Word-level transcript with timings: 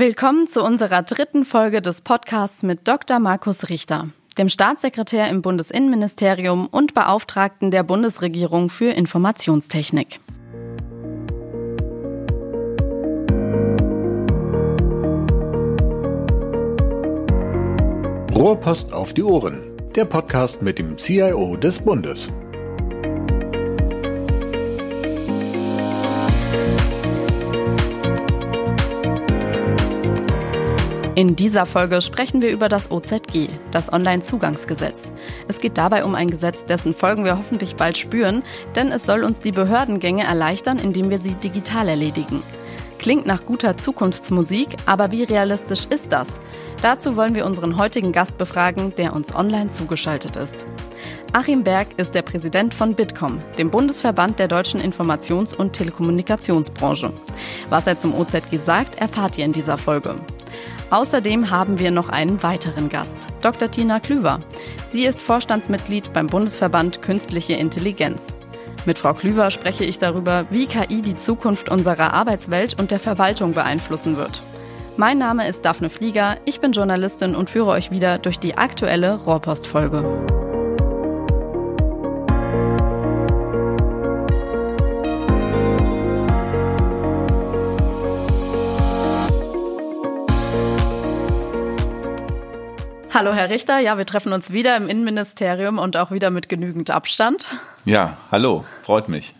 Willkommen 0.00 0.46
zu 0.46 0.62
unserer 0.64 1.02
dritten 1.02 1.44
Folge 1.44 1.82
des 1.82 2.00
Podcasts 2.00 2.62
mit 2.62 2.88
Dr. 2.88 3.18
Markus 3.18 3.68
Richter, 3.68 4.08
dem 4.38 4.48
Staatssekretär 4.48 5.28
im 5.28 5.42
Bundesinnenministerium 5.42 6.68
und 6.68 6.94
Beauftragten 6.94 7.70
der 7.70 7.82
Bundesregierung 7.82 8.70
für 8.70 8.92
Informationstechnik. 8.92 10.18
Rohrpost 18.34 18.94
auf 18.94 19.12
die 19.12 19.22
Ohren, 19.22 19.76
der 19.94 20.06
Podcast 20.06 20.62
mit 20.62 20.78
dem 20.78 20.96
CIO 20.96 21.58
des 21.58 21.78
Bundes. 21.78 22.30
In 31.20 31.36
dieser 31.36 31.66
Folge 31.66 32.00
sprechen 32.00 32.40
wir 32.40 32.50
über 32.50 32.70
das 32.70 32.90
OZG, 32.90 33.50
das 33.72 33.92
Onlinezugangsgesetz. 33.92 35.02
Es 35.48 35.60
geht 35.60 35.76
dabei 35.76 36.06
um 36.06 36.14
ein 36.14 36.30
Gesetz, 36.30 36.64
dessen 36.64 36.94
Folgen 36.94 37.26
wir 37.26 37.36
hoffentlich 37.36 37.76
bald 37.76 37.98
spüren, 37.98 38.42
denn 38.74 38.90
es 38.90 39.04
soll 39.04 39.22
uns 39.22 39.42
die 39.42 39.52
Behördengänge 39.52 40.24
erleichtern, 40.24 40.78
indem 40.78 41.10
wir 41.10 41.18
sie 41.18 41.34
digital 41.34 41.88
erledigen. 41.88 42.42
Klingt 42.98 43.26
nach 43.26 43.44
guter 43.44 43.76
Zukunftsmusik, 43.76 44.68
aber 44.86 45.10
wie 45.10 45.24
realistisch 45.24 45.84
ist 45.90 46.10
das? 46.10 46.26
Dazu 46.80 47.16
wollen 47.16 47.34
wir 47.34 47.44
unseren 47.44 47.76
heutigen 47.76 48.12
Gast 48.12 48.38
befragen, 48.38 48.94
der 48.96 49.14
uns 49.14 49.34
online 49.34 49.68
zugeschaltet 49.68 50.36
ist. 50.36 50.64
Achim 51.34 51.64
Berg 51.64 51.88
ist 51.98 52.14
der 52.14 52.22
Präsident 52.22 52.74
von 52.74 52.94
Bitkom, 52.94 53.42
dem 53.58 53.70
Bundesverband 53.70 54.38
der 54.38 54.48
deutschen 54.48 54.80
Informations- 54.80 55.54
und 55.54 55.74
Telekommunikationsbranche. 55.74 57.12
Was 57.68 57.86
er 57.86 57.98
zum 57.98 58.18
OZG 58.18 58.58
sagt, 58.58 58.94
erfahrt 58.94 59.36
ihr 59.36 59.44
in 59.44 59.52
dieser 59.52 59.76
Folge. 59.76 60.14
Außerdem 60.90 61.50
haben 61.50 61.78
wir 61.78 61.92
noch 61.92 62.08
einen 62.08 62.42
weiteren 62.42 62.88
Gast, 62.88 63.16
Dr. 63.42 63.70
Tina 63.70 64.00
Klüver. 64.00 64.40
Sie 64.88 65.04
ist 65.04 65.22
Vorstandsmitglied 65.22 66.12
beim 66.12 66.26
Bundesverband 66.26 67.00
Künstliche 67.00 67.52
Intelligenz. 67.52 68.34
Mit 68.86 68.98
Frau 68.98 69.14
Klüver 69.14 69.52
spreche 69.52 69.84
ich 69.84 69.98
darüber, 69.98 70.46
wie 70.50 70.66
KI 70.66 71.00
die 71.02 71.16
Zukunft 71.16 71.68
unserer 71.68 72.12
Arbeitswelt 72.12 72.80
und 72.80 72.90
der 72.90 72.98
Verwaltung 72.98 73.52
beeinflussen 73.52 74.16
wird. 74.16 74.42
Mein 74.96 75.18
Name 75.18 75.48
ist 75.48 75.64
Daphne 75.64 75.90
Flieger, 75.90 76.38
ich 76.44 76.60
bin 76.60 76.72
Journalistin 76.72 77.36
und 77.36 77.50
führe 77.50 77.70
euch 77.70 77.92
wieder 77.92 78.18
durch 78.18 78.40
die 78.40 78.56
aktuelle 78.58 79.14
Rohrpostfolge. 79.14 80.39
Hallo 93.12 93.32
Herr 93.32 93.50
Richter, 93.50 93.80
ja, 93.80 93.98
wir 93.98 94.06
treffen 94.06 94.32
uns 94.32 94.52
wieder 94.52 94.76
im 94.76 94.88
Innenministerium 94.88 95.78
und 95.78 95.96
auch 95.96 96.12
wieder 96.12 96.30
mit 96.30 96.48
genügend 96.48 96.90
Abstand. 96.90 97.52
Ja, 97.84 98.16
hallo, 98.30 98.64
freut 98.84 99.08
mich. 99.08 99.34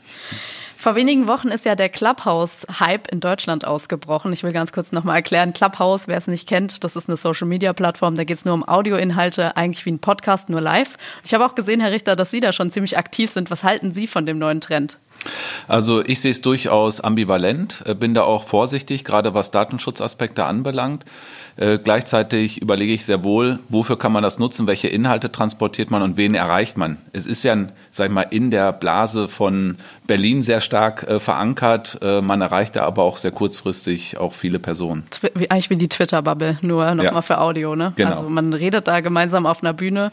Vor 0.77 0.97
wenigen 0.97 1.29
Wochen 1.29 1.49
ist 1.49 1.65
ja 1.65 1.77
der 1.77 1.89
Clubhouse-Hype 1.89 3.13
in 3.13 3.21
Deutschland 3.21 3.65
ausgebrochen. 3.65 4.33
Ich 4.33 4.43
will 4.43 4.53
ganz 4.53 4.73
kurz 4.73 4.91
nochmal 4.91 5.17
erklären. 5.17 5.53
Clubhouse, 5.53 6.09
wer 6.09 6.19
es 6.19 6.27
nicht 6.27 6.49
kennt, 6.49 6.83
das 6.83 6.97
ist 6.97 7.09
eine 7.09 7.17
Social-Media-Plattform. 7.17 8.17
Da 8.17 8.25
geht 8.25 8.39
es 8.39 8.45
nur 8.45 8.55
um 8.55 8.67
Audioinhalte, 8.67 9.57
eigentlich 9.57 9.85
wie 9.87 9.93
ein 9.93 9.99
Podcast, 9.99 10.49
nur 10.49 10.61
live. 10.61 10.97
Ich 11.23 11.33
habe 11.33 11.45
auch 11.45 11.55
gesehen, 11.55 11.81
Herr 11.81 11.93
Richter, 11.93 12.17
dass 12.17 12.31
Sie 12.31 12.41
da 12.41 12.53
schon 12.53 12.71
ziemlich 12.73 12.99
aktiv 12.99 13.31
sind. 13.31 13.51
Was 13.51 13.63
halten 13.63 13.93
Sie 13.93 14.07
von 14.07 14.27
dem 14.27 14.39
neuen 14.39 14.61
Trend? 14.61 14.99
Also 15.69 16.03
ich 16.05 16.21
sehe 16.21 16.31
es 16.31 16.41
durchaus 16.41 17.01
ambivalent, 17.01 17.83
äh, 17.85 17.95
bin 17.95 18.15
da 18.15 18.23
auch 18.23 18.45
vorsichtig, 18.45 19.05
gerade 19.05 19.35
was 19.35 19.51
Datenschutzaspekte 19.51 20.45
anbelangt. 20.45 21.05
Äh, 21.57 21.79
gleichzeitig 21.79 22.61
überlege 22.63 22.93
ich 22.93 23.05
sehr 23.05 23.23
wohl, 23.23 23.59
wofür 23.69 23.99
kann 23.99 24.13
man 24.13 24.23
das 24.23 24.39
nutzen, 24.39 24.67
welche 24.67 24.89
Inhalte 24.89 25.31
transportiert 25.33 25.91
man 25.91 26.03
und 26.03 26.17
wen 26.17 26.35
erreicht 26.35 26.77
man. 26.77 26.99
Es 27.13 27.27
ist 27.27 27.43
ja, 27.43 27.57
sag 27.91 28.07
ich 28.07 28.13
mal, 28.13 28.27
in 28.31 28.51
der 28.51 28.73
Blase 28.73 29.29
von 29.29 29.77
Berlin 30.07 30.43
sehr 30.43 30.61
stark 30.61 31.05
äh, 31.05 31.21
verankert. 31.21 31.99
Äh, 32.03 32.23
man 32.23 32.41
erreicht 32.41 32.77
da 32.77 32.85
aber 32.85 33.03
auch 33.03 33.19
sehr 33.19 33.33
kurzfristig 33.33 34.19
auch 34.19 34.33
viele 34.33 34.59
Personen. 34.59 35.05
Wie, 35.35 35.51
eigentlich 35.51 35.71
wie 35.71 35.77
die 35.77 35.89
Twitter-Bubble, 35.89 36.59
nur 36.63 36.87
nochmal 36.95 37.15
ja. 37.15 37.23
für 37.23 37.39
Audio. 37.39 37.77
Ne? 37.77 37.93
Genau. 37.97 38.11
Also 38.11 38.23
man 38.23 38.53
redet 38.53 38.89
da 38.89 39.01
gemeinsam 39.01 39.47
auf 39.47 39.63
einer 39.63 39.73
Bühne 39.73 40.13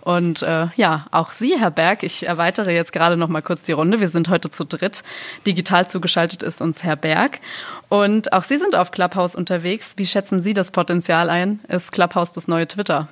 und 0.00 0.42
äh, 0.42 0.68
ja, 0.76 1.06
auch 1.10 1.32
Sie, 1.32 1.58
Herr 1.58 1.70
Berg, 1.70 2.02
ich 2.02 2.26
erweitere 2.26 2.72
jetzt 2.72 2.92
gerade 2.92 3.16
noch 3.16 3.28
mal 3.28 3.42
kurz 3.42 3.62
die 3.62 3.72
Runde. 3.72 4.00
Wir 4.00 4.08
sind 4.08 4.28
heute 4.28 4.50
zu 4.50 4.64
dritt. 4.64 5.02
Digital 5.46 5.88
zugeschaltet 5.88 6.42
ist 6.42 6.60
uns 6.60 6.82
Herr 6.82 6.96
Berg. 6.96 7.40
Und 7.88 8.32
auch 8.32 8.44
Sie 8.44 8.58
sind 8.58 8.76
auf 8.76 8.90
Clubhouse 8.90 9.34
unterwegs. 9.34 9.94
Wie 9.96 10.06
schätzen 10.06 10.40
Sie 10.40 10.54
das 10.54 10.70
Potenzial 10.70 11.30
ein? 11.30 11.60
Ist 11.68 11.92
Clubhouse 11.92 12.32
das 12.32 12.48
neue 12.48 12.68
Twitter? 12.68 13.08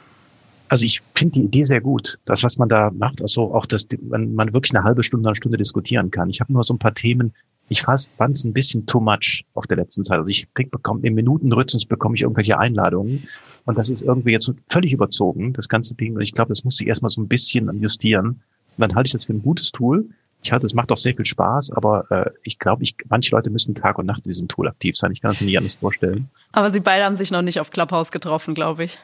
Also 0.69 0.85
ich 0.85 1.03
finde 1.15 1.35
die 1.35 1.45
Idee 1.45 1.65
sehr 1.65 1.81
gut. 1.81 2.19
Das, 2.25 2.43
was 2.43 2.59
man 2.59 2.69
da 2.69 2.91
macht, 2.91 3.23
also 3.23 3.55
auch, 3.55 3.67
dass 3.67 3.87
man, 4.01 4.53
wirklich 4.53 4.75
eine 4.75 4.85
halbe 4.85 5.03
Stunde, 5.03 5.29
eine 5.29 5.37
Stunde 5.37 5.59
diskutieren 5.59 6.11
kann. 6.11 6.29
Ich 6.29 6.41
habe 6.41 6.53
nur 6.53 6.65
so 6.65 6.75
ein 6.75 6.79
paar 6.79 6.95
Themen, 6.95 7.35
ich 7.69 7.83
fand 7.83 8.11
es 8.37 8.45
ein 8.45 8.53
bisschen 8.53 8.87
too 8.87 9.01
much 9.01 9.45
auf 9.55 9.67
der 9.67 9.77
letzten 9.77 10.05
Zeit. 10.05 10.19
Also 10.19 10.29
ich 10.29 10.49
bekomme 10.53 11.01
im 11.03 11.15
Minutenrhythmus 11.15 11.87
bekomme 11.87 12.15
ich 12.15 12.23
irgendwelche 12.23 12.59
Einladungen 12.59 13.27
und 13.67 13.77
das 13.77 13.89
ist 13.89 14.03
irgendwie 14.03 14.31
jetzt 14.31 14.51
völlig 14.71 14.93
überzogen, 14.93 15.53
das 15.53 15.69
ganze 15.69 15.95
Ding. 15.95 16.15
Und 16.15 16.23
ich 16.23 16.33
glaube, 16.33 16.49
das 16.49 16.65
muss 16.65 16.81
ich 16.81 16.87
erstmal 16.87 17.11
so 17.11 17.21
ein 17.21 17.29
bisschen 17.29 17.69
justieren. 17.83 18.27
Und 18.29 18.41
dann 18.79 18.95
halte 18.95 19.09
ich 19.09 19.13
das 19.13 19.25
für 19.25 19.33
ein 19.33 19.43
gutes 19.43 19.73
Tool. 19.73 20.09
Ich 20.43 20.53
halte, 20.53 20.67
es 20.67 20.75
macht 20.75 20.93
auch 20.93 20.97
sehr 20.97 21.15
viel 21.15 21.27
Spaß, 21.27 21.73
aber 21.73 22.11
äh, 22.11 22.31
ich 22.45 22.61
glaube, 22.61 22.85
ich, 22.85 22.95
manche 23.09 23.35
Leute 23.35 23.51
müssen 23.51 23.75
Tag 23.75 23.99
und 23.99 24.07
Nacht 24.07 24.25
in 24.25 24.31
diesem 24.31 24.47
Tool 24.47 24.69
aktiv 24.69 24.97
sein. 24.97 25.11
Ich 25.11 25.21
kann 25.21 25.33
das 25.33 25.41
mir 25.41 25.47
nicht 25.47 25.59
anders 25.59 25.75
vorstellen. 25.75 26.29
Aber 26.53 26.71
Sie 26.71 26.79
beide 26.79 27.05
haben 27.05 27.17
sich 27.17 27.33
noch 27.33 27.43
nicht 27.43 27.59
auf 27.59 27.71
Clubhouse 27.71 28.13
getroffen, 28.13 28.55
glaube 28.55 28.85
ich. 28.85 28.99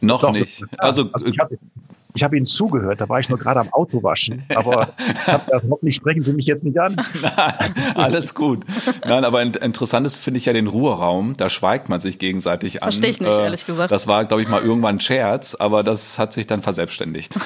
Noch 0.00 0.20
Doch, 0.20 0.32
nicht. 0.32 0.62
Also, 0.78 1.10
also 1.12 1.26
ich 1.26 1.38
habe 1.40 1.58
ich 2.14 2.22
habe 2.22 2.36
Ihnen 2.36 2.46
zugehört, 2.46 3.00
da 3.00 3.08
war 3.08 3.20
ich 3.20 3.28
nur 3.28 3.38
gerade 3.38 3.60
am 3.60 3.72
Auto 3.72 4.02
waschen, 4.02 4.42
aber 4.54 4.88
hoffentlich 5.70 5.96
sprechen 5.96 6.22
Sie 6.22 6.34
mich 6.34 6.46
jetzt 6.46 6.64
nicht 6.64 6.78
an. 6.78 6.96
Nein, 7.22 7.74
alles 7.94 8.34
gut. 8.34 8.64
Nein, 9.06 9.24
aber 9.24 9.42
interessant 9.42 10.06
ist, 10.06 10.18
finde 10.18 10.38
ich 10.38 10.46
ja 10.46 10.52
den 10.52 10.66
Ruheraum, 10.66 11.36
da 11.36 11.48
schweigt 11.48 11.88
man 11.88 12.00
sich 12.00 12.18
gegenseitig 12.18 12.82
an. 12.82 12.92
Verstehe 12.92 13.10
ich 13.10 13.20
nicht, 13.20 13.30
äh, 13.30 13.44
ehrlich 13.44 13.66
gesagt. 13.66 13.90
Das 13.90 14.06
war, 14.06 14.24
glaube 14.24 14.42
ich, 14.42 14.48
mal 14.48 14.62
irgendwann 14.62 14.96
ein 14.96 15.00
Scherz, 15.00 15.54
aber 15.54 15.82
das 15.82 16.18
hat 16.18 16.32
sich 16.32 16.46
dann 16.46 16.62
verselbstständigt. 16.62 17.34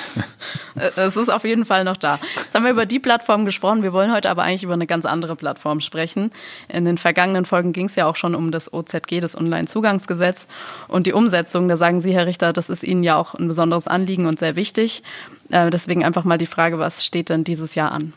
Es 0.97 1.17
ist 1.17 1.31
auf 1.31 1.45
jeden 1.45 1.65
Fall 1.65 1.85
noch 1.85 1.97
da. 1.97 2.19
Jetzt 2.37 2.55
haben 2.55 2.65
wir 2.65 2.71
über 2.71 2.85
die 2.85 2.99
Plattform 2.99 3.47
gesprochen, 3.47 3.83
wir 3.83 3.95
wollen 3.95 4.13
heute 4.13 4.29
aber 4.29 4.43
eigentlich 4.43 4.63
über 4.63 4.75
eine 4.75 4.87
ganz 4.87 5.07
andere 5.07 5.35
Plattform 5.35 5.81
sprechen. 5.81 6.31
In 6.69 6.85
den 6.85 6.99
vergangenen 6.99 7.47
Folgen 7.47 7.73
ging 7.73 7.87
es 7.87 7.97
ja 7.97 8.07
auch 8.07 8.17
schon 8.17 8.35
um 8.35 8.51
das 8.51 8.73
OZG, 8.73 9.21
das 9.21 9.37
Onlinezugangsgesetz 9.37 10.47
und 10.89 11.07
die 11.07 11.15
Umsetzung. 11.15 11.69
Da 11.69 11.79
sagen 11.79 12.01
Sie, 12.01 12.13
Herr 12.13 12.27
Richter, 12.27 12.53
das 12.53 12.69
ist 12.69 12.83
Ihnen 12.83 13.03
ja 13.03 13.17
auch 13.17 13.35
ein 13.35 13.49
besonderes 13.49 13.89
Anliegen 13.89 14.27
und 14.27 14.39
sehr 14.39 14.56
wichtig. 14.57 15.03
Äh, 15.51 15.71
deswegen 15.71 16.05
einfach 16.05 16.25
mal 16.25 16.39
die 16.39 16.47
Frage, 16.47 16.79
was 16.79 17.05
steht 17.05 17.29
denn 17.29 17.45
dieses 17.45 17.77
Jahr 17.77 17.93
an? 17.93 18.15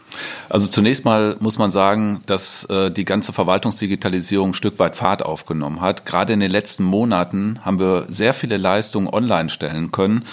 Also 0.50 0.68
zunächst 0.68 1.06
mal 1.06 1.38
muss 1.40 1.60
man 1.60 1.72
sagen, 1.72 2.22
dass 2.26 2.66
äh, 2.66 2.92
die 2.92 3.06
ganze 3.06 3.32
Verwaltungsdigitalisierung 3.34 4.52
ein 4.52 4.54
Stück 4.54 4.80
weit 4.80 4.96
Fahrt 4.96 5.24
aufgenommen 5.24 5.82
hat. 5.82 6.06
Gerade 6.06 6.32
in 6.34 6.40
den 6.40 6.50
letzten 6.50 6.84
Monaten 6.84 7.60
haben 7.64 7.80
wir 7.80 8.06
sehr 8.10 8.34
viele 8.34 8.58
Leistungen 8.58 9.08
online 9.08 9.50
stellen 9.50 9.92
können, 9.92 10.26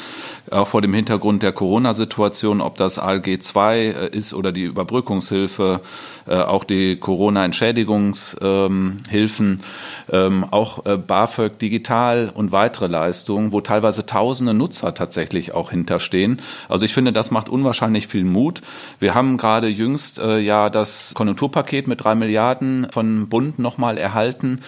auch 0.50 0.68
vor 0.68 0.80
dem 0.80 0.94
Hintergrund 0.94 1.42
der 1.42 1.52
Corona-Situation, 1.52 2.62
ob 2.62 2.76
das 2.76 2.98
ALG 2.98 3.40
2 3.40 3.78
äh, 3.78 4.08
ist 4.16 4.32
oder 4.32 4.52
die 4.52 4.64
Überbrückungshilfe, 4.64 5.82
auch 6.28 6.64
die 6.64 6.96
Corona-Entschädigungshilfen, 6.96 9.62
ähm, 10.10 10.44
auch 10.50 10.82
BAföG 10.82 11.56
digital 11.60 12.32
und 12.34 12.50
weitere 12.50 12.88
Leistungen, 12.88 13.52
wo 13.52 13.60
teilweise 13.60 14.06
tausende 14.06 14.52
Nutzer 14.52 14.92
tatsächlich 14.92 15.54
auch 15.54 15.70
hinterstehen. 15.70 16.42
Also 16.68 16.85
ich 16.86 16.94
finde, 16.94 17.12
das 17.12 17.30
macht 17.30 17.50
unwahrscheinlich 17.50 18.06
viel 18.06 18.24
Mut. 18.24 18.62
Wir 18.98 19.14
haben 19.14 19.36
gerade 19.36 19.68
jüngst 19.68 20.18
äh, 20.18 20.38
ja 20.38 20.70
das 20.70 21.12
Konjunkturpaket 21.14 21.86
mit 21.86 22.02
drei 22.02 22.14
Milliarden 22.14 22.86
von 22.90 23.28
Bund 23.28 23.58
nochmal 23.58 23.98
erhalten. 23.98 24.60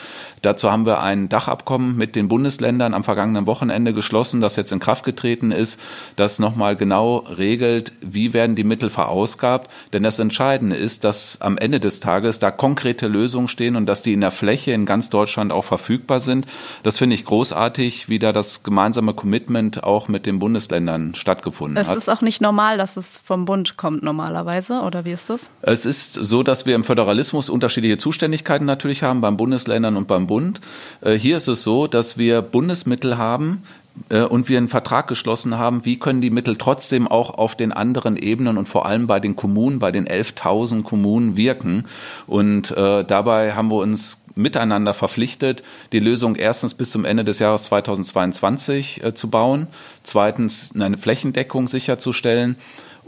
Dazu 0.42 0.70
haben 0.70 0.84
wir 0.84 1.00
ein 1.00 1.28
Dachabkommen 1.28 1.96
mit 1.96 2.15
den 2.16 2.28
Bundesländern 2.28 2.94
am 2.94 3.04
vergangenen 3.04 3.47
Wochenende 3.47 3.94
geschlossen, 3.94 4.41
das 4.41 4.56
jetzt 4.56 4.72
in 4.72 4.78
Kraft 4.78 5.04
getreten 5.04 5.50
ist, 5.50 5.80
das 6.16 6.38
nochmal 6.38 6.76
genau 6.76 7.18
regelt, 7.18 7.92
wie 8.00 8.34
werden 8.34 8.56
die 8.56 8.64
Mittel 8.64 8.91
verausgabt. 8.91 9.71
Denn 9.92 10.03
das 10.03 10.18
Entscheidende 10.18 10.76
ist, 10.76 11.04
dass 11.04 11.41
am 11.41 11.56
Ende 11.56 11.80
des 11.80 12.00
Tages 12.00 12.38
da 12.38 12.50
konkrete 12.50 13.09
Lösungen 13.09 13.48
stehen 13.48 13.76
und 13.76 13.86
dass 13.86 14.03
die 14.03 14.12
in 14.12 14.21
der 14.21 14.30
Fläche 14.30 14.72
in 14.72 14.86
ganz 14.86 15.10
Deutschland 15.10 15.53
auch 15.53 15.64
verfügbar 15.64 16.21
sind. 16.21 16.47
Das 16.82 16.98
finde 16.98 17.14
ich 17.14 17.24
großartig, 17.24 18.09
wie 18.09 18.18
da 18.18 18.32
das 18.32 18.62
gemeinsame 18.62 19.14
Commitment 19.14 19.84
auch 19.84 20.09
mit 20.09 20.26
den 20.26 20.38
Bundesländern 20.38 21.14
stattgefunden 21.14 21.76
es 21.76 21.88
hat. 21.88 21.97
Ist 22.09 22.15
auch 22.15 22.22
nicht 22.22 22.41
normal, 22.41 22.78
dass 22.78 22.97
es 22.97 23.19
vom 23.22 23.45
Bund 23.45 23.77
kommt 23.77 24.03
normalerweise, 24.03 24.81
oder 24.81 25.05
wie 25.05 25.13
ist 25.13 25.28
das? 25.28 25.51
Es 25.60 25.84
ist 25.84 26.15
so, 26.15 26.43
dass 26.43 26.65
wir 26.65 26.75
im 26.75 26.83
Föderalismus 26.83 27.51
unterschiedliche 27.51 27.99
Zuständigkeiten 27.99 28.65
natürlich 28.65 29.03
haben, 29.03 29.21
beim 29.21 29.37
Bundesländern 29.37 29.95
und 29.95 30.09
beim 30.09 30.27
Bund. 30.27 30.63
Äh, 31.03 31.13
hier 31.13 31.37
ist 31.37 31.49
es 31.49 31.63
so, 31.63 31.87
dass 31.87 32.16
wir 32.16 32.41
Bundesmittel 32.41 33.19
haben, 33.19 33.63
äh, 34.09 34.22
und 34.22 34.49
wir 34.49 34.57
einen 34.57 34.69
Vertrag 34.69 35.07
geschlossen 35.07 35.59
haben, 35.59 35.84
wie 35.84 35.99
können 35.99 36.21
die 36.21 36.31
Mittel 36.31 36.57
trotzdem 36.57 37.09
auch 37.09 37.31
auf 37.31 37.57
den 37.57 37.72
anderen 37.72 38.16
Ebenen 38.16 38.57
und 38.57 38.69
vor 38.69 38.87
allem 38.87 39.07
bei 39.07 39.21
den 39.21 39.37
Kommunen, 39.37 39.78
bei 39.78 39.93
den 39.93 40.07
11.000 40.07 40.83
Kommunen 40.84 41.37
wirken. 41.37 41.84
Und 42.27 42.71
äh, 42.71 43.05
dabei 43.05 43.53
haben 43.53 43.71
wir 43.71 43.77
uns 43.77 44.22
miteinander 44.38 44.94
verpflichtet, 44.94 45.62
die 45.92 46.00
Lösung 46.00 46.36
erstens 46.36 46.74
bis 46.74 46.90
zum 46.90 47.04
Ende 47.04 47.24
des 47.24 47.40
Jahres 47.40 47.64
2022 47.64 49.04
äh, 49.04 49.14
zu 49.14 49.28
bauen, 49.28 49.66
zweitens 50.02 50.72
eine 50.78 50.96
Flächendeckung 50.96 51.68
sicherzustellen 51.68 52.56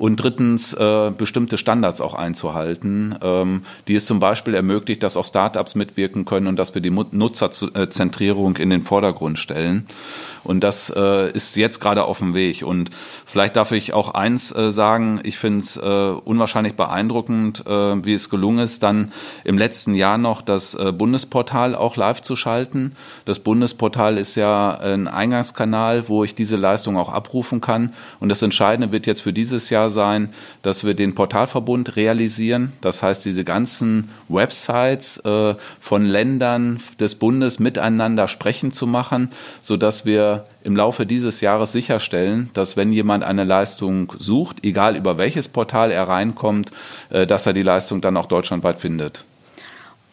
und 0.00 0.17
drittens 0.17 0.73
äh, 0.73 1.12
bestimmte 1.17 1.58
Standards 1.58 2.00
auch 2.00 2.14
einzuhalten, 2.14 3.14
ähm, 3.20 3.64
die 3.87 3.97
es 3.97 4.06
zum 4.06 4.19
Beispiel 4.19 4.55
ermöglicht, 4.55 5.02
dass 5.02 5.14
auch 5.14 5.26
Startups 5.26 5.75
mitwirken 5.75 6.25
können 6.25 6.47
und 6.47 6.58
dass 6.58 6.75
wir 6.75 6.81
die 6.81 6.91
Nutzerzentrierung 6.91 8.56
in 8.56 8.70
den 8.70 8.82
Vordergrund 8.82 9.38
stellen. 9.38 9.87
Und 10.43 10.61
das 10.64 10.91
äh, 10.97 11.31
ist 11.32 11.55
jetzt 11.56 11.81
gerade 11.81 12.05
auf 12.05 12.19
dem 12.19 12.35
Weg. 12.35 12.62
Und 12.62 12.88
vielleicht 13.26 13.56
darf 13.56 13.73
ich 13.73 13.93
auch 13.93 14.14
eins 14.14 14.55
äh, 14.56 14.73
sagen, 14.73 15.20
ich 15.23 15.37
finde 15.37 15.61
es 15.61 15.76
äh, 15.76 15.81
unwahrscheinlich 15.81 16.76
beeindruckend, 16.76 17.67
äh, 17.67 18.05
wie 18.05 18.14
es 18.14 18.31
gelungen 18.31 18.61
ist, 18.61 18.82
dann 18.82 19.12
im 19.44 19.58
letzten 19.58 19.93
Jahr 19.93 20.17
noch 20.17 20.41
das 20.41 20.75
äh, 20.75 20.93
Bundesportal 20.93 21.75
auch 21.75 21.97
live 21.97 22.23
zu 22.23 22.37
schalten. 22.37 22.97
Das 23.26 23.38
Bundesportal 23.41 24.17
ist 24.17 24.35
ja 24.35 24.79
ein 24.79 25.08
Eingangskanal, 25.08 26.08
wo 26.08 26.25
ich 26.25 26.35
diese 26.35 26.56
Leistung 26.56 26.97
auch 26.97 27.11
abrufen 27.11 27.61
kann. 27.61 27.93
Und 28.19 28.31
das 28.31 28.41
Entscheidende 28.41 28.93
wird 28.93 29.06
jetzt 29.06 29.20
für 29.20 29.35
dieses 29.35 29.69
Jahr 29.69 29.89
sein, 29.90 30.31
dass 30.62 30.84
wir 30.84 30.94
den 30.94 31.14
Portalverbund 31.14 31.96
realisieren. 31.96 32.72
Das 32.81 33.02
heißt, 33.02 33.25
diese 33.25 33.44
ganzen 33.44 34.10
Websites 34.28 35.19
äh, 35.19 35.54
von 35.81 36.04
Ländern 36.04 36.81
des 36.98 37.16
Bundes 37.16 37.58
miteinander 37.58 38.28
sprechen 38.28 38.72
zu 38.72 38.87
machen, 38.87 39.31
sodass 39.62 40.06
wir 40.06 40.46
im 40.62 40.76
Laufe 40.76 41.06
dieses 41.06 41.40
Jahres 41.40 41.72
sicherstellen, 41.72 42.50
dass 42.54 42.76
wenn 42.76 42.92
jemand 42.92 43.25
eine 43.25 43.44
Leistung 43.44 44.12
sucht, 44.19 44.64
egal 44.64 44.96
über 44.96 45.19
welches 45.19 45.48
Portal 45.48 45.90
er 45.90 46.08
reinkommt, 46.08 46.70
äh, 47.10 47.26
dass 47.26 47.46
er 47.46 47.52
die 47.52 47.62
Leistung 47.62 48.00
dann 48.00 48.16
auch 48.16 48.26
deutschlandweit 48.26 48.78
findet. 48.78 49.25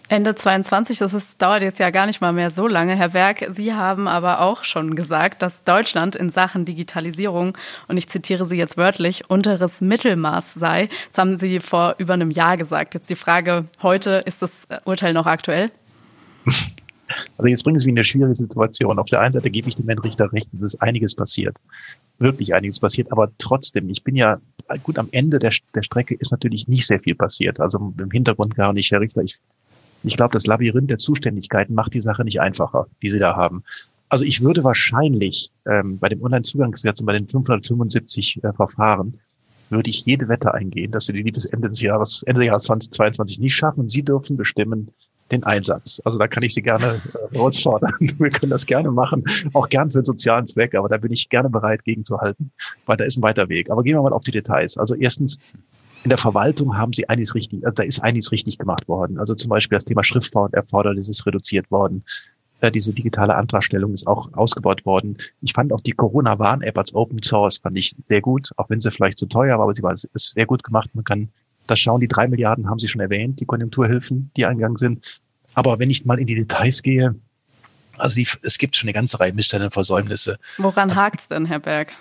Ende 0.09 0.35
22, 0.35 0.99
das 0.99 1.13
ist, 1.13 1.41
dauert 1.41 1.61
jetzt 1.63 1.79
ja 1.79 1.89
gar 1.89 2.05
nicht 2.05 2.21
mal 2.21 2.31
mehr 2.31 2.49
so 2.49 2.65
lange, 2.65 2.95
Herr 2.95 3.09
Berg. 3.09 3.45
Sie 3.49 3.73
haben 3.73 4.07
aber 4.07 4.39
auch 4.39 4.63
schon 4.63 4.95
gesagt, 4.95 5.41
dass 5.41 5.65
Deutschland 5.65 6.15
in 6.15 6.29
Sachen 6.29 6.63
Digitalisierung, 6.63 7.57
und 7.89 7.97
ich 7.97 8.07
zitiere 8.07 8.45
Sie 8.45 8.55
jetzt 8.55 8.77
wörtlich, 8.77 9.29
unteres 9.29 9.81
Mittelmaß 9.81 10.53
sei. 10.53 10.87
Das 11.09 11.17
haben 11.17 11.35
Sie 11.35 11.59
vor 11.59 11.95
über 11.97 12.13
einem 12.13 12.31
Jahr 12.31 12.55
gesagt. 12.55 12.93
Jetzt 12.93 13.09
die 13.09 13.15
Frage, 13.15 13.65
heute 13.81 14.23
ist 14.25 14.41
das 14.41 14.67
Urteil 14.85 15.11
noch 15.11 15.25
aktuell? 15.25 15.71
Also 17.37 17.49
jetzt 17.49 17.63
bringen 17.63 17.77
Sie 17.77 17.85
mich 17.85 17.91
in 17.91 17.97
eine 17.97 18.05
schwierige 18.05 18.35
Situation. 18.35 18.99
Auf 18.99 19.07
der 19.07 19.19
einen 19.19 19.33
Seite 19.33 19.49
gebe 19.49 19.67
ich 19.67 19.75
dem 19.75 19.87
Herrn 19.87 19.99
Richter 19.99 20.31
recht, 20.31 20.47
es 20.53 20.61
ist 20.61 20.81
einiges 20.81 21.15
passiert. 21.15 21.57
Wirklich 22.17 22.53
einiges 22.53 22.79
passiert. 22.79 23.11
Aber 23.11 23.29
trotzdem, 23.37 23.89
ich 23.89 24.03
bin 24.03 24.15
ja, 24.15 24.39
gut, 24.83 24.97
am 24.97 25.09
Ende 25.11 25.39
der, 25.39 25.53
der 25.75 25.83
Strecke 25.83 26.15
ist 26.15 26.31
natürlich 26.31 26.67
nicht 26.69 26.87
sehr 26.87 26.99
viel 26.99 27.15
passiert. 27.15 27.59
Also 27.59 27.93
im 27.97 28.11
Hintergrund 28.11 28.55
gar 28.55 28.71
nicht, 28.71 28.89
Herr 28.91 29.01
Richter. 29.01 29.21
Ich 29.21 29.39
ich 30.03 30.17
glaube, 30.17 30.33
das 30.33 30.47
Labyrinth 30.47 30.89
der 30.89 30.97
Zuständigkeiten 30.97 31.73
macht 31.73 31.93
die 31.93 32.01
Sache 32.01 32.23
nicht 32.23 32.39
einfacher, 32.41 32.87
die 33.01 33.09
sie 33.09 33.19
da 33.19 33.35
haben. 33.35 33.63
Also 34.09 34.23
ich 34.23 34.41
würde 34.41 34.63
wahrscheinlich 34.63 35.51
ähm, 35.65 35.99
bei 35.99 36.07
dem 36.09 36.21
Onlinezugangsgesetz 36.21 37.01
und 37.01 37.05
bei 37.05 37.13
den 37.13 37.27
575 37.27 38.43
äh, 38.43 38.53
Verfahren 38.53 39.19
würde 39.69 39.89
ich 39.89 40.05
jede 40.05 40.29
Wette 40.29 40.53
eingehen, 40.53 40.91
dass 40.91 41.07
sie 41.07 41.23
die 41.23 41.31
bis 41.31 41.45
Ende 41.45 41.69
des 41.69 41.81
Jahres, 41.81 42.23
Ende 42.23 42.39
des 42.39 42.47
Jahres 42.47 42.63
2022 42.63 43.39
nicht 43.39 43.55
schaffen 43.55 43.81
und 43.81 43.89
sie 43.89 44.03
dürfen 44.03 44.37
bestimmen 44.37 44.91
den 45.31 45.43
Einsatz. 45.43 46.01
Also 46.05 46.17
da 46.17 46.27
kann 46.27 46.43
ich 46.43 46.53
sie 46.53 46.61
gerne 46.61 47.01
äh, 47.13 47.35
herausfordern. 47.35 47.93
Wir 47.99 48.29
können 48.29 48.49
das 48.49 48.65
gerne 48.65 48.91
machen, 48.91 49.25
auch 49.53 49.67
gern 49.69 49.91
für 49.91 49.99
den 49.99 50.05
sozialen 50.05 50.47
Zweck, 50.47 50.75
aber 50.75 50.87
da 50.87 50.97
bin 50.97 51.11
ich 51.11 51.29
gerne 51.29 51.49
bereit 51.49 51.83
gegenzuhalten, 51.83 52.51
weil 52.85 52.97
da 52.97 53.03
ist 53.03 53.17
ein 53.17 53.23
weiter 53.23 53.49
Weg. 53.49 53.69
Aber 53.69 53.83
gehen 53.83 53.97
wir 53.97 54.01
mal 54.01 54.13
auf 54.13 54.23
die 54.23 54.31
Details. 54.31 54.77
Also 54.77 54.95
erstens, 54.95 55.37
in 56.03 56.09
der 56.09 56.17
Verwaltung 56.17 56.77
haben 56.77 56.93
sie 56.93 57.09
einiges 57.09 57.35
richtig, 57.35 57.65
also 57.65 57.75
da 57.75 57.83
ist 57.83 58.01
einiges 58.01 58.31
richtig 58.31 58.57
gemacht 58.57 58.87
worden. 58.87 59.19
Also 59.19 59.35
zum 59.35 59.49
Beispiel 59.49 59.75
das 59.75 59.85
Thema 59.85 60.03
Schrifterfordernis 60.03 61.09
ist 61.09 61.25
reduziert 61.25 61.69
worden. 61.71 62.03
Äh, 62.61 62.71
diese 62.71 62.93
digitale 62.93 63.35
Antragstellung 63.35 63.93
ist 63.93 64.07
auch 64.07 64.33
ausgebaut 64.33 64.85
worden. 64.85 65.17
Ich 65.41 65.53
fand 65.53 65.73
auch 65.73 65.81
die 65.81 65.91
Corona-Warn-App 65.91 66.77
als 66.77 66.93
Open 66.95 67.21
Source 67.21 67.57
fand 67.57 67.77
ich 67.77 67.95
sehr 68.01 68.21
gut, 68.21 68.49
auch 68.57 68.69
wenn 68.69 68.79
sie 68.79 68.91
vielleicht 68.91 69.19
zu 69.19 69.27
teuer 69.27 69.57
war, 69.57 69.63
aber 69.65 69.75
sie 69.75 69.83
war 69.83 69.93
sehr 69.95 70.45
gut 70.45 70.63
gemacht. 70.63 70.89
Man 70.93 71.03
kann 71.03 71.29
das 71.67 71.79
schauen. 71.79 72.01
Die 72.01 72.07
drei 72.07 72.27
Milliarden 72.27 72.69
haben 72.69 72.79
Sie 72.79 72.87
schon 72.87 73.01
erwähnt, 73.01 73.39
die 73.39 73.45
Konjunkturhilfen, 73.45 74.31
die 74.35 74.45
eingegangen 74.45 74.77
sind. 74.77 75.21
Aber 75.53 75.79
wenn 75.79 75.89
ich 75.89 76.05
mal 76.05 76.19
in 76.19 76.27
die 76.27 76.35
Details 76.35 76.81
gehe, 76.81 77.15
also 77.97 78.15
die, 78.15 78.27
es 78.43 78.57
gibt 78.57 78.75
schon 78.75 78.87
eine 78.87 78.93
ganze 78.93 79.19
Reihe 79.19 79.33
Missstände 79.33 79.65
und 79.65 79.73
Versäumnisse. 79.73 80.37
Woran 80.57 80.89
also, 80.89 81.01
hakt's 81.01 81.27
denn, 81.27 81.45
Herr 81.45 81.59
Berg? 81.59 81.93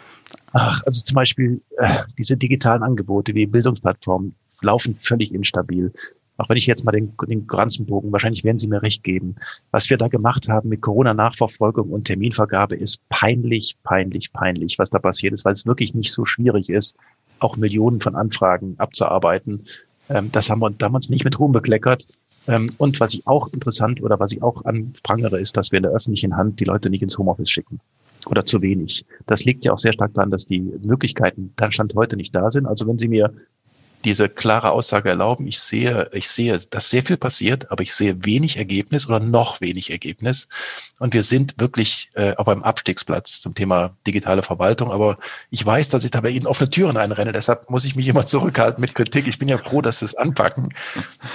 Ach, 0.52 0.82
also 0.86 1.02
zum 1.02 1.14
Beispiel 1.14 1.60
äh, 1.76 2.04
diese 2.18 2.36
digitalen 2.36 2.82
Angebote 2.82 3.34
wie 3.34 3.46
Bildungsplattformen 3.46 4.34
laufen 4.62 4.96
völlig 4.96 5.34
instabil. 5.34 5.92
Auch 6.38 6.48
wenn 6.48 6.56
ich 6.56 6.66
jetzt 6.66 6.84
mal 6.84 6.92
den, 6.92 7.14
den 7.28 7.46
ganzen 7.46 7.86
Bogen, 7.86 8.12
wahrscheinlich 8.12 8.44
werden 8.44 8.58
Sie 8.58 8.68
mir 8.68 8.82
recht 8.82 9.02
geben. 9.02 9.36
Was 9.70 9.88
wir 9.88 9.96
da 9.96 10.08
gemacht 10.08 10.48
haben 10.48 10.68
mit 10.68 10.82
Corona-Nachverfolgung 10.82 11.90
und 11.90 12.04
Terminvergabe 12.04 12.76
ist 12.76 13.06
peinlich, 13.08 13.76
peinlich, 13.82 14.32
peinlich, 14.32 14.78
was 14.78 14.90
da 14.90 14.98
passiert 14.98 15.32
ist, 15.32 15.44
weil 15.44 15.54
es 15.54 15.66
wirklich 15.66 15.94
nicht 15.94 16.12
so 16.12 16.24
schwierig 16.24 16.68
ist, 16.68 16.96
auch 17.38 17.56
Millionen 17.56 18.00
von 18.00 18.16
Anfragen 18.16 18.74
abzuarbeiten. 18.78 19.64
Ähm, 20.08 20.30
das 20.32 20.50
haben 20.50 20.60
wir, 20.60 20.70
da 20.70 20.86
haben 20.86 20.92
wir 20.92 20.96
uns 20.96 21.08
nicht 21.08 21.24
mit 21.24 21.38
Ruhm 21.38 21.52
bekleckert. 21.52 22.06
Ähm, 22.48 22.70
und 22.76 23.00
was 23.00 23.14
ich 23.14 23.26
auch 23.26 23.48
interessant 23.52 24.02
oder 24.02 24.20
was 24.20 24.32
ich 24.32 24.42
auch 24.42 24.64
anprangere, 24.64 25.40
ist, 25.40 25.56
dass 25.56 25.72
wir 25.72 25.78
in 25.78 25.84
der 25.84 25.92
öffentlichen 25.92 26.36
Hand 26.36 26.60
die 26.60 26.64
Leute 26.64 26.90
nicht 26.90 27.02
ins 27.02 27.18
Homeoffice 27.18 27.50
schicken 27.50 27.80
oder 28.30 28.44
zu 28.44 28.62
wenig. 28.62 29.04
Das 29.26 29.44
liegt 29.44 29.64
ja 29.64 29.72
auch 29.72 29.78
sehr 29.78 29.92
stark 29.92 30.14
daran, 30.14 30.30
dass 30.30 30.46
die 30.46 30.60
Möglichkeiten 30.60 31.52
dann 31.56 31.72
Stand 31.72 31.94
heute 31.94 32.16
nicht 32.16 32.34
da 32.34 32.50
sind. 32.50 32.66
Also 32.66 32.86
wenn 32.86 32.98
Sie 32.98 33.08
mir 33.08 33.32
diese 34.04 34.28
klare 34.28 34.70
Aussage 34.70 35.08
erlauben. 35.08 35.46
Ich 35.46 35.58
sehe, 35.58 36.08
ich 36.12 36.28
sehe, 36.28 36.58
dass 36.70 36.90
sehr 36.90 37.02
viel 37.02 37.16
passiert, 37.16 37.70
aber 37.70 37.82
ich 37.82 37.94
sehe 37.94 38.24
wenig 38.24 38.56
Ergebnis 38.56 39.08
oder 39.08 39.20
noch 39.20 39.60
wenig 39.60 39.90
Ergebnis. 39.90 40.48
Und 40.98 41.12
wir 41.12 41.22
sind 41.22 41.58
wirklich 41.58 42.10
äh, 42.14 42.34
auf 42.36 42.48
einem 42.48 42.62
Abstiegsplatz 42.62 43.42
zum 43.42 43.54
Thema 43.54 43.96
digitale 44.06 44.42
Verwaltung. 44.42 44.90
Aber 44.90 45.18
ich 45.50 45.64
weiß, 45.64 45.90
dass 45.90 46.04
ich 46.04 46.10
da 46.10 46.22
bei 46.22 46.30
Ihnen 46.30 46.46
offene 46.46 46.70
Türen 46.70 46.96
einrenne. 46.96 47.32
Deshalb 47.32 47.68
muss 47.68 47.84
ich 47.84 47.96
mich 47.96 48.08
immer 48.08 48.24
zurückhalten 48.24 48.80
mit 48.80 48.94
Kritik. 48.94 49.26
Ich 49.26 49.38
bin 49.38 49.48
ja 49.48 49.58
froh, 49.58 49.82
dass 49.82 49.98
Sie 49.98 50.06
es 50.06 50.14
anpacken. 50.14 50.70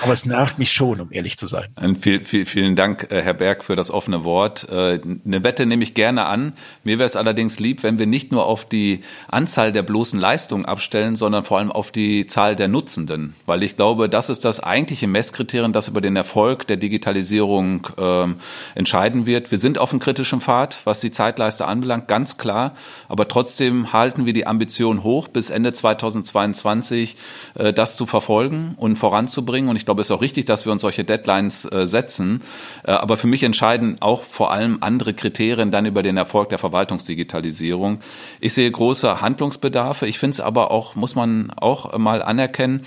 Aber 0.02 0.14
es 0.14 0.26
nervt 0.26 0.58
mich 0.58 0.72
schon, 0.72 1.00
um 1.00 1.12
ehrlich 1.12 1.38
zu 1.38 1.46
sein. 1.46 1.68
Viel, 2.02 2.22
viel, 2.22 2.46
vielen 2.46 2.76
Dank, 2.76 3.12
äh, 3.12 3.22
Herr 3.22 3.36
Berg, 3.36 3.64
für 3.64 3.76
das 3.76 3.92
offene 3.92 4.24
Wort. 4.24 4.68
Äh, 4.70 5.00
eine 5.04 5.44
Wette 5.44 5.68
nehme 5.68 5.84
ich 5.84 5.94
gerne 5.94 6.26
an. 6.26 6.54
Mir 6.84 6.98
wäre 6.98 7.06
es 7.06 7.16
allerdings 7.16 7.60
lieb, 7.60 7.84
wenn 7.84 8.00
wir 8.00 8.08
nicht 8.08 8.32
nur 8.32 8.48
auf 8.48 8.66
die 8.66 9.02
Anzahl 9.28 9.72
der 9.72 9.84
bloßen 9.84 10.20
Leistungen 10.20 10.66
abstellen, 10.66 11.16
sondern 11.16 11.44
vor 11.44 11.60
allem 11.60 11.72
auf 11.72 11.92
die 11.92 12.26
Zahl 12.26 12.56
der 12.56 12.61
der 12.62 12.68
Nutzenden, 12.68 13.34
weil 13.48 13.64
ich 13.64 13.76
glaube, 13.76 14.08
das 14.08 14.30
ist 14.30 14.46
das 14.46 14.62
eigentliche 14.62 15.08
Messkriterium, 15.08 15.74
das 15.74 15.88
über 15.88 16.00
den 16.00 16.16
Erfolg 16.16 16.68
der 16.68 16.78
Digitalisierung 16.78 17.88
ähm, 17.98 18.36
entscheiden 18.76 19.26
wird. 19.26 19.50
Wir 19.50 19.58
sind 19.58 19.80
auf 19.80 19.92
einem 19.92 20.00
kritischen 20.00 20.42
Pfad, 20.42 20.78
was 20.86 21.02
die 21.02 21.12
Zeitleiste 21.12 21.66
anbelangt, 21.66 22.08
ganz 22.08 22.38
klar, 22.38 22.76
aber 23.10 23.28
trotzdem 23.28 23.92
halten 23.94 24.28
wir 24.28 24.34
die 24.34 24.46
Ambition 24.46 25.04
hoch, 25.04 25.28
bis 25.28 25.50
Ende 25.50 25.74
2022 25.74 27.18
äh, 27.56 27.74
das 27.74 27.96
zu 27.96 28.06
verfolgen 28.06 28.76
und 28.78 28.98
voranzubringen. 28.98 29.70
Und 29.70 29.76
ich 29.76 29.86
glaube, 29.86 30.02
es 30.02 30.08
ist 30.08 30.12
auch 30.12 30.22
richtig, 30.22 30.46
dass 30.46 30.66
wir 30.66 30.72
uns 30.72 30.84
solche 30.84 31.04
Deadlines 31.04 31.66
äh, 31.66 31.88
setzen. 31.88 32.44
Äh, 32.84 32.92
aber 32.92 33.18
für 33.18 33.28
mich 33.28 33.42
entscheiden 33.42 33.98
auch 34.02 34.22
vor 34.22 34.52
allem 34.52 34.78
andere 34.82 35.16
Kriterien 35.16 35.72
dann 35.72 35.88
über 35.88 36.04
den 36.04 36.18
Erfolg 36.18 36.50
der 36.50 36.60
Verwaltungsdigitalisierung. 36.60 38.02
Ich 38.40 38.54
sehe 38.54 38.70
große 38.70 39.20
Handlungsbedarfe. 39.22 40.06
Ich 40.06 40.20
finde 40.20 40.36
es 40.36 40.40
aber 40.40 40.70
auch, 40.70 40.96
muss 40.96 41.16
man 41.16 41.52
auch 41.56 41.98
mal 41.98 42.22
anerkennen, 42.22 42.41
anerkennen 42.42 42.86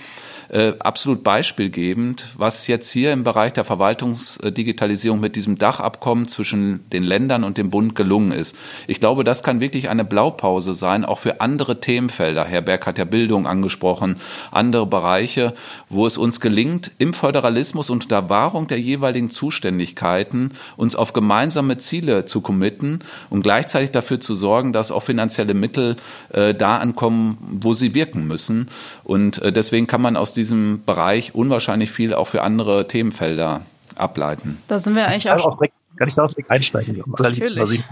äh, 0.55 0.73
absolut 0.79 1.21
beispielgebend, 1.21 2.27
was 2.37 2.67
jetzt 2.67 2.89
hier 2.89 3.11
im 3.11 3.25
Bereich 3.25 3.51
der 3.51 3.65
Verwaltungsdigitalisierung 3.65 5.19
mit 5.19 5.35
diesem 5.35 5.57
Dachabkommen 5.57 6.29
zwischen 6.29 6.89
den 6.91 7.03
Ländern 7.03 7.43
und 7.43 7.57
dem 7.57 7.69
Bund 7.69 7.93
gelungen 7.93 8.31
ist. 8.31 8.55
Ich 8.87 9.01
glaube, 9.01 9.25
das 9.25 9.43
kann 9.43 9.59
wirklich 9.59 9.89
eine 9.89 10.05
Blaupause 10.05 10.73
sein, 10.73 11.03
auch 11.03 11.19
für 11.19 11.41
andere 11.41 11.81
Themenfelder. 11.81 12.45
Herr 12.45 12.61
Berg 12.61 12.87
hat 12.87 12.97
ja 12.97 13.03
Bildung 13.03 13.47
angesprochen, 13.47 14.15
andere 14.49 14.85
Bereiche, 14.85 15.53
wo 15.89 16.07
es 16.07 16.17
uns 16.17 16.39
gelingt, 16.39 16.91
im 16.99 17.13
Föderalismus 17.13 17.89
und 17.89 18.09
der 18.09 18.29
Wahrung 18.29 18.67
der 18.67 18.79
jeweiligen 18.79 19.31
Zuständigkeiten 19.31 20.53
uns 20.77 20.95
auf 20.95 21.11
gemeinsame 21.11 21.79
Ziele 21.79 22.23
zu 22.23 22.39
committen 22.39 22.99
und 23.29 23.41
gleichzeitig 23.41 23.91
dafür 23.91 24.21
zu 24.21 24.35
sorgen, 24.35 24.71
dass 24.71 24.91
auch 24.91 25.03
finanzielle 25.03 25.53
Mittel 25.53 25.97
äh, 26.29 26.53
da 26.53 26.77
ankommen, 26.77 27.37
wo 27.41 27.73
sie 27.73 27.93
wirken 27.93 28.25
müssen. 28.25 28.69
Und 29.03 29.41
äh, 29.41 29.51
deswegen 29.51 29.87
kann 29.87 30.01
man 30.01 30.15
aus 30.15 30.31
diesem 30.31 30.44
Bereich 30.85 31.35
unwahrscheinlich 31.35 31.91
viel 31.91 32.13
auch 32.13 32.27
für 32.27 32.41
andere 32.41 32.87
Themenfelder 32.87 33.61
ableiten. 33.95 34.57
Da 34.67 34.79
sind 34.79 34.95
wir 34.95 35.07
eigentlich 35.07 35.29
auch. 35.29 35.59
kann 35.97 36.07
ich 36.07 36.15
darauf 36.15 36.33
einsteigen? 36.47 37.03
Am 37.03 37.15
allerliebsten, 37.15 37.59
also 37.59 37.73
ich, 37.73 37.83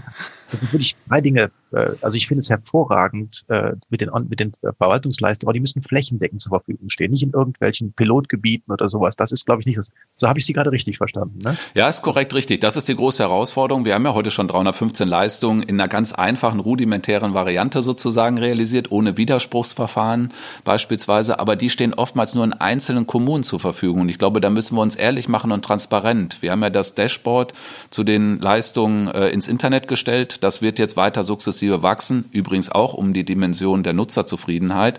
das 0.50 0.60
sind 0.60 0.72
wirklich 0.72 0.96
drei 1.08 1.20
Dinge. 1.20 1.50
Äh, 1.72 1.90
also 2.00 2.16
ich 2.16 2.26
finde 2.26 2.40
es 2.40 2.50
hervorragend 2.50 3.44
äh, 3.48 3.72
mit 3.88 4.00
den, 4.00 4.10
mit 4.28 4.40
den 4.40 4.52
Verwaltungsleistungen, 4.78 5.48
aber 5.48 5.54
die 5.54 5.60
müssen 5.60 5.82
flächendeckend 5.82 6.40
zur 6.40 6.50
Verfügung 6.50 6.90
stehen, 6.90 7.10
nicht 7.10 7.22
in 7.22 7.32
irgendwelchen 7.32 7.92
Pilotgebieten 7.92 8.72
oder 8.72 8.88
sowas. 8.88 9.16
Das 9.16 9.32
ist, 9.32 9.46
glaube 9.46 9.60
ich, 9.60 9.66
nicht 9.66 9.78
das. 9.78 9.90
So 10.16 10.28
habe 10.28 10.38
ich 10.38 10.46
Sie 10.46 10.52
gerade 10.52 10.70
richtig 10.72 10.98
verstanden. 10.98 11.38
Ne? 11.42 11.56
Ja, 11.74 11.88
ist 11.88 12.02
korrekt 12.02 12.34
richtig. 12.34 12.60
Das 12.60 12.76
ist 12.76 12.88
die 12.88 12.94
große 12.94 13.22
Herausforderung. 13.22 13.84
Wir 13.84 13.94
haben 13.94 14.04
ja 14.04 14.14
heute 14.14 14.30
schon 14.30 14.48
315 14.48 15.08
Leistungen 15.08 15.62
in 15.62 15.80
einer 15.80 15.88
ganz 15.88 16.12
einfachen, 16.12 16.60
rudimentären 16.60 17.34
Variante 17.34 17.82
sozusagen 17.82 18.38
realisiert, 18.38 18.90
ohne 18.92 19.16
Widerspruchsverfahren 19.16 20.32
beispielsweise. 20.64 21.38
Aber 21.38 21.56
die 21.56 21.70
stehen 21.70 21.94
oftmals 21.94 22.34
nur 22.34 22.44
in 22.44 22.52
einzelnen 22.52 23.06
Kommunen 23.06 23.44
zur 23.44 23.60
Verfügung. 23.60 24.02
Und 24.02 24.08
ich 24.08 24.18
glaube, 24.18 24.40
da 24.40 24.50
müssen 24.50 24.76
wir 24.76 24.82
uns 24.82 24.96
ehrlich 24.96 25.28
machen 25.28 25.52
und 25.52 25.64
transparent. 25.64 26.38
Wir 26.40 26.52
haben 26.52 26.62
ja 26.62 26.70
das 26.70 26.94
Dashboard 26.94 27.52
zu 27.90 28.04
den 28.04 28.38
Leistungen 28.38 29.08
äh, 29.08 29.28
ins 29.30 29.48
Internet 29.48 29.88
gestellt. 29.88 30.33
Das 30.42 30.62
wird 30.62 30.78
jetzt 30.78 30.96
weiter 30.96 31.24
sukzessive 31.24 31.82
wachsen, 31.82 32.24
übrigens 32.32 32.70
auch 32.70 32.94
um 32.94 33.12
die 33.12 33.24
Dimension 33.24 33.82
der 33.82 33.92
Nutzerzufriedenheit. 33.92 34.98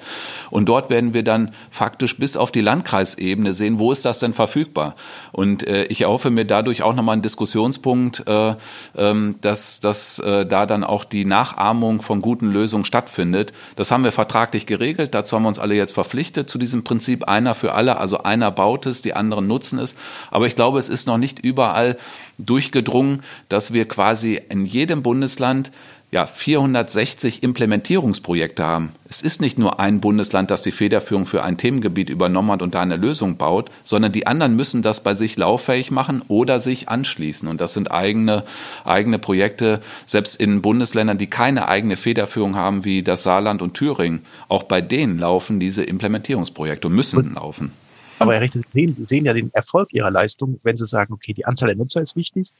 Und 0.50 0.70
dort 0.70 0.90
werden 0.90 1.14
wir 1.14 1.24
dann 1.24 1.52
faktisch 1.70 2.18
bis 2.18 2.38
auf 2.38 2.52
die 2.52 2.62
Landkreisebene 2.62 3.54
sehen, 3.54 3.80
wo 3.80 3.92
ist 3.92 4.06
das 4.06 4.20
denn 4.20 4.34
verfügbar? 4.34 4.96
Und 5.32 5.66
äh, 5.68 5.86
ich 5.86 6.02
erhoffe 6.02 6.30
mir 6.30 6.46
dadurch 6.46 6.84
auch 6.84 6.96
nochmal 6.96 7.14
einen 7.14 7.22
Diskussionspunkt, 7.22 8.28
äh, 8.28 8.56
ähm, 8.96 9.36
dass, 9.42 9.80
dass 9.80 10.20
äh, 10.20 10.46
da 10.46 10.66
dann 10.66 10.84
auch 10.84 11.04
die 11.04 11.26
Nachahmung 11.26 12.02
von 12.02 12.22
guten 12.22 12.52
Lösungen 12.52 12.86
stattfindet. 12.86 13.54
Das 13.76 13.92
haben 13.92 14.04
wir 14.04 14.12
vertraglich 14.12 14.66
geregelt. 14.66 15.14
Dazu 15.14 15.36
haben 15.36 15.44
wir 15.44 15.50
uns 15.50 15.60
alle 15.60 15.76
jetzt 15.76 15.94
verpflichtet 15.94 16.50
zu 16.50 16.58
diesem 16.58 16.84
Prinzip 16.84 17.28
einer 17.28 17.56
für 17.56 17.74
alle. 17.74 17.98
Also 17.98 18.20
einer 18.20 18.52
baut 18.52 18.86
es, 18.86 19.02
die 19.02 19.14
anderen 19.14 19.48
nutzen 19.48 19.80
es. 19.80 19.96
Aber 20.32 20.48
ich 20.48 20.56
glaube, 20.56 20.80
es 20.80 20.90
ist 20.90 21.08
noch 21.08 21.18
nicht 21.18 21.40
überall 21.40 21.98
durchgedrungen, 22.38 23.22
dass 23.50 23.74
wir 23.74 23.88
quasi 23.88 24.42
in 24.50 24.66
jedem 24.66 25.04
Bundesland 25.04 25.72
ja, 26.12 26.28
460 26.28 27.44
Implementierungsprojekte 27.44 28.66
haben. 28.66 28.92
Es 29.10 29.22
ist 29.22 29.42
nicht 29.42 29.58
nur 29.58 29.82
ein 29.82 30.00
Bundesland, 30.00 30.50
das 30.50 30.62
die 30.62 30.72
Federführung 30.72 31.26
für 31.26 31.44
ein 31.44 31.58
Themengebiet 31.58 32.10
übernommen 32.10 32.52
hat 32.52 32.62
und 32.62 32.74
da 32.74 32.82
eine 32.82 32.96
Lösung 32.96 33.36
baut, 33.36 33.70
sondern 33.84 34.14
die 34.14 34.26
anderen 34.26 34.56
müssen 34.56 34.82
das 34.82 35.04
bei 35.04 35.14
sich 35.14 35.36
lauffähig 35.36 35.92
machen 35.92 36.22
oder 36.30 36.62
sich 36.62 36.88
anschließen. 36.88 37.50
Und 37.50 37.60
das 37.60 37.74
sind 37.74 37.92
eigene, 37.92 38.44
eigene 38.86 39.20
Projekte, 39.20 39.82
selbst 40.06 40.40
in 40.40 40.62
Bundesländern, 40.62 41.18
die 41.18 41.28
keine 41.28 41.68
eigene 41.68 41.98
Federführung 41.98 42.56
haben, 42.56 42.86
wie 42.86 43.04
das 43.04 43.24
Saarland 43.24 43.62
und 43.62 43.74
Thüringen. 43.74 44.22
Auch 44.48 44.64
bei 44.64 44.80
denen 44.80 45.20
laufen 45.20 45.60
diese 45.60 45.84
Implementierungsprojekte 45.84 46.88
und 46.88 46.96
müssen 46.96 47.34
laufen. 47.34 47.74
Aber 48.20 48.40
Richter, 48.40 48.60
Sie 48.74 48.96
sehen 49.06 49.26
ja 49.26 49.34
den 49.34 49.54
Erfolg 49.54 49.94
Ihrer 49.94 50.12
Leistung, 50.12 50.60
wenn 50.64 50.78
Sie 50.78 50.88
sagen, 50.88 51.14
okay, 51.14 51.34
die 51.34 51.46
Anzahl 51.46 51.68
der 51.68 51.78
Nutzer 51.78 52.02
ist 52.02 52.16
wichtig. 52.16 52.52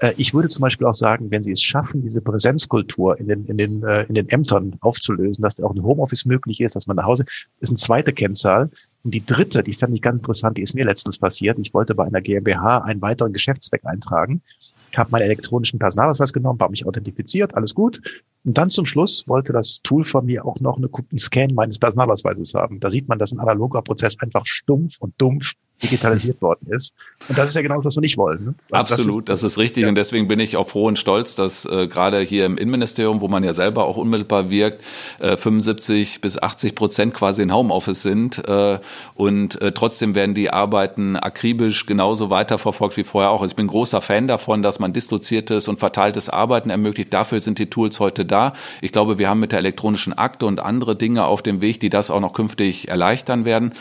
Äh, 0.00 0.14
ich 0.16 0.34
würde 0.34 0.48
zum 0.48 0.62
Beispiel 0.62 0.86
auch 0.86 0.94
sagen, 0.94 1.30
wenn 1.30 1.42
Sie 1.42 1.52
es 1.52 1.62
schaffen, 1.62 2.02
diese 2.02 2.20
Präsenzkultur 2.20 3.18
in 3.18 3.28
den, 3.28 3.46
in 3.46 3.56
den, 3.56 3.82
äh, 3.82 4.04
in 4.04 4.14
den 4.14 4.28
Ämtern 4.28 4.76
aufzulösen, 4.80 5.42
dass 5.42 5.60
auch 5.60 5.74
ein 5.74 5.82
Homeoffice 5.82 6.24
möglich 6.24 6.60
ist, 6.60 6.76
dass 6.76 6.86
man 6.86 6.96
nach 6.96 7.04
Hause, 7.04 7.24
ist 7.60 7.70
eine 7.70 7.76
zweite 7.76 8.12
Kennzahl. 8.12 8.70
Und 9.04 9.14
die 9.14 9.24
dritte, 9.24 9.62
die 9.62 9.74
fand 9.74 9.94
ich 9.94 10.02
ganz 10.02 10.20
interessant, 10.20 10.56
die 10.58 10.62
ist 10.62 10.74
mir 10.74 10.84
letztens 10.84 11.18
passiert. 11.18 11.58
Ich 11.58 11.72
wollte 11.72 11.94
bei 11.94 12.04
einer 12.04 12.20
GmbH 12.20 12.78
einen 12.78 13.00
weiteren 13.00 13.32
Geschäftszweck 13.32 13.84
eintragen. 13.84 14.42
Ich 14.90 14.98
habe 14.98 15.10
meinen 15.10 15.22
elektronischen 15.22 15.78
Personalausweis 15.78 16.32
genommen, 16.32 16.58
habe 16.60 16.72
mich 16.72 16.86
authentifiziert, 16.86 17.54
alles 17.54 17.74
gut. 17.74 18.00
Und 18.44 18.58
dann 18.58 18.70
zum 18.70 18.86
Schluss 18.86 19.26
wollte 19.28 19.52
das 19.52 19.80
Tool 19.82 20.04
von 20.04 20.26
mir 20.26 20.44
auch 20.44 20.58
noch 20.60 20.78
einen 20.78 21.18
Scan 21.18 21.48
meines 21.54 21.78
Personalausweises 21.78 22.54
haben. 22.54 22.80
Da 22.80 22.90
sieht 22.90 23.08
man, 23.08 23.18
dass 23.18 23.32
ein 23.32 23.40
analoger 23.40 23.82
Prozess 23.82 24.18
einfach 24.18 24.46
stumpf 24.46 24.96
und 24.98 25.14
dumpf 25.18 25.54
digitalisiert 25.82 26.40
worden 26.42 26.66
ist. 26.70 26.94
Und 27.28 27.38
das 27.38 27.50
ist 27.50 27.56
ja 27.56 27.62
genau 27.62 27.76
das, 27.76 27.84
was 27.84 27.96
wir 27.96 28.00
nicht 28.02 28.18
wollen. 28.18 28.44
Ne? 28.44 28.54
Also 28.70 28.94
Absolut, 28.94 29.28
das 29.28 29.38
ist, 29.38 29.44
das 29.44 29.52
ist 29.52 29.58
richtig. 29.58 29.82
Ja. 29.82 29.88
Und 29.88 29.94
deswegen 29.94 30.28
bin 30.28 30.40
ich 30.40 30.56
auch 30.56 30.68
froh 30.68 30.86
und 30.86 30.98
stolz, 30.98 31.34
dass 31.34 31.64
äh, 31.64 31.86
gerade 31.86 32.20
hier 32.20 32.46
im 32.46 32.56
Innenministerium, 32.56 33.20
wo 33.20 33.28
man 33.28 33.44
ja 33.44 33.52
selber 33.52 33.84
auch 33.84 33.96
unmittelbar 33.96 34.50
wirkt, 34.50 34.82
äh, 35.20 35.36
75 35.36 36.20
bis 36.20 36.40
80 36.40 36.74
Prozent 36.74 37.14
quasi 37.14 37.42
in 37.42 37.54
Homeoffice 37.54 38.02
sind. 38.02 38.46
Äh, 38.46 38.78
und 39.14 39.60
äh, 39.60 39.72
trotzdem 39.72 40.14
werden 40.14 40.34
die 40.34 40.50
Arbeiten 40.50 41.16
akribisch 41.16 41.86
genauso 41.86 42.30
weiterverfolgt 42.30 42.96
wie 42.96 43.04
vorher 43.04 43.30
auch. 43.30 43.42
Also 43.42 43.52
ich 43.52 43.56
bin 43.56 43.66
großer 43.66 44.00
Fan 44.00 44.28
davon, 44.28 44.62
dass 44.62 44.78
man 44.78 44.92
disloziertes 44.92 45.68
und 45.68 45.78
verteiltes 45.78 46.28
Arbeiten 46.28 46.70
ermöglicht. 46.70 47.12
Dafür 47.12 47.40
sind 47.40 47.58
die 47.58 47.70
Tools 47.70 48.00
heute 48.00 48.24
da. 48.24 48.52
Ich 48.80 48.92
glaube, 48.92 49.18
wir 49.18 49.28
haben 49.28 49.40
mit 49.40 49.52
der 49.52 49.58
elektronischen 49.60 50.12
Akte 50.12 50.46
und 50.46 50.60
andere 50.60 50.96
Dinge 50.96 51.24
auf 51.24 51.42
dem 51.42 51.60
Weg, 51.60 51.80
die 51.80 51.90
das 51.90 52.10
auch 52.10 52.20
noch 52.20 52.32
künftig 52.32 52.88
erleichtern 52.88 53.44
werden. 53.44 53.72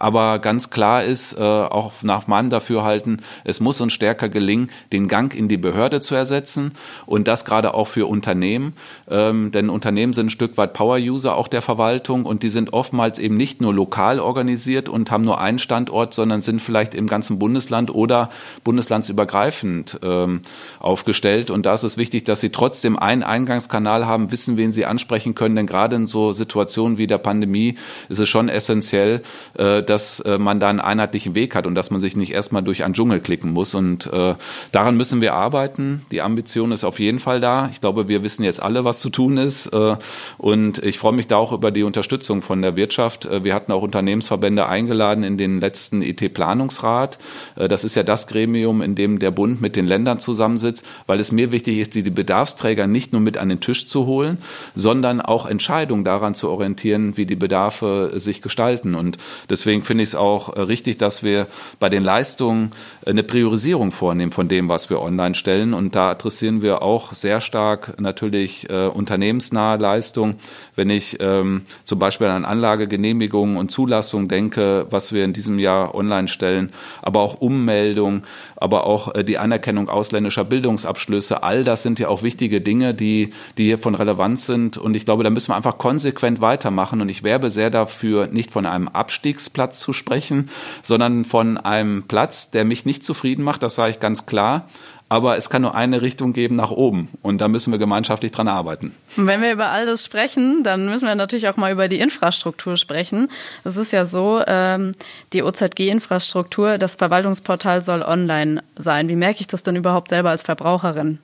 Aber 0.00 0.38
ganz 0.38 0.70
klar 0.70 1.04
ist, 1.04 1.34
äh, 1.34 1.42
auch 1.42 1.92
nach 2.02 2.26
meinem 2.26 2.48
Dafürhalten, 2.48 3.20
es 3.44 3.60
muss 3.60 3.82
uns 3.82 3.92
stärker 3.92 4.30
gelingen, 4.30 4.70
den 4.92 5.08
Gang 5.08 5.34
in 5.34 5.48
die 5.48 5.58
Behörde 5.58 6.00
zu 6.00 6.14
ersetzen 6.14 6.72
und 7.04 7.28
das 7.28 7.44
gerade 7.44 7.74
auch 7.74 7.86
für 7.86 8.06
Unternehmen. 8.06 8.74
Ähm, 9.10 9.52
denn 9.52 9.68
Unternehmen 9.68 10.14
sind 10.14 10.26
ein 10.26 10.30
Stück 10.30 10.56
weit 10.56 10.72
Power-User 10.72 11.36
auch 11.36 11.48
der 11.48 11.60
Verwaltung 11.60 12.24
und 12.24 12.42
die 12.42 12.48
sind 12.48 12.72
oftmals 12.72 13.18
eben 13.18 13.36
nicht 13.36 13.60
nur 13.60 13.74
lokal 13.74 14.20
organisiert 14.20 14.88
und 14.88 15.10
haben 15.10 15.22
nur 15.24 15.38
einen 15.38 15.58
Standort, 15.58 16.14
sondern 16.14 16.40
sind 16.40 16.60
vielleicht 16.60 16.94
im 16.94 17.06
ganzen 17.06 17.38
Bundesland 17.38 17.94
oder 17.94 18.30
bundeslandsübergreifend 18.64 20.00
ähm, 20.02 20.40
aufgestellt. 20.78 21.50
Und 21.50 21.66
da 21.66 21.74
ist 21.74 21.82
es 21.82 21.98
wichtig, 21.98 22.24
dass 22.24 22.40
sie 22.40 22.50
trotzdem 22.50 22.98
einen 22.98 23.22
Eingangskanal 23.22 24.06
haben, 24.06 24.32
wissen, 24.32 24.56
wen 24.56 24.72
sie 24.72 24.86
ansprechen 24.86 25.34
können. 25.34 25.56
Denn 25.56 25.66
gerade 25.66 25.96
in 25.96 26.06
so 26.06 26.32
Situationen 26.32 26.96
wie 26.96 27.06
der 27.06 27.18
Pandemie 27.18 27.74
ist 28.08 28.18
es 28.18 28.28
schon 28.30 28.48
essentiell, 28.48 29.20
äh, 29.58 29.82
dass 29.90 30.20
äh, 30.20 30.38
man 30.38 30.60
da 30.60 30.68
einen 30.68 30.80
einheitlichen 30.80 31.34
Weg 31.34 31.54
hat 31.54 31.66
und 31.66 31.74
dass 31.74 31.90
man 31.90 32.00
sich 32.00 32.16
nicht 32.16 32.32
erstmal 32.32 32.62
durch 32.62 32.84
einen 32.84 32.94
Dschungel 32.94 33.20
klicken 33.20 33.52
muss. 33.52 33.74
Und 33.74 34.06
äh, 34.12 34.34
daran 34.72 34.96
müssen 34.96 35.20
wir 35.20 35.34
arbeiten. 35.34 36.06
Die 36.12 36.22
Ambition 36.22 36.72
ist 36.72 36.84
auf 36.84 37.00
jeden 37.00 37.18
Fall 37.18 37.40
da. 37.40 37.68
Ich 37.72 37.80
glaube, 37.80 38.08
wir 38.08 38.22
wissen 38.22 38.44
jetzt 38.44 38.62
alle, 38.62 38.84
was 38.84 39.00
zu 39.00 39.10
tun 39.10 39.36
ist. 39.36 39.66
Äh, 39.66 39.96
und 40.38 40.78
ich 40.78 40.98
freue 40.98 41.12
mich 41.12 41.26
da 41.26 41.36
auch 41.36 41.52
über 41.52 41.72
die 41.72 41.82
Unterstützung 41.82 42.40
von 42.40 42.62
der 42.62 42.76
Wirtschaft. 42.76 43.26
Äh, 43.26 43.42
wir 43.42 43.52
hatten 43.52 43.72
auch 43.72 43.82
Unternehmensverbände 43.82 44.66
eingeladen 44.66 45.24
in 45.24 45.36
den 45.36 45.60
letzten 45.60 46.02
IT-Planungsrat. 46.02 47.18
Äh, 47.56 47.66
das 47.66 47.82
ist 47.82 47.96
ja 47.96 48.04
das 48.04 48.28
Gremium, 48.28 48.82
in 48.82 48.94
dem 48.94 49.18
der 49.18 49.32
Bund 49.32 49.60
mit 49.60 49.74
den 49.74 49.86
Ländern 49.86 50.20
zusammensitzt, 50.20 50.86
weil 51.06 51.18
es 51.18 51.32
mir 51.32 51.50
wichtig 51.50 51.78
ist, 51.78 51.96
die 51.96 52.02
Bedarfsträger 52.02 52.86
nicht 52.86 53.12
nur 53.12 53.20
mit 53.20 53.36
an 53.36 53.48
den 53.48 53.60
Tisch 53.60 53.88
zu 53.88 54.06
holen, 54.06 54.38
sondern 54.76 55.20
auch 55.20 55.46
Entscheidungen 55.46 56.04
daran 56.04 56.36
zu 56.36 56.48
orientieren, 56.48 57.16
wie 57.16 57.26
die 57.26 57.36
Bedarfe 57.36 58.12
sich 58.14 58.40
gestalten. 58.40 58.94
Und 58.94 59.18
deswegen 59.48 59.79
deswegen 59.80 59.84
finde 59.84 60.04
ich 60.04 60.10
es 60.10 60.14
auch 60.14 60.56
äh, 60.56 60.60
richtig, 60.60 60.98
dass 60.98 61.22
wir 61.22 61.46
bei 61.78 61.88
den 61.88 62.04
Leistungen 62.04 62.72
äh, 63.04 63.10
eine 63.10 63.22
Priorisierung 63.22 63.92
vornehmen 63.92 64.32
von 64.32 64.48
dem, 64.48 64.68
was 64.68 64.90
wir 64.90 65.00
online 65.00 65.34
stellen. 65.34 65.74
Und 65.74 65.94
da 65.94 66.10
adressieren 66.10 66.62
wir 66.62 66.82
auch 66.82 67.14
sehr 67.14 67.40
stark 67.40 68.00
natürlich 68.00 68.68
äh, 68.70 68.86
unternehmensnahe 68.86 69.78
Leistungen. 69.78 70.36
Wenn 70.76 70.90
ich 70.90 71.18
ähm, 71.20 71.62
zum 71.84 71.98
Beispiel 71.98 72.28
an 72.28 72.44
Anlagegenehmigungen 72.44 73.56
und 73.56 73.70
Zulassungen 73.70 74.28
denke, 74.28 74.86
was 74.90 75.12
wir 75.12 75.24
in 75.24 75.32
diesem 75.32 75.58
Jahr 75.58 75.94
online 75.94 76.28
stellen, 76.28 76.70
aber 77.02 77.20
auch 77.20 77.40
Ummeldung, 77.40 78.22
aber 78.56 78.86
auch 78.86 79.14
äh, 79.14 79.24
die 79.24 79.38
Anerkennung 79.38 79.88
ausländischer 79.88 80.44
Bildungsabschlüsse, 80.44 81.42
all 81.42 81.64
das 81.64 81.82
sind 81.82 81.98
ja 81.98 82.08
auch 82.08 82.22
wichtige 82.22 82.60
Dinge, 82.60 82.94
die, 82.94 83.32
die 83.56 83.64
hier 83.64 83.78
von 83.78 83.94
Relevanz 83.94 84.46
sind. 84.46 84.76
Und 84.76 84.94
ich 84.94 85.04
glaube, 85.04 85.24
da 85.24 85.30
müssen 85.30 85.50
wir 85.50 85.56
einfach 85.56 85.78
konsequent 85.78 86.40
weitermachen. 86.40 87.00
Und 87.00 87.08
ich 87.08 87.22
werbe 87.22 87.50
sehr 87.50 87.70
dafür, 87.70 88.26
nicht 88.26 88.50
von 88.50 88.66
einem 88.66 88.88
Abstiegsplatz 88.88 89.59
Platz 89.60 89.78
zu 89.78 89.92
sprechen, 89.92 90.48
sondern 90.82 91.26
von 91.26 91.58
einem 91.58 92.04
Platz, 92.04 92.50
der 92.50 92.64
mich 92.64 92.86
nicht 92.86 93.04
zufrieden 93.04 93.42
macht, 93.42 93.62
das 93.62 93.74
sage 93.74 93.90
ich 93.90 94.00
ganz 94.00 94.24
klar. 94.24 94.66
Aber 95.10 95.36
es 95.36 95.50
kann 95.50 95.60
nur 95.60 95.74
eine 95.74 96.00
Richtung 96.00 96.32
geben 96.32 96.56
nach 96.56 96.70
oben. 96.70 97.10
Und 97.20 97.42
da 97.42 97.48
müssen 97.48 97.70
wir 97.70 97.78
gemeinschaftlich 97.78 98.32
dran 98.32 98.48
arbeiten. 98.48 98.94
Und 99.18 99.26
wenn 99.26 99.42
wir 99.42 99.52
über 99.52 99.66
all 99.66 99.84
das 99.84 100.02
sprechen, 100.02 100.62
dann 100.62 100.88
müssen 100.88 101.06
wir 101.06 101.14
natürlich 101.14 101.48
auch 101.48 101.58
mal 101.58 101.72
über 101.72 101.88
die 101.88 101.98
Infrastruktur 101.98 102.78
sprechen. 102.78 103.28
Es 103.64 103.76
ist 103.76 103.92
ja 103.92 104.06
so, 104.06 104.42
ähm, 104.46 104.92
die 105.34 105.42
OZG-Infrastruktur, 105.42 106.78
das 106.78 106.94
Verwaltungsportal 106.94 107.82
soll 107.82 108.00
online 108.00 108.62
sein. 108.76 109.10
Wie 109.10 109.16
merke 109.16 109.40
ich 109.40 109.46
das 109.46 109.62
denn 109.62 109.76
überhaupt 109.76 110.08
selber 110.08 110.30
als 110.30 110.40
Verbraucherin? 110.40 111.18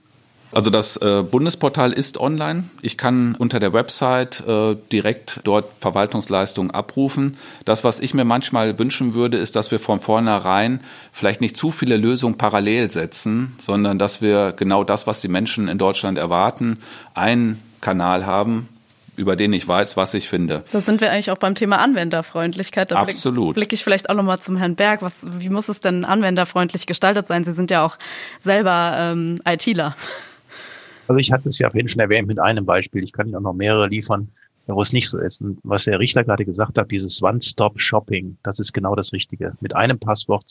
Also 0.53 0.71
das 0.71 0.97
äh, 0.99 1.23
Bundesportal 1.23 1.93
ist 1.93 2.19
online. 2.19 2.65
Ich 2.81 2.97
kann 2.97 3.35
unter 3.39 3.61
der 3.61 3.73
Website 3.73 4.43
äh, 4.47 4.77
direkt 4.93 5.41
dort 5.45 5.67
Verwaltungsleistungen 5.81 6.71
abrufen. 6.71 7.37
Das, 7.65 7.85
was 7.85 8.01
ich 8.01 8.15
mir 8.15 8.25
manchmal 8.25 8.79
wünschen 8.79 9.15
würde, 9.15 9.37
ist, 9.39 9.57
dass 9.57 9.71
wir 9.71 9.79
von 9.79 10.01
vornherein 10.01 10.81
vielleicht 11.13 11.41
nicht 11.41 11.57
zu 11.57 11.71
viele 11.71 11.97
Lösungen 11.97 12.39
parallel 12.39 12.91
setzen, 12.91 13.55
sondern 13.59 13.99
dass 13.99 14.23
wir 14.23 14.53
genau 14.53 14.85
das, 14.85 15.07
was 15.07 15.21
die 15.21 15.29
Menschen 15.29 15.69
in 15.69 15.79
Deutschland 15.79 16.17
erwarten, 16.17 16.79
einen 17.15 17.63
Kanal 17.81 18.25
haben, 18.25 18.69
über 19.17 19.35
den 19.35 19.53
ich 19.53 19.67
weiß, 19.67 19.97
was 19.97 20.15
ich 20.15 20.29
finde. 20.29 20.65
Da 20.73 20.81
sind 20.81 21.01
wir 21.01 21.11
eigentlich 21.11 21.31
auch 21.31 21.39
beim 21.39 21.55
Thema 21.55 21.79
Anwenderfreundlichkeit. 21.79 22.91
Da 22.91 22.97
Absolut. 22.97 23.55
Blicke 23.55 23.69
blick 23.69 23.73
ich 23.73 23.83
vielleicht 23.85 24.11
auch 24.11 24.15
nochmal 24.15 24.39
zum 24.41 24.57
Herrn 24.57 24.77
Berg. 24.77 25.03
Was, 25.03 25.27
wie 25.39 25.49
muss 25.49 25.69
es 25.69 25.81
denn 25.81 26.05
anwenderfreundlich 26.05 26.87
gestaltet 26.87 27.27
sein? 27.27 27.43
Sie 27.45 27.53
sind 27.53 27.71
ja 27.71 27.85
auch 27.85 27.97
selber 28.41 28.97
ähm, 28.99 29.41
ITler. 29.47 29.97
Also 31.09 31.19
ich 31.19 31.33
hatte 31.33 31.49
es 31.49 31.59
ja 31.59 31.71
vorhin 31.71 31.89
schon 31.89 32.01
erwähnt 32.01 32.29
mit 32.29 32.41
einem 32.41 32.67
Beispiel. 32.67 33.03
Ich 33.03 33.13
kann 33.13 33.27
Ihnen 33.27 33.37
auch 33.37 33.41
noch 33.41 33.53
mehrere 33.55 33.89
liefern, 33.89 34.29
wo 34.67 34.83
es 34.83 34.93
nicht 34.93 35.09
so 35.09 35.19
ist. 35.19 35.41
Und 35.41 35.59
was 35.63 35.85
der 35.85 36.01
Richter 36.01 36.25
gerade 36.25 36.45
gesagt 36.45 36.77
hat, 36.79 36.91
dieses 36.91 37.23
One-Stop-Shopping, 37.23 38.39
das 38.43 38.59
ist 38.59 38.73
genau 38.73 38.95
das 38.97 39.13
Richtige. 39.13 39.57
Mit 39.61 39.77
einem 39.77 39.99
Passwort, 39.99 40.45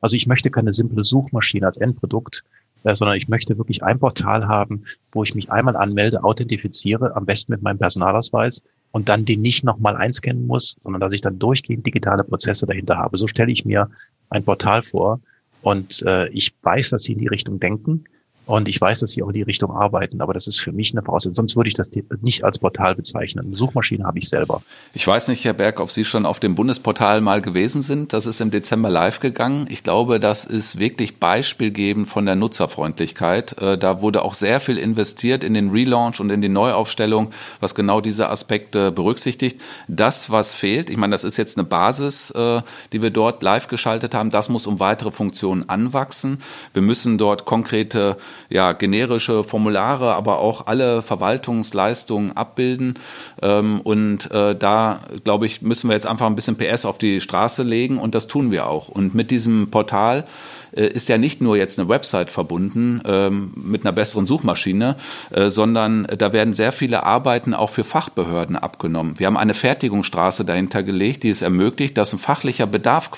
also 0.00 0.16
ich 0.16 0.26
möchte 0.26 0.50
keine 0.50 0.72
simple 0.72 1.04
Suchmaschine 1.04 1.66
als 1.66 1.76
Endprodukt. 1.76 2.44
äh, 2.84 2.96
sondern 2.96 3.16
ich 3.16 3.28
möchte 3.28 3.58
wirklich 3.58 3.82
ein 3.82 3.98
Portal 3.98 4.48
haben, 4.48 4.84
wo 5.12 5.22
ich 5.22 5.34
mich 5.34 5.50
einmal 5.50 5.76
anmelde, 5.76 6.24
authentifiziere, 6.24 7.14
am 7.16 7.26
besten 7.26 7.52
mit 7.52 7.62
meinem 7.62 7.78
Personalausweis 7.78 8.62
und 8.92 9.08
dann 9.08 9.24
den 9.24 9.42
nicht 9.42 9.64
nochmal 9.64 9.96
einscannen 9.96 10.46
muss, 10.46 10.76
sondern 10.82 11.00
dass 11.00 11.12
ich 11.12 11.20
dann 11.20 11.38
durchgehend 11.38 11.86
digitale 11.86 12.24
Prozesse 12.24 12.66
dahinter 12.66 12.96
habe. 12.96 13.18
So 13.18 13.26
stelle 13.26 13.52
ich 13.52 13.64
mir 13.64 13.90
ein 14.30 14.44
Portal 14.44 14.82
vor 14.82 15.20
und 15.62 16.02
äh, 16.06 16.28
ich 16.30 16.54
weiß, 16.62 16.90
dass 16.90 17.04
Sie 17.04 17.12
in 17.12 17.18
die 17.18 17.28
Richtung 17.28 17.60
denken. 17.60 18.04
Und 18.50 18.68
ich 18.68 18.80
weiß, 18.80 18.98
dass 18.98 19.12
sie 19.12 19.22
auch 19.22 19.28
in 19.28 19.34
die 19.34 19.42
Richtung 19.42 19.70
arbeiten, 19.70 20.20
aber 20.20 20.34
das 20.34 20.48
ist 20.48 20.60
für 20.60 20.72
mich 20.72 20.92
eine 20.92 21.02
Voraussetzung. 21.02 21.34
Sonst 21.36 21.54
würde 21.54 21.68
ich 21.68 21.74
das 21.74 21.88
nicht 22.20 22.42
als 22.42 22.58
Portal 22.58 22.96
bezeichnen. 22.96 23.44
Eine 23.46 23.54
Suchmaschine 23.54 24.04
habe 24.04 24.18
ich 24.18 24.28
selber. 24.28 24.60
Ich 24.92 25.06
weiß 25.06 25.28
nicht, 25.28 25.44
Herr 25.44 25.52
Berg, 25.52 25.78
ob 25.78 25.92
Sie 25.92 26.04
schon 26.04 26.26
auf 26.26 26.40
dem 26.40 26.56
Bundesportal 26.56 27.20
mal 27.20 27.42
gewesen 27.42 27.80
sind. 27.80 28.12
Das 28.12 28.26
ist 28.26 28.40
im 28.40 28.50
Dezember 28.50 28.90
live 28.90 29.20
gegangen. 29.20 29.68
Ich 29.70 29.84
glaube, 29.84 30.18
das 30.18 30.44
ist 30.44 30.80
wirklich 30.80 31.18
beispielgebend 31.18 32.08
von 32.08 32.26
der 32.26 32.34
Nutzerfreundlichkeit. 32.34 33.56
Äh, 33.62 33.78
da 33.78 34.02
wurde 34.02 34.22
auch 34.22 34.34
sehr 34.34 34.58
viel 34.58 34.78
investiert 34.78 35.44
in 35.44 35.54
den 35.54 35.70
Relaunch 35.70 36.18
und 36.18 36.30
in 36.30 36.42
die 36.42 36.48
Neuaufstellung, 36.48 37.30
was 37.60 37.76
genau 37.76 38.00
diese 38.00 38.30
Aspekte 38.30 38.90
berücksichtigt. 38.90 39.60
Das, 39.86 40.30
was 40.30 40.56
fehlt, 40.56 40.90
ich 40.90 40.96
meine, 40.96 41.12
das 41.12 41.22
ist 41.22 41.36
jetzt 41.36 41.56
eine 41.56 41.68
Basis, 41.68 42.32
äh, 42.32 42.62
die 42.92 43.00
wir 43.00 43.10
dort 43.10 43.44
live 43.44 43.68
geschaltet 43.68 44.12
haben. 44.12 44.30
Das 44.30 44.48
muss 44.48 44.66
um 44.66 44.80
weitere 44.80 45.12
Funktionen 45.12 45.68
anwachsen. 45.68 46.42
Wir 46.72 46.82
müssen 46.82 47.16
dort 47.16 47.44
konkrete 47.44 48.16
ja, 48.48 48.72
generische 48.72 49.44
Formulare, 49.44 50.14
aber 50.14 50.38
auch 50.38 50.66
alle 50.66 51.02
Verwaltungsleistungen 51.02 52.36
abbilden. 52.36 52.94
Ähm, 53.42 53.80
und 53.82 54.30
äh, 54.30 54.54
da, 54.54 55.00
glaube 55.24 55.46
ich, 55.46 55.62
müssen 55.62 55.88
wir 55.88 55.94
jetzt 55.94 56.06
einfach 56.06 56.26
ein 56.26 56.34
bisschen 56.34 56.56
PS 56.56 56.84
auf 56.84 56.98
die 56.98 57.20
Straße 57.20 57.62
legen 57.62 57.98
und 57.98 58.14
das 58.14 58.26
tun 58.26 58.50
wir 58.50 58.66
auch. 58.66 58.88
Und 58.88 59.14
mit 59.14 59.30
diesem 59.30 59.70
Portal 59.70 60.24
ist 60.72 61.08
ja 61.08 61.18
nicht 61.18 61.40
nur 61.40 61.56
jetzt 61.56 61.78
eine 61.78 61.88
Website 61.88 62.30
verbunden 62.30 63.00
ähm, 63.04 63.52
mit 63.56 63.84
einer 63.84 63.92
besseren 63.92 64.26
Suchmaschine, 64.26 64.96
äh, 65.30 65.50
sondern 65.50 66.06
da 66.16 66.32
werden 66.32 66.54
sehr 66.54 66.72
viele 66.72 67.02
Arbeiten 67.02 67.54
auch 67.54 67.70
für 67.70 67.84
Fachbehörden 67.84 68.56
abgenommen. 68.56 69.18
Wir 69.18 69.26
haben 69.26 69.36
eine 69.36 69.54
Fertigungsstraße 69.54 70.44
dahinter 70.44 70.82
gelegt, 70.82 71.22
die 71.22 71.30
es 71.30 71.42
ermöglicht, 71.42 71.98
dass 71.98 72.12
ein 72.12 72.18
fachlicher 72.18 72.66
Bedarf 72.66 73.10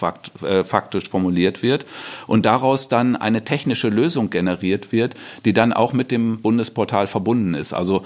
äh, 0.43 0.65
faktisch 0.65 1.09
formuliert 1.09 1.63
wird 1.63 1.87
und 2.27 2.47
daraus 2.47 2.89
dann 2.89 3.17
eine 3.17 3.45
technische 3.45 3.89
Lösung 3.89 4.31
generiert 4.31 4.93
wird, 4.93 5.15
die 5.45 5.53
dann 5.53 5.73
auch 5.73 5.93
mit 5.93 6.11
dem 6.11 6.41
Bundesportal 6.41 7.07
verbunden 7.07 7.55
ist. 7.55 7.73
Also 7.73 8.03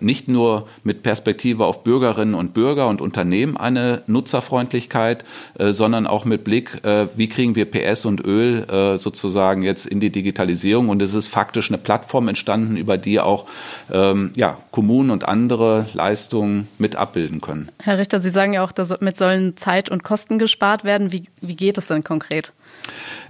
nicht 0.00 0.28
nur 0.28 0.68
mit 0.84 1.02
Perspektive 1.02 1.64
auf 1.64 1.84
Bürgerinnen 1.84 2.34
und 2.34 2.54
Bürger 2.54 2.88
und 2.88 3.00
Unternehmen 3.00 3.56
eine 3.56 4.02
Nutzerfreundlichkeit, 4.06 5.24
sondern 5.58 6.06
auch 6.06 6.24
mit 6.24 6.44
Blick, 6.44 6.80
wie 7.16 7.28
kriegen 7.28 7.56
wir 7.56 7.70
PS 7.70 8.04
und 8.04 8.24
Öl 8.24 8.59
äh, 8.60 8.98
sozusagen 8.98 9.62
jetzt 9.62 9.86
in 9.86 10.00
die 10.00 10.10
Digitalisierung 10.10 10.88
und 10.88 11.02
es 11.02 11.14
ist 11.14 11.28
faktisch 11.28 11.70
eine 11.70 11.78
Plattform 11.78 12.28
entstanden, 12.28 12.76
über 12.76 12.98
die 12.98 13.20
auch 13.20 13.46
ähm, 13.92 14.32
ja, 14.36 14.58
Kommunen 14.70 15.10
und 15.10 15.26
andere 15.26 15.86
Leistungen 15.94 16.68
mit 16.78 16.96
abbilden 16.96 17.40
können. 17.40 17.68
Herr 17.78 17.98
Richter, 17.98 18.20
Sie 18.20 18.30
sagen 18.30 18.52
ja 18.52 18.64
auch, 18.64 18.72
damit 18.72 19.16
sollen 19.16 19.56
Zeit 19.56 19.88
und 19.88 20.02
Kosten 20.02 20.38
gespart 20.38 20.84
werden. 20.84 21.12
Wie, 21.12 21.24
wie 21.40 21.56
geht 21.56 21.78
es 21.78 21.86
denn 21.86 22.04
konkret? 22.04 22.52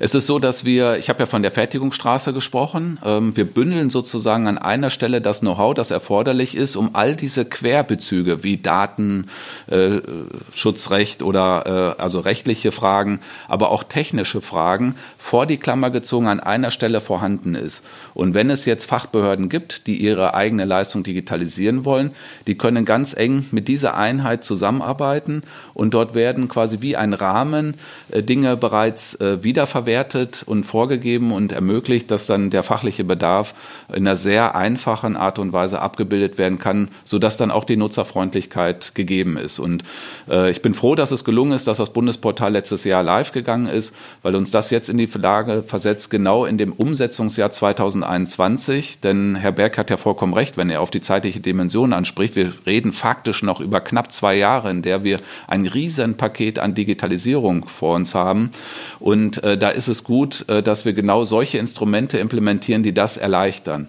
Es 0.03 0.15
ist 0.15 0.27
so, 0.27 0.39
dass 0.39 0.65
wir, 0.65 0.97
ich 0.97 1.11
habe 1.11 1.21
ja 1.21 1.27
von 1.27 1.43
der 1.43 1.51
Fertigungsstraße 1.51 2.33
gesprochen, 2.33 2.99
ähm, 3.05 3.37
wir 3.37 3.45
bündeln 3.45 3.91
sozusagen 3.91 4.47
an 4.47 4.57
einer 4.57 4.89
Stelle 4.89 5.21
das 5.21 5.41
Know-how, 5.41 5.75
das 5.75 5.91
erforderlich 5.91 6.57
ist, 6.57 6.75
um 6.75 6.95
all 6.95 7.15
diese 7.15 7.45
Querbezüge 7.45 8.43
wie 8.43 8.57
Datenschutzrecht 8.57 11.21
äh, 11.21 11.25
oder 11.25 11.97
äh, 11.99 12.01
also 12.01 12.21
rechtliche 12.21 12.73
Fragen, 12.73 13.21
aber 13.47 13.71
auch 13.71 13.85
technische 13.85 14.41
Fragen 14.41 14.95
vor 15.19 15.45
die 15.45 15.59
Klammer 15.59 15.91
gezogen 15.91 16.29
an 16.29 16.41
einer 16.41 16.71
Stelle 16.71 17.03
vorhanden 17.03 17.55
ist. 17.55 17.85
Und 18.15 18.33
wenn 18.33 18.49
es 18.49 18.65
jetzt 18.65 18.87
Fachbehörden 18.87 19.51
gibt, 19.51 19.87
die 19.87 19.99
ihre 19.99 20.33
eigene 20.33 20.65
Leistung 20.65 21.03
digitalisieren 21.03 21.85
wollen, 21.85 22.13
die 22.47 22.57
können 22.57 22.87
ganz 22.87 23.13
eng 23.13 23.45
mit 23.51 23.69
dieser 23.69 23.99
Einheit 23.99 24.45
zusammenarbeiten 24.45 25.43
und 25.81 25.95
dort 25.95 26.15
werden 26.15 26.49
quasi 26.49 26.83
wie 26.83 26.95
ein 26.95 27.15
Rahmen 27.15 27.75
äh, 28.11 28.23
Dinge 28.23 28.57
bereits 28.57 29.19
wiederverwertet 29.21 30.43
und 30.47 30.65
vorgegeben 30.65 31.33
und 31.33 31.53
ermöglicht, 31.53 32.11
dass 32.11 32.27
dann 32.27 32.51
der 32.51 32.63
fachliche 32.63 33.05
Bedarf 33.05 33.55
in 33.89 34.07
einer 34.07 34.17
sehr 34.17 34.55
einfachen 34.55 35.17
Art 35.17 35.39
und 35.39 35.53
Weise 35.53 35.81
abgebildet 35.81 36.37
werden 36.37 36.59
kann, 36.59 36.89
sodass 37.05 37.37
dann 37.37 37.51
auch 37.51 37.65
die 37.65 37.77
Nutzerfreundlichkeit 37.77 38.95
gegeben 38.95 39.37
ist. 39.37 39.59
Und 39.59 39.83
äh, 40.29 40.51
ich 40.51 40.63
bin 40.63 40.75
froh, 40.75 40.95
dass 40.95 41.11
es 41.11 41.25
gelungen 41.25 41.53
ist, 41.53 41.67
dass 41.67 41.79
das 41.79 41.93
Bundesportal 41.93 42.53
letztes 42.53 42.85
Jahr 42.85 43.03
live 43.03 43.33
gegangen 43.33 43.67
ist, 43.67 43.95
weil 44.23 44.37
uns 44.37 44.51
das 44.51 44.71
jetzt 44.71 44.89
in 44.89 44.99
die 44.99 45.09
Lage 45.15 45.63
versetzt, 45.67 46.11
genau 46.11 46.45
in 46.45 46.59
dem 46.59 46.73
Umsetzungsjahr 46.73 47.51
2021. 47.51 49.01
Denn 49.01 49.37
Herr 49.37 49.53
Berg 49.53 49.79
hat 49.79 49.91
ja 49.91 49.97
vollkommen 49.97 50.35
recht, 50.35 50.57
wenn 50.57 50.71
er 50.71 50.81
auf 50.83 50.91
die 50.91 51.01
zeitliche 51.01 51.41
Dimension 51.41 51.93
anspricht. 51.93 52.37
Wir 52.37 52.53
reden 52.67 52.93
faktisch 52.93 53.43
noch 53.43 53.61
über 53.61 53.81
knapp 53.81 54.13
zwei 54.13 54.37
Jahre, 54.37 54.71
in 54.71 54.83
der 54.83 55.05
wir 55.05 55.19
ein 55.47 55.65
Riesenpaket 55.75 56.59
an 56.59 56.75
Digitalisierung 56.75 57.69
vor 57.69 57.95
uns 57.97 58.15
haben. 58.15 58.51
Und 58.99 59.43
äh, 59.43 59.57
da 59.57 59.71
ist 59.71 59.89
es 59.89 60.05
gut, 60.05 60.49
äh, 60.49 60.63
dass 60.63 60.85
wir 60.85 60.93
genau 60.93 61.25
solche 61.25 61.59
Instrumente 61.59 62.19
implementieren, 62.19 62.83
die 62.83 62.93
das 62.93 63.17
erleichtern. 63.17 63.89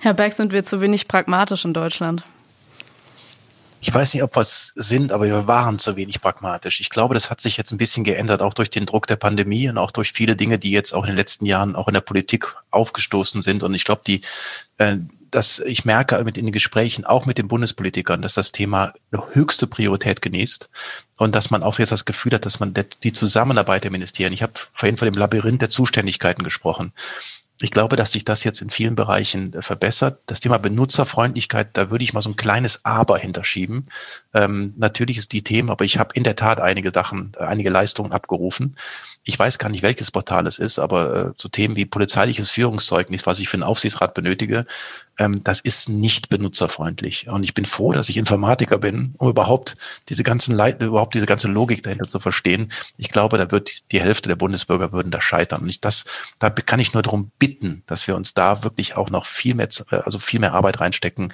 Herr 0.00 0.14
Berg, 0.14 0.34
sind 0.34 0.52
wir 0.52 0.64
zu 0.64 0.80
wenig 0.80 1.08
pragmatisch 1.08 1.64
in 1.64 1.72
Deutschland? 1.72 2.24
Ich 3.86 3.92
weiß 3.92 4.14
nicht, 4.14 4.22
ob 4.22 4.34
wir 4.34 4.40
es 4.40 4.72
sind, 4.76 5.12
aber 5.12 5.26
wir 5.26 5.46
waren 5.46 5.78
zu 5.78 5.94
wenig 5.96 6.22
pragmatisch. 6.22 6.80
Ich 6.80 6.88
glaube, 6.88 7.12
das 7.12 7.28
hat 7.28 7.42
sich 7.42 7.58
jetzt 7.58 7.70
ein 7.70 7.76
bisschen 7.76 8.02
geändert, 8.02 8.40
auch 8.40 8.54
durch 8.54 8.70
den 8.70 8.86
Druck 8.86 9.06
der 9.06 9.16
Pandemie 9.16 9.68
und 9.68 9.76
auch 9.76 9.90
durch 9.90 10.12
viele 10.12 10.36
Dinge, 10.36 10.58
die 10.58 10.70
jetzt 10.70 10.94
auch 10.94 11.02
in 11.04 11.08
den 11.08 11.16
letzten 11.16 11.44
Jahren 11.44 11.76
auch 11.76 11.86
in 11.86 11.92
der 11.92 12.00
Politik 12.00 12.46
aufgestoßen 12.70 13.42
sind. 13.42 13.62
Und 13.62 13.74
ich 13.74 13.84
glaube, 13.84 14.00
die, 14.06 14.22
äh, 14.78 14.96
dass 15.34 15.58
ich 15.58 15.84
merke 15.84 16.22
mit 16.24 16.38
in 16.38 16.46
den 16.46 16.52
Gesprächen, 16.52 17.04
auch 17.04 17.26
mit 17.26 17.38
den 17.38 17.48
Bundespolitikern, 17.48 18.22
dass 18.22 18.34
das 18.34 18.52
Thema 18.52 18.92
höchste 19.32 19.66
Priorität 19.66 20.22
genießt 20.22 20.68
und 21.16 21.34
dass 21.34 21.50
man 21.50 21.62
auch 21.62 21.78
jetzt 21.78 21.92
das 21.92 22.04
Gefühl 22.04 22.32
hat, 22.32 22.46
dass 22.46 22.60
man 22.60 22.74
die 23.02 23.12
Zusammenarbeit 23.12 23.84
der 23.84 23.90
Ministerien, 23.90 24.32
ich 24.32 24.42
habe 24.42 24.52
vorhin 24.74 24.96
von 24.96 25.06
dem 25.06 25.18
Labyrinth 25.18 25.62
der 25.62 25.70
Zuständigkeiten 25.70 26.44
gesprochen, 26.44 26.92
ich 27.60 27.70
glaube, 27.70 27.96
dass 27.96 28.12
sich 28.12 28.24
das 28.24 28.44
jetzt 28.44 28.60
in 28.62 28.70
vielen 28.70 28.96
Bereichen 28.96 29.54
äh, 29.54 29.62
verbessert. 29.62 30.20
Das 30.26 30.40
Thema 30.40 30.58
Benutzerfreundlichkeit, 30.58 31.68
da 31.74 31.90
würde 31.90 32.02
ich 32.02 32.12
mal 32.12 32.20
so 32.20 32.30
ein 32.30 32.36
kleines 32.36 32.84
Aber 32.84 33.16
hinterschieben. 33.16 33.86
Ähm, 34.34 34.74
natürlich 34.76 35.18
ist 35.18 35.32
die 35.32 35.44
Themen, 35.44 35.70
aber 35.70 35.84
ich 35.84 35.98
habe 35.98 36.14
in 36.14 36.24
der 36.24 36.34
Tat 36.34 36.60
einige 36.60 36.90
Sachen, 36.92 37.32
äh, 37.38 37.44
einige 37.44 37.70
Leistungen 37.70 38.12
abgerufen 38.12 38.76
ich 39.24 39.38
weiß 39.38 39.58
gar 39.58 39.70
nicht, 39.70 39.82
welches 39.82 40.10
Portal 40.10 40.46
es 40.46 40.58
ist, 40.58 40.78
aber 40.78 41.30
äh, 41.30 41.36
zu 41.36 41.48
Themen 41.48 41.76
wie 41.76 41.86
polizeiliches 41.86 42.50
Führungszeugnis, 42.50 43.26
was 43.26 43.40
ich 43.40 43.48
für 43.48 43.54
einen 43.54 43.62
Aufsichtsrat 43.62 44.12
benötige, 44.12 44.66
ähm, 45.18 45.42
das 45.44 45.60
ist 45.60 45.88
nicht 45.88 46.28
benutzerfreundlich. 46.28 47.28
Und 47.28 47.42
ich 47.42 47.54
bin 47.54 47.64
froh, 47.64 47.92
dass 47.92 48.08
ich 48.08 48.18
Informatiker 48.18 48.78
bin, 48.78 49.14
um 49.18 49.30
überhaupt 49.30 49.76
diese 50.08 50.24
ganzen 50.24 50.54
Leit 50.54 50.82
überhaupt 50.82 51.14
diese 51.14 51.26
ganze 51.26 51.48
Logik 51.48 51.82
dahinter 51.82 52.08
zu 52.08 52.20
verstehen. 52.20 52.70
Ich 52.98 53.10
glaube, 53.10 53.38
da 53.38 53.50
wird 53.50 53.90
die 53.92 54.00
Hälfte 54.00 54.28
der 54.28 54.36
Bundesbürger 54.36 54.92
würden 54.92 55.10
da 55.10 55.20
scheitern. 55.20 55.62
Und 55.62 55.68
ich 55.68 55.80
das, 55.80 56.04
da 56.38 56.50
kann 56.50 56.80
ich 56.80 56.92
nur 56.92 57.02
darum 57.02 57.30
bitten, 57.38 57.82
dass 57.86 58.06
wir 58.06 58.16
uns 58.16 58.34
da 58.34 58.62
wirklich 58.62 58.96
auch 58.96 59.08
noch 59.08 59.24
viel 59.24 59.54
mehr, 59.54 59.68
äh, 59.90 59.96
also 59.96 60.18
viel 60.18 60.40
mehr 60.40 60.52
Arbeit 60.52 60.80
reinstecken, 60.80 61.32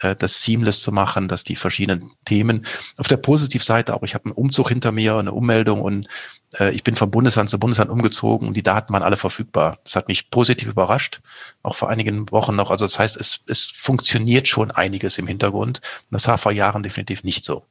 äh, 0.00 0.16
das 0.16 0.42
seamless 0.42 0.82
zu 0.82 0.90
machen, 0.90 1.28
dass 1.28 1.44
die 1.44 1.56
verschiedenen 1.56 2.10
Themen 2.24 2.66
auf 2.96 3.06
der 3.06 3.18
Positivseite 3.18 3.94
auch, 3.94 4.02
ich 4.02 4.14
habe 4.14 4.26
einen 4.26 4.34
Umzug 4.34 4.70
hinter 4.70 4.90
mir, 4.90 5.16
eine 5.16 5.32
Ummeldung 5.32 5.82
und 5.82 6.08
ich 6.72 6.82
bin 6.82 6.96
vom 6.96 7.10
Bundesland 7.10 7.50
zu 7.50 7.58
Bundesland 7.58 7.90
umgezogen 7.90 8.48
und 8.48 8.54
die 8.54 8.62
Daten 8.62 8.92
waren 8.92 9.02
alle 9.02 9.16
verfügbar. 9.16 9.78
Das 9.84 9.96
hat 9.96 10.08
mich 10.08 10.30
positiv 10.30 10.68
überrascht, 10.68 11.20
auch 11.62 11.76
vor 11.76 11.90
einigen 11.90 12.30
Wochen 12.30 12.56
noch. 12.56 12.70
Also 12.70 12.86
das 12.86 12.98
heißt, 12.98 13.16
es, 13.18 13.40
es 13.46 13.64
funktioniert 13.64 14.48
schon 14.48 14.70
einiges 14.70 15.18
im 15.18 15.26
Hintergrund. 15.26 15.78
Und 15.78 16.10
das 16.10 16.26
war 16.26 16.38
vor 16.38 16.52
Jahren 16.52 16.82
definitiv 16.82 17.22
nicht 17.22 17.44
so. 17.44 17.66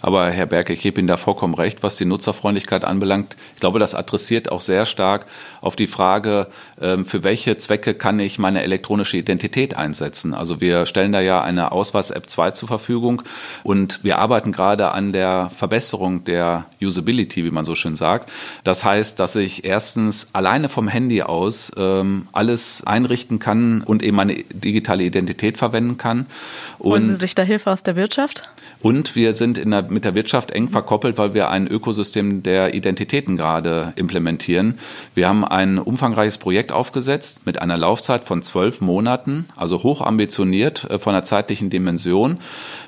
Aber 0.00 0.30
Herr 0.30 0.46
Berg, 0.46 0.70
ich 0.70 0.80
gebe 0.80 1.00
Ihnen 1.00 1.08
da 1.08 1.16
vollkommen 1.16 1.54
recht, 1.54 1.82
was 1.82 1.96
die 1.96 2.04
Nutzerfreundlichkeit 2.04 2.84
anbelangt. 2.84 3.36
Ich 3.54 3.60
glaube, 3.60 3.78
das 3.78 3.94
adressiert 3.94 4.50
auch 4.50 4.60
sehr 4.60 4.86
stark 4.86 5.26
auf 5.60 5.76
die 5.76 5.86
Frage, 5.86 6.48
ähm, 6.80 7.04
für 7.04 7.24
welche 7.24 7.56
Zwecke 7.56 7.94
kann 7.94 8.18
ich 8.18 8.38
meine 8.38 8.62
elektronische 8.62 9.16
Identität 9.16 9.76
einsetzen. 9.76 10.34
Also 10.34 10.60
wir 10.60 10.86
stellen 10.86 11.12
da 11.12 11.20
ja 11.20 11.42
eine 11.42 11.72
Ausweis-App 11.72 12.28
2 12.28 12.50
zur 12.52 12.68
Verfügung 12.68 13.22
und 13.62 14.04
wir 14.04 14.18
arbeiten 14.18 14.52
gerade 14.52 14.90
an 14.92 15.12
der 15.12 15.50
Verbesserung 15.50 16.24
der 16.24 16.66
Usability, 16.82 17.44
wie 17.44 17.50
man 17.50 17.64
so 17.64 17.74
schön 17.74 17.96
sagt. 17.96 18.30
Das 18.62 18.84
heißt, 18.84 19.18
dass 19.20 19.36
ich 19.36 19.64
erstens 19.64 20.28
alleine 20.32 20.68
vom 20.68 20.88
Handy 20.88 21.22
aus 21.22 21.72
ähm, 21.76 22.28
alles 22.32 22.82
einrichten 22.84 23.38
kann 23.38 23.82
und 23.82 24.02
eben 24.02 24.16
meine 24.16 24.34
digitale 24.52 25.04
Identität 25.04 25.58
verwenden 25.58 25.96
kann. 25.96 26.26
Und 26.78 26.92
Holen 26.92 27.06
Sie 27.06 27.16
sich 27.16 27.34
da 27.34 27.42
Hilfe 27.42 27.70
aus 27.70 27.82
der 27.82 27.96
Wirtschaft? 27.96 28.48
Und 28.84 29.16
wir 29.16 29.32
sind 29.32 29.56
in 29.56 29.70
der, 29.70 29.84
mit 29.84 30.04
der 30.04 30.14
Wirtschaft 30.14 30.50
eng 30.50 30.68
verkoppelt, 30.68 31.16
weil 31.16 31.32
wir 31.32 31.48
ein 31.48 31.66
Ökosystem 31.66 32.42
der 32.42 32.74
Identitäten 32.74 33.38
gerade 33.38 33.94
implementieren. 33.96 34.74
Wir 35.14 35.26
haben 35.26 35.42
ein 35.42 35.78
umfangreiches 35.78 36.36
Projekt 36.36 36.70
aufgesetzt 36.70 37.46
mit 37.46 37.62
einer 37.62 37.78
Laufzeit 37.78 38.24
von 38.24 38.42
zwölf 38.42 38.82
Monaten, 38.82 39.48
also 39.56 39.82
hoch 39.82 40.02
ambitioniert 40.02 40.84
äh, 40.90 40.98
von 40.98 41.14
der 41.14 41.24
zeitlichen 41.24 41.70
Dimension, 41.70 42.36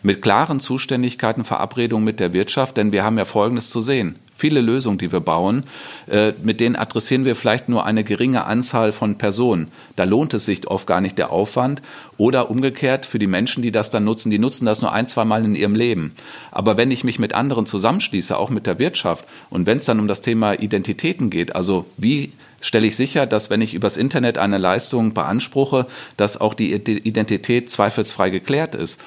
mit 0.03 0.21
klaren 0.21 0.61
Zuständigkeiten, 0.61 1.45
Verabredungen 1.45 2.05
mit 2.05 2.21
der 2.21 2.35
Wirtschaft, 2.35 2.77
denn 2.77 2.93
wir 2.93 3.03
haben 3.03 3.17
ja 3.17 3.25
Folgendes 3.25 3.71
zu 3.71 3.81
sehen. 3.81 4.19
Viele 4.37 4.61
Lösungen, 4.61 4.99
die 4.99 5.11
wir 5.11 5.20
bauen, 5.20 5.64
äh, 6.09 6.33
mit 6.42 6.61
denen 6.61 6.77
adressieren 6.77 7.25
wir 7.25 7.35
vielleicht 7.35 7.68
nur 7.68 7.87
eine 7.87 8.05
geringe 8.05 8.44
Anzahl 8.44 8.92
von 8.92 9.16
Personen. 9.16 9.68
Da 9.96 10.05
lohnt 10.05 10.35
es 10.35 10.44
sich 10.44 10.68
oft 10.68 10.87
gar 10.87 11.01
nicht 11.01 11.16
der 11.16 11.31
Aufwand. 11.31 11.81
Oder 12.18 12.51
umgekehrt 12.51 13.07
für 13.07 13.18
die 13.18 13.27
Menschen, 13.27 13.62
die 13.62 13.72
das 13.72 13.90
dann 13.90 14.05
nutzen, 14.05 14.31
die 14.31 14.38
nutzen 14.38 14.66
das 14.66 14.83
nur 14.83 14.92
ein, 14.92 15.07
zwei 15.07 15.25
Mal 15.25 15.44
in 15.44 15.55
ihrem 15.55 15.75
Leben. 15.75 16.14
Aber 16.51 16.77
wenn 16.77 16.90
ich 16.90 17.05
mich 17.05 17.18
mit 17.18 17.35
anderen 17.35 17.66
zusammenschließe, 17.66 18.37
auch 18.37 18.51
mit 18.51 18.66
der 18.66 18.79
Wirtschaft, 18.79 19.25
und 19.51 19.66
wenn 19.66 19.79
es 19.79 19.85
dann 19.87 20.01
um 20.01 20.09
das 20.09 20.20
Thema 20.20 20.55
Identitäten 20.55 21.31
geht, 21.31 21.55
also 21.55 21.87
wie 21.96 22.33
stelle 22.61 22.87
ich 22.87 22.96
sicher, 22.96 23.27
dass 23.27 23.51
wenn 23.51 23.61
ich 23.61 23.75
übers 23.75 23.96
Internet 23.96 24.38
eine 24.38 24.59
Leistung 24.59 25.14
beanspruche, 25.14 25.87
dass 26.16 26.40
auch 26.40 26.55
die 26.55 26.72
Identität 26.72 27.70
zweifelsfrei 27.70 28.31
geklärt 28.31 28.75
ist 28.75 28.99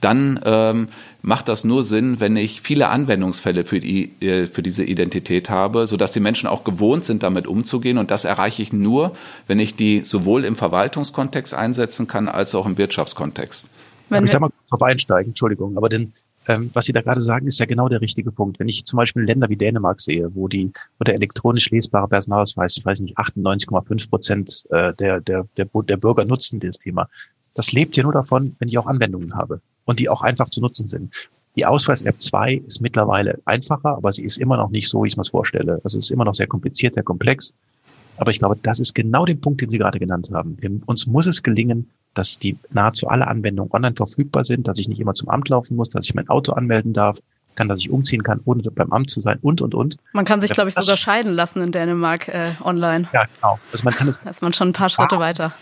dann 0.00 0.40
ähm, 0.44 0.88
macht 1.22 1.48
das 1.48 1.64
nur 1.64 1.82
Sinn, 1.82 2.20
wenn 2.20 2.36
ich 2.36 2.60
viele 2.60 2.88
Anwendungsfälle 2.88 3.64
für, 3.64 3.80
die, 3.80 4.10
äh, 4.20 4.46
für 4.46 4.62
diese 4.62 4.84
Identität 4.84 5.50
habe, 5.50 5.86
sodass 5.86 6.12
die 6.12 6.20
Menschen 6.20 6.48
auch 6.48 6.64
gewohnt 6.64 7.04
sind, 7.04 7.22
damit 7.22 7.46
umzugehen. 7.46 7.98
Und 7.98 8.10
das 8.10 8.24
erreiche 8.24 8.62
ich 8.62 8.72
nur, 8.72 9.16
wenn 9.46 9.58
ich 9.58 9.74
die 9.74 10.00
sowohl 10.00 10.44
im 10.44 10.56
Verwaltungskontext 10.56 11.54
einsetzen 11.54 12.06
kann, 12.06 12.28
als 12.28 12.54
auch 12.54 12.66
im 12.66 12.78
Wirtschaftskontext. 12.78 13.68
Wenn 14.08 14.18
Darf 14.18 14.24
ich 14.24 14.30
da 14.30 14.40
mal 14.40 14.48
kurz 14.48 14.70
drauf 14.70 14.82
einsteigen? 14.82 15.30
Entschuldigung, 15.30 15.76
aber 15.76 15.88
denn 15.88 16.12
ähm, 16.46 16.70
was 16.72 16.86
Sie 16.86 16.92
da 16.92 17.02
gerade 17.02 17.20
sagen, 17.20 17.44
ist 17.46 17.58
ja 17.58 17.66
genau 17.66 17.88
der 17.88 18.00
richtige 18.00 18.32
Punkt. 18.32 18.58
Wenn 18.58 18.68
ich 18.68 18.86
zum 18.86 18.96
Beispiel 18.96 19.22
Länder 19.22 19.50
wie 19.50 19.56
Dänemark 19.56 20.00
sehe, 20.00 20.34
wo 20.34 20.48
die, 20.48 20.72
wo 20.98 21.04
der 21.04 21.14
elektronisch 21.14 21.70
lesbare 21.70 22.08
Personalausweis, 22.08 22.78
ich 22.78 22.84
weiß 22.86 23.00
nicht, 23.00 23.18
98,5 23.18 24.08
Prozent 24.08 24.64
äh, 24.70 24.94
der, 24.94 25.20
der, 25.20 25.46
der, 25.58 25.66
der 25.66 25.96
Bürger 25.98 26.24
nutzen 26.24 26.58
dieses 26.58 26.78
Thema. 26.78 27.08
Das 27.52 27.72
lebt 27.72 27.96
ja 27.96 28.02
nur 28.02 28.12
davon, 28.12 28.56
wenn 28.58 28.68
ich 28.68 28.78
auch 28.78 28.86
Anwendungen 28.86 29.34
habe 29.34 29.60
und 29.88 29.98
die 29.98 30.10
auch 30.10 30.20
einfach 30.20 30.50
zu 30.50 30.60
nutzen 30.60 30.86
sind. 30.86 31.12
Die 31.56 31.64
Ausweis-App 31.64 32.20
2 32.20 32.62
ist 32.66 32.82
mittlerweile 32.82 33.40
einfacher, 33.46 33.96
aber 33.96 34.12
sie 34.12 34.22
ist 34.22 34.36
immer 34.36 34.58
noch 34.58 34.68
nicht 34.68 34.88
so, 34.88 35.02
wie 35.02 35.06
ich 35.06 35.14
es 35.14 35.16
mir 35.16 35.24
vorstelle. 35.24 35.80
Also 35.82 35.98
es 35.98 36.04
ist 36.04 36.10
immer 36.10 36.26
noch 36.26 36.34
sehr 36.34 36.46
kompliziert, 36.46 36.94
sehr 36.94 37.02
komplex. 37.02 37.54
Aber 38.18 38.30
ich 38.30 38.38
glaube, 38.38 38.56
das 38.62 38.80
ist 38.80 38.94
genau 38.94 39.24
der 39.24 39.36
Punkt, 39.36 39.62
den 39.62 39.70
Sie 39.70 39.78
gerade 39.78 39.98
genannt 39.98 40.30
haben. 40.32 40.60
Wir, 40.60 40.70
uns 40.84 41.06
muss 41.06 41.26
es 41.26 41.42
gelingen, 41.42 41.88
dass 42.12 42.38
die 42.38 42.56
nahezu 42.70 43.08
alle 43.08 43.28
Anwendungen 43.28 43.72
online 43.72 43.96
verfügbar 43.96 44.44
sind, 44.44 44.68
dass 44.68 44.78
ich 44.78 44.88
nicht 44.88 45.00
immer 45.00 45.14
zum 45.14 45.30
Amt 45.30 45.48
laufen 45.48 45.76
muss, 45.76 45.88
dass 45.88 46.04
ich 46.04 46.14
mein 46.14 46.28
Auto 46.28 46.52
anmelden 46.52 46.92
darf, 46.92 47.18
kann, 47.54 47.66
dass 47.66 47.80
ich 47.80 47.90
umziehen 47.90 48.22
kann, 48.22 48.40
ohne 48.44 48.62
beim 48.62 48.92
Amt 48.92 49.08
zu 49.08 49.20
sein 49.20 49.38
und, 49.40 49.62
und, 49.62 49.74
und. 49.74 49.96
Man 50.12 50.26
kann 50.26 50.40
sich, 50.40 50.50
glaube 50.50 50.68
ich, 50.68 50.74
sogar 50.74 50.98
scheiden 50.98 51.32
lassen 51.32 51.62
in 51.62 51.72
Dänemark 51.72 52.28
äh, 52.28 52.50
online. 52.62 53.08
Ja, 53.12 53.24
genau. 53.24 53.58
Also 53.72 53.84
man 53.84 53.94
kann 53.94 54.06
es. 54.06 54.20
Da 54.20 54.30
ist 54.30 54.42
man 54.42 54.52
schon 54.52 54.68
ein 54.68 54.72
paar 54.74 54.90
Schritte 54.90 55.18
weiter. 55.18 55.52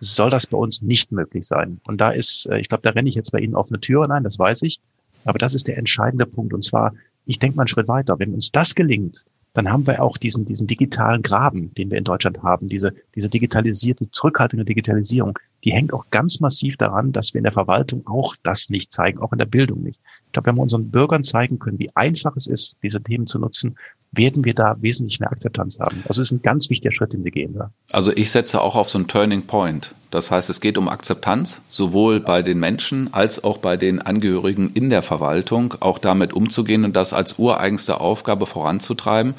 Soll 0.00 0.30
das 0.30 0.46
bei 0.46 0.56
uns 0.56 0.82
nicht 0.82 1.12
möglich 1.12 1.46
sein. 1.46 1.80
Und 1.84 2.00
da 2.00 2.10
ist, 2.10 2.46
äh, 2.46 2.58
ich 2.58 2.68
glaube, 2.68 2.82
da 2.82 2.90
renne 2.90 3.08
ich 3.08 3.14
jetzt 3.14 3.32
bei 3.32 3.38
Ihnen 3.38 3.54
auf 3.54 3.68
eine 3.68 3.80
Tür 3.80 4.08
rein, 4.08 4.24
das 4.24 4.38
weiß 4.38 4.62
ich. 4.62 4.80
Aber 5.24 5.38
das 5.38 5.54
ist 5.54 5.68
der 5.68 5.78
entscheidende 5.78 6.26
Punkt. 6.26 6.54
Und 6.54 6.64
zwar, 6.64 6.94
ich 7.26 7.38
denke 7.38 7.56
mal 7.56 7.62
einen 7.62 7.68
Schritt 7.68 7.88
weiter. 7.88 8.18
Wenn 8.18 8.34
uns 8.34 8.50
das 8.50 8.74
gelingt, 8.74 9.24
dann 9.52 9.70
haben 9.70 9.86
wir 9.86 10.02
auch 10.02 10.16
diesen, 10.16 10.44
diesen 10.44 10.66
digitalen 10.66 11.22
Graben, 11.22 11.74
den 11.74 11.90
wir 11.90 11.98
in 11.98 12.04
Deutschland 12.04 12.42
haben, 12.42 12.68
diese, 12.68 12.94
diese 13.16 13.28
digitalisierte, 13.28 14.10
zurückhaltende 14.12 14.64
Digitalisierung, 14.64 15.38
die 15.64 15.72
hängt 15.72 15.92
auch 15.92 16.06
ganz 16.10 16.40
massiv 16.40 16.76
daran, 16.76 17.12
dass 17.12 17.34
wir 17.34 17.40
in 17.40 17.44
der 17.44 17.52
Verwaltung 17.52 18.06
auch 18.06 18.36
das 18.42 18.70
nicht 18.70 18.92
zeigen, 18.92 19.18
auch 19.18 19.32
in 19.32 19.38
der 19.38 19.46
Bildung 19.46 19.82
nicht. 19.82 20.00
Ich 20.26 20.32
glaube, 20.32 20.46
wenn 20.46 20.56
wir 20.56 20.62
unseren 20.62 20.90
Bürgern 20.90 21.24
zeigen 21.24 21.58
können, 21.58 21.78
wie 21.78 21.94
einfach 21.96 22.36
es 22.36 22.46
ist, 22.46 22.78
diese 22.82 23.02
Themen 23.02 23.26
zu 23.26 23.38
nutzen, 23.38 23.76
werden 24.12 24.44
wir 24.44 24.54
da 24.54 24.76
wesentlich 24.80 25.20
mehr 25.20 25.30
Akzeptanz 25.30 25.78
haben. 25.78 26.02
Also 26.08 26.22
es 26.22 26.28
ist 26.28 26.32
ein 26.32 26.42
ganz 26.42 26.70
wichtiger 26.70 26.92
Schritt, 26.92 27.12
den 27.12 27.22
Sie 27.22 27.30
gehen. 27.30 27.54
Da. 27.54 27.72
Also 27.92 28.12
ich 28.12 28.30
setze 28.30 28.60
auch 28.60 28.76
auf 28.76 28.88
so 28.90 28.98
einen 28.98 29.08
Turning 29.08 29.42
Point. 29.42 29.94
Das 30.10 30.32
heißt, 30.32 30.50
es 30.50 30.60
geht 30.60 30.76
um 30.76 30.88
Akzeptanz, 30.88 31.62
sowohl 31.68 32.18
bei 32.18 32.42
den 32.42 32.58
Menschen 32.58 33.14
als 33.14 33.44
auch 33.44 33.58
bei 33.58 33.76
den 33.76 34.02
Angehörigen 34.02 34.72
in 34.74 34.90
der 34.90 35.02
Verwaltung, 35.02 35.74
auch 35.78 35.98
damit 35.98 36.32
umzugehen 36.32 36.84
und 36.84 36.96
das 36.96 37.12
als 37.12 37.38
ureigenste 37.38 38.00
Aufgabe 38.00 38.46
voranzutreiben. 38.46 39.34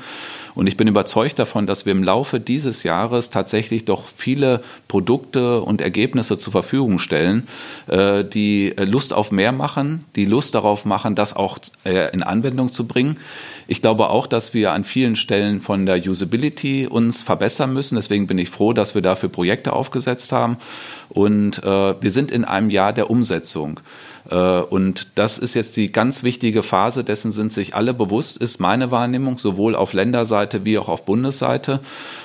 Und 0.55 0.67
ich 0.67 0.77
bin 0.77 0.87
überzeugt 0.87 1.39
davon, 1.39 1.65
dass 1.67 1.85
wir 1.85 1.91
im 1.91 2.03
Laufe 2.03 2.39
dieses 2.39 2.83
Jahres 2.83 3.29
tatsächlich 3.29 3.85
doch 3.85 4.07
viele 4.15 4.61
Produkte 4.87 5.61
und 5.61 5.81
Ergebnisse 5.81 6.37
zur 6.37 6.51
Verfügung 6.51 6.99
stellen, 6.99 7.47
äh, 7.87 8.23
die 8.23 8.73
Lust 8.77 9.13
auf 9.13 9.31
mehr 9.31 9.51
machen, 9.51 10.05
die 10.15 10.25
Lust 10.25 10.55
darauf 10.55 10.85
machen, 10.85 11.15
das 11.15 11.35
auch 11.35 11.57
äh, 11.85 12.13
in 12.13 12.23
Anwendung 12.23 12.71
zu 12.71 12.85
bringen. 12.85 13.17
Ich 13.67 13.81
glaube 13.81 14.09
auch, 14.09 14.27
dass 14.27 14.53
wir 14.53 14.73
an 14.73 14.83
vielen 14.83 15.15
Stellen 15.15 15.61
von 15.61 15.85
der 15.85 15.97
Usability 15.97 16.87
uns 16.87 17.21
verbessern 17.21 17.71
müssen. 17.71 17.95
Deswegen 17.95 18.27
bin 18.27 18.37
ich 18.37 18.49
froh, 18.49 18.73
dass 18.73 18.95
wir 18.95 19.01
dafür 19.01 19.29
Projekte 19.29 19.71
aufgesetzt 19.71 20.33
haben. 20.33 20.57
Und 21.09 21.63
äh, 21.63 22.01
wir 22.01 22.11
sind 22.11 22.31
in 22.31 22.45
einem 22.45 22.69
Jahr 22.69 22.93
der 22.93 23.09
Umsetzung. 23.09 23.79
Äh, 24.29 24.35
und 24.35 25.07
das 25.15 25.37
ist 25.37 25.53
jetzt 25.53 25.75
die 25.77 25.91
ganz 25.91 26.23
wichtige 26.23 26.63
Phase, 26.63 27.03
dessen 27.03 27.31
sind 27.31 27.53
sich 27.53 27.75
alle 27.75 27.93
bewusst, 27.93 28.37
ist 28.37 28.59
meine 28.59 28.91
Wahrnehmung, 28.91 29.37
sowohl 29.37 29.75
auf 29.75 29.93
Länderseite 29.93 30.65
wie 30.65 30.77
auch 30.77 30.89
auf 30.89 31.05
Bundesseite. 31.05 31.79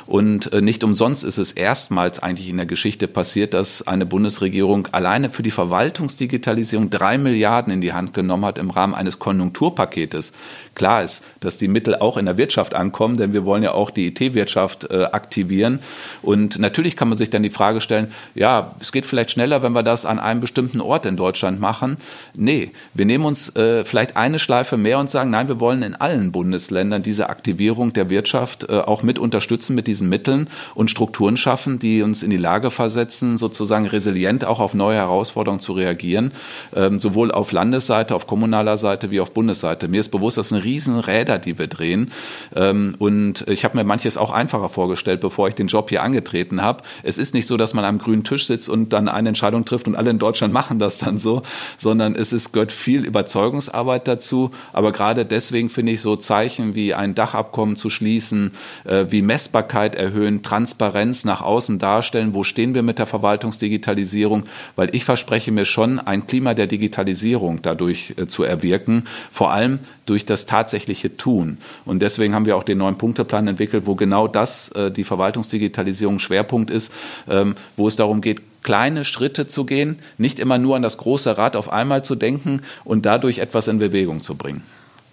Und 0.07 0.53
äh, 0.53 0.61
nicht 0.61 0.85
umsonst 0.85 1.25
ist 1.25 1.39
es 1.39 1.53
erstmals 1.53 2.23
eigentlich 2.23 2.49
in 2.49 2.57
der 2.57 2.67
Geschichte 2.67 3.09
passiert, 3.09 3.55
dass 3.55 3.87
eine 3.87 4.07
Bundesregierung 4.07 4.89
alleine 4.93 5.31
für 5.31 5.43
die 5.43 5.51
Verwaltungsdigitalisierung 5.51 6.91
drei 6.91 7.19
Milliarden 7.19 7.73
in 7.73 7.81
die 7.81 7.93
Hand 7.93 8.15
genommen 8.15 8.45
hat 8.45 8.59
im 8.59 8.71
Rahmen 8.71 8.95
eines 8.95 9.19
Konjunkturpaketes. 9.19 10.33
Klar 10.75 11.03
ist, 11.03 11.25
dass 11.41 11.57
die 11.57 11.69
Mittel 11.69 11.97
auch 11.97 12.19
in 12.19 12.27
der 12.27 12.37
Wirtschaft 12.37 12.75
ankommen, 12.75 13.17
denn 13.17 13.33
wir 13.33 13.45
wollen 13.47 13.63
ja 13.63 13.73
auch 13.73 13.91
die 13.91 14.09
IT-Wirtschaft 14.09 14.91
äh, 14.91 15.05
aktivieren. 15.05 15.81
Und 16.23 16.59
natürlich 16.59 16.97
kann 16.97 17.09
man 17.09 17.17
sich 17.17 17.31
dann 17.31 17.43
die 17.43 17.51
Frage 17.51 17.81
stellen, 17.81 18.13
ja, 18.35 18.75
es 18.79 18.93
geht 18.93 19.07
vielleicht 19.07 19.31
schneller, 19.31 19.63
wenn 19.63 19.73
wir 19.73 19.83
das 19.83 20.05
an 20.05 20.19
einem 20.19 20.41
bestimmten 20.41 20.83
Ort 20.83 21.07
in 21.07 21.17
Deutschland 21.17 21.61
machen. 21.61 21.86
Nee, 22.35 22.73
wir 22.95 23.05
nehmen 23.05 23.25
uns 23.25 23.55
äh, 23.57 23.85
vielleicht 23.85 24.17
eine 24.17 24.39
Schleife 24.39 24.77
mehr 24.77 24.99
und 24.99 25.11
sagen, 25.11 25.31
nein, 25.31 25.49
wir 25.49 25.61
wollen 25.61 25.83
in 25.83 25.95
allen 25.95 26.33
Bundesländern 26.33 27.03
diese 27.03 27.29
Aktivierung 27.31 27.93
der 27.93 28.11
Wirtschaft 28.11 28.69
äh, 28.69 28.79
auch 28.79 29.03
mit 29.03 29.19
unterstützen 29.19 29.75
mit 29.75 29.87
diesen 29.87 30.09
Mitteln 30.09 30.49
und 30.75 30.91
Strukturen 30.91 31.37
schaffen, 31.37 31.79
die 31.79 32.03
uns 32.03 32.23
in 32.23 32.31
die 32.31 32.37
Lage 32.37 32.71
versetzen, 32.71 33.39
sozusagen 33.39 33.87
resilient 33.87 34.45
auch 34.45 34.61
auf 34.61 34.75
neue 34.75 34.97
Herausforderungen 34.97 35.61
zu 35.61 35.73
reagieren, 35.73 36.33
ähm, 36.75 36.99
sowohl 37.01 37.31
auf 37.31 37.53
Landesseite, 37.53 38.15
auf 38.15 38.27
kommunaler 38.27 38.79
Seite 38.79 39.11
wie 39.11 39.21
auf 39.21 39.33
Bundesseite. 39.33 39.89
Mir 39.89 40.01
ist 40.01 40.11
bewusst, 40.11 40.39
dass 40.39 40.53
eine 40.53 40.65
Riesenräder, 40.65 41.39
die 41.39 41.59
wir 41.59 41.67
drehen. 41.67 42.11
Ähm, 42.55 42.95
und 42.99 43.47
ich 43.49 43.65
habe 43.65 43.77
mir 43.77 43.85
manches 43.85 44.17
auch 44.17 44.31
einfacher 44.31 44.69
vorgestellt, 44.69 45.21
bevor 45.21 45.49
ich 45.49 45.55
den 45.55 45.69
Job 45.69 45.91
hier 45.91 46.03
angetreten 46.03 46.63
habe. 46.63 46.83
Es 47.03 47.19
ist 47.19 47.35
nicht 47.35 47.47
so, 47.47 47.57
dass 47.57 47.75
man 47.75 47.85
am 47.85 47.99
grünen 47.99 48.25
Tisch 48.25 48.47
sitzt 48.47 48.69
und 48.69 48.93
dann 48.93 49.09
eine 49.09 49.29
Entscheidung 49.29 49.65
trifft 49.65 49.87
und 49.87 49.97
alle 49.97 50.11
in 50.11 50.19
Deutschland 50.19 50.53
machen 50.57 50.79
das 50.79 50.99
dann 50.99 51.19
so, 51.19 51.43
sondern 51.79 52.15
es 52.15 52.33
ist, 52.33 52.53
gehört 52.53 52.73
viel 52.73 53.05
Überzeugungsarbeit 53.05 54.09
dazu. 54.09 54.51
Aber 54.73 54.93
gerade 54.93 55.25
deswegen 55.25 55.69
finde 55.69 55.93
ich 55.93 56.01
so 56.01 56.17
Zeichen 56.17 56.75
wie 56.75 56.95
ein 56.95 57.15
Dachabkommen 57.15 57.77
zu 57.77 57.91
schließen, 57.91 58.53
äh, 58.85 59.07
wie 59.11 59.23
Messbarkeit 59.23 59.95
erhöhen, 59.95 60.43
Transparenz 60.43 61.25
nach 61.25 61.43
außen 61.43 61.79
darstellen, 61.79 62.35
wo 62.35 62.45
stehen 62.45 62.75
wir 62.75 62.83
mit 62.83 62.99
der 62.99 63.07
Verwaltungsdigitalisierung, 63.07 64.45
weil 64.75 64.95
ich 64.95 65.05
verspreche 65.05 65.53
mir 65.53 65.65
schon 65.65 65.99
ein 65.99 66.27
Klima 66.27 66.55
der 66.55 66.67
Digitalisierung 66.67 67.61
dadurch 67.63 68.15
äh, 68.17 68.27
zu 68.27 68.43
erwirken, 68.43 69.07
vor 69.31 69.53
allem 69.53 69.81
durch 70.07 70.25
das 70.25 70.47
tatsächliche 70.47 71.17
Tun. 71.17 71.59
Und 71.85 72.01
deswegen 72.01 72.35
haben 72.35 72.47
wir 72.47 72.57
auch 72.57 72.63
den 72.63 72.79
neuen 72.79 72.97
Punkteplan 72.97 73.49
entwickelt, 73.49 73.87
wo 73.87 73.95
genau 73.95 74.29
das 74.29 74.69
äh, 74.71 74.91
die 74.91 75.05
Verwaltungsdigitalisierung 75.05 76.19
Schwerpunkt 76.19 76.71
ist, 76.71 76.93
ähm, 77.29 77.57
wo 77.77 77.89
es 77.89 77.97
darum 77.97 78.21
geht, 78.21 78.41
kleine 78.67 79.05
Schritte 79.05 79.47
zu 79.47 79.65
gehen, 79.65 80.01
nicht 80.19 80.41
immer 80.41 80.59
nur 80.59 80.75
an 80.75 80.83
das 80.83 80.99
große 80.99 81.39
Rad 81.39 81.55
auf 81.55 81.73
einmal 81.73 82.05
zu 82.05 82.17
denken 82.17 82.63
und 82.85 83.07
dadurch 83.07 83.39
etwas 83.39 83.69
in 83.69 83.79
Bewegung 83.79 84.21
zu 84.21 84.35
bringen. 84.35 84.65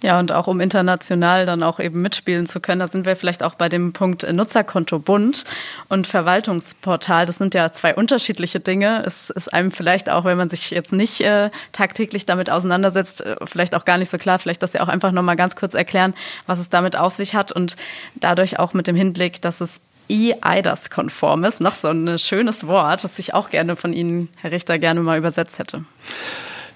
Ja, 0.01 0.19
und 0.19 0.31
auch 0.31 0.47
um 0.47 0.59
international 0.59 1.45
dann 1.45 1.61
auch 1.61 1.79
eben 1.79 2.01
mitspielen 2.01 2.47
zu 2.47 2.59
können, 2.59 2.79
da 2.79 2.87
sind 2.87 3.05
wir 3.05 3.15
vielleicht 3.15 3.43
auch 3.43 3.53
bei 3.53 3.69
dem 3.69 3.93
Punkt 3.93 4.29
Nutzerkonto 4.29 4.99
Bund 4.99 5.45
und 5.87 6.07
Verwaltungsportal. 6.07 7.25
Das 7.27 7.37
sind 7.37 7.53
ja 7.53 7.71
zwei 7.71 7.95
unterschiedliche 7.95 8.59
Dinge. 8.59 9.03
Es 9.05 9.29
ist 9.29 9.53
einem 9.53 9.71
vielleicht 9.71 10.09
auch, 10.09 10.25
wenn 10.25 10.35
man 10.35 10.49
sich 10.49 10.71
jetzt 10.71 10.91
nicht 10.91 11.21
äh, 11.21 11.51
tagtäglich 11.73 12.25
damit 12.25 12.49
auseinandersetzt, 12.49 13.21
äh, 13.21 13.35
vielleicht 13.45 13.75
auch 13.75 13.85
gar 13.85 13.97
nicht 13.99 14.09
so 14.09 14.17
klar. 14.17 14.39
Vielleicht 14.39 14.63
das 14.63 14.73
ja 14.73 14.81
auch 14.81 14.89
einfach 14.89 15.13
nochmal 15.13 15.37
ganz 15.37 15.55
kurz 15.55 15.75
erklären, 15.75 16.15
was 16.47 16.59
es 16.59 16.67
damit 16.67 16.97
auf 16.97 17.13
sich 17.13 17.33
hat 17.35 17.53
und 17.53 17.77
dadurch 18.15 18.59
auch 18.59 18.73
mit 18.73 18.87
dem 18.87 18.97
Hinblick, 18.97 19.41
dass 19.41 19.61
es 19.61 19.79
E-IDAS-konform 20.09 21.43
ist. 21.45 21.61
Noch 21.61 21.75
so 21.75 21.89
ein 21.89 22.19
schönes 22.19 22.67
Wort, 22.67 23.03
das 23.03 23.19
ich 23.19 23.33
auch 23.33 23.49
gerne 23.49 23.75
von 23.75 23.93
Ihnen, 23.93 24.29
Herr 24.37 24.51
Richter, 24.51 24.79
gerne 24.79 25.01
mal 25.01 25.17
übersetzt 25.17 25.59
hätte. 25.59 25.85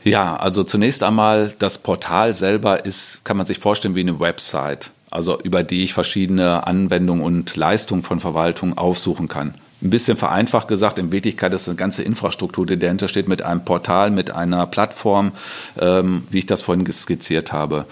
Ja, 0.03 0.37
also 0.37 0.63
zunächst 0.63 1.03
einmal, 1.03 1.53
das 1.59 1.79
Portal 1.79 2.33
selber 2.33 2.85
ist, 2.85 3.21
kann 3.23 3.37
man 3.37 3.45
sich 3.45 3.59
vorstellen, 3.59 3.95
wie 3.95 4.01
eine 4.01 4.19
Website, 4.19 4.91
also 5.09 5.39
über 5.41 5.63
die 5.63 5.83
ich 5.83 5.93
verschiedene 5.93 6.65
Anwendungen 6.65 7.23
und 7.23 7.55
Leistungen 7.55 8.03
von 8.03 8.19
Verwaltung 8.19 8.77
aufsuchen 8.77 9.27
kann. 9.27 9.55
Ein 9.81 9.91
bisschen 9.91 10.17
vereinfacht 10.17 10.67
gesagt, 10.67 10.97
in 10.97 11.11
Wirklichkeit 11.11 11.53
ist 11.53 11.67
eine 11.67 11.75
ganze 11.75 12.01
Infrastruktur, 12.01 12.65
die 12.65 12.79
dahinter 12.79 13.07
steht, 13.07 13.27
mit 13.27 13.43
einem 13.43 13.63
Portal, 13.63 14.09
mit 14.09 14.31
einer 14.31 14.65
Plattform, 14.65 15.33
ähm, 15.79 16.23
wie 16.31 16.39
ich 16.39 16.45
das 16.47 16.63
vorhin 16.63 16.91
skizziert 16.91 17.53
habe. 17.53 17.85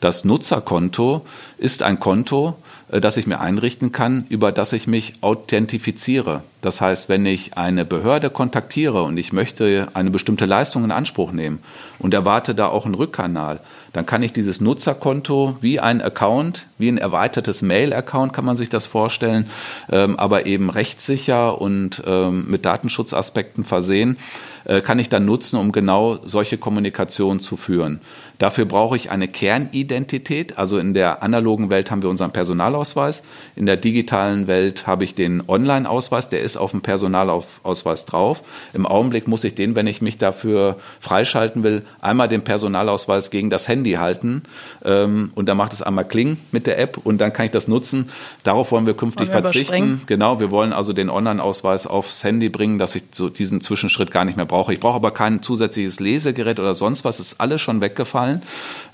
Das 0.00 0.24
Nutzerkonto 0.24 1.24
ist 1.56 1.82
ein 1.82 1.98
Konto, 1.98 2.56
äh, 2.58 2.69
das 2.92 3.16
ich 3.16 3.26
mir 3.26 3.40
einrichten 3.40 3.92
kann, 3.92 4.26
über 4.28 4.52
das 4.52 4.72
ich 4.72 4.86
mich 4.86 5.14
authentifiziere. 5.20 6.42
Das 6.60 6.80
heißt, 6.80 7.08
wenn 7.08 7.24
ich 7.24 7.56
eine 7.56 7.84
Behörde 7.84 8.30
kontaktiere 8.30 9.02
und 9.02 9.16
ich 9.16 9.32
möchte 9.32 9.88
eine 9.94 10.10
bestimmte 10.10 10.44
Leistung 10.46 10.84
in 10.84 10.90
Anspruch 10.90 11.32
nehmen 11.32 11.60
und 11.98 12.12
erwarte 12.12 12.54
da 12.54 12.66
auch 12.66 12.84
einen 12.84 12.94
Rückkanal, 12.94 13.60
dann 13.92 14.06
kann 14.06 14.22
ich 14.22 14.32
dieses 14.32 14.60
Nutzerkonto 14.60 15.56
wie 15.60 15.80
ein 15.80 16.02
Account, 16.02 16.66
wie 16.78 16.88
ein 16.88 16.98
erweitertes 16.98 17.62
Mail-Account 17.62 18.32
kann 18.32 18.44
man 18.44 18.56
sich 18.56 18.68
das 18.68 18.86
vorstellen, 18.86 19.48
ähm, 19.90 20.18
aber 20.18 20.46
eben 20.46 20.70
rechtssicher 20.70 21.60
und 21.60 22.02
ähm, 22.06 22.46
mit 22.48 22.64
Datenschutzaspekten 22.64 23.64
versehen, 23.64 24.16
äh, 24.64 24.80
kann 24.80 24.98
ich 24.98 25.08
dann 25.08 25.24
nutzen, 25.24 25.58
um 25.58 25.72
genau 25.72 26.18
solche 26.24 26.58
Kommunikation 26.58 27.40
zu 27.40 27.56
führen. 27.56 28.00
Dafür 28.40 28.64
brauche 28.64 28.96
ich 28.96 29.10
eine 29.10 29.28
Kernidentität. 29.28 30.56
Also 30.56 30.78
in 30.78 30.94
der 30.94 31.22
analogen 31.22 31.68
Welt 31.68 31.90
haben 31.90 32.02
wir 32.02 32.08
unseren 32.08 32.30
Personalausweis. 32.30 33.22
In 33.54 33.66
der 33.66 33.76
digitalen 33.76 34.46
Welt 34.46 34.86
habe 34.86 35.04
ich 35.04 35.14
den 35.14 35.42
Online-Ausweis. 35.46 36.30
Der 36.30 36.40
ist 36.40 36.56
auf 36.56 36.70
dem 36.70 36.80
Personalausweis 36.80 38.06
drauf. 38.06 38.42
Im 38.72 38.86
Augenblick 38.86 39.28
muss 39.28 39.44
ich 39.44 39.54
den, 39.54 39.76
wenn 39.76 39.86
ich 39.86 40.00
mich 40.00 40.16
dafür 40.16 40.78
freischalten 41.00 41.62
will, 41.64 41.82
einmal 42.00 42.28
den 42.28 42.40
Personalausweis 42.40 43.30
gegen 43.30 43.50
das 43.50 43.68
Handy 43.68 43.92
halten. 43.92 44.44
Ähm, 44.86 45.32
und 45.34 45.46
dann 45.50 45.58
macht 45.58 45.74
es 45.74 45.82
einmal 45.82 46.08
Kling 46.08 46.38
mit 46.50 46.66
der 46.66 46.78
App 46.78 46.96
und 47.04 47.20
dann 47.20 47.34
kann 47.34 47.44
ich 47.44 47.52
das 47.52 47.68
nutzen. 47.68 48.08
Darauf 48.42 48.72
wollen 48.72 48.86
wir 48.86 48.94
künftig 48.94 49.28
wollen 49.28 49.44
wir 49.44 49.50
verzichten. 49.50 50.00
Genau, 50.06 50.40
wir 50.40 50.50
wollen 50.50 50.72
also 50.72 50.94
den 50.94 51.10
Online-Ausweis 51.10 51.86
aufs 51.86 52.24
Handy 52.24 52.48
bringen, 52.48 52.78
dass 52.78 52.94
ich 52.94 53.02
so 53.12 53.28
diesen 53.28 53.60
Zwischenschritt 53.60 54.10
gar 54.10 54.24
nicht 54.24 54.38
mehr 54.38 54.46
brauche. 54.50 54.74
Ich 54.74 54.80
brauche 54.80 54.96
aber 54.96 55.12
kein 55.12 55.42
zusätzliches 55.42 56.00
Lesegerät 56.00 56.58
oder 56.60 56.74
sonst 56.74 57.04
was. 57.04 57.20
Ist 57.20 57.40
alles 57.40 57.62
schon 57.62 57.80
weggefallen. 57.80 58.42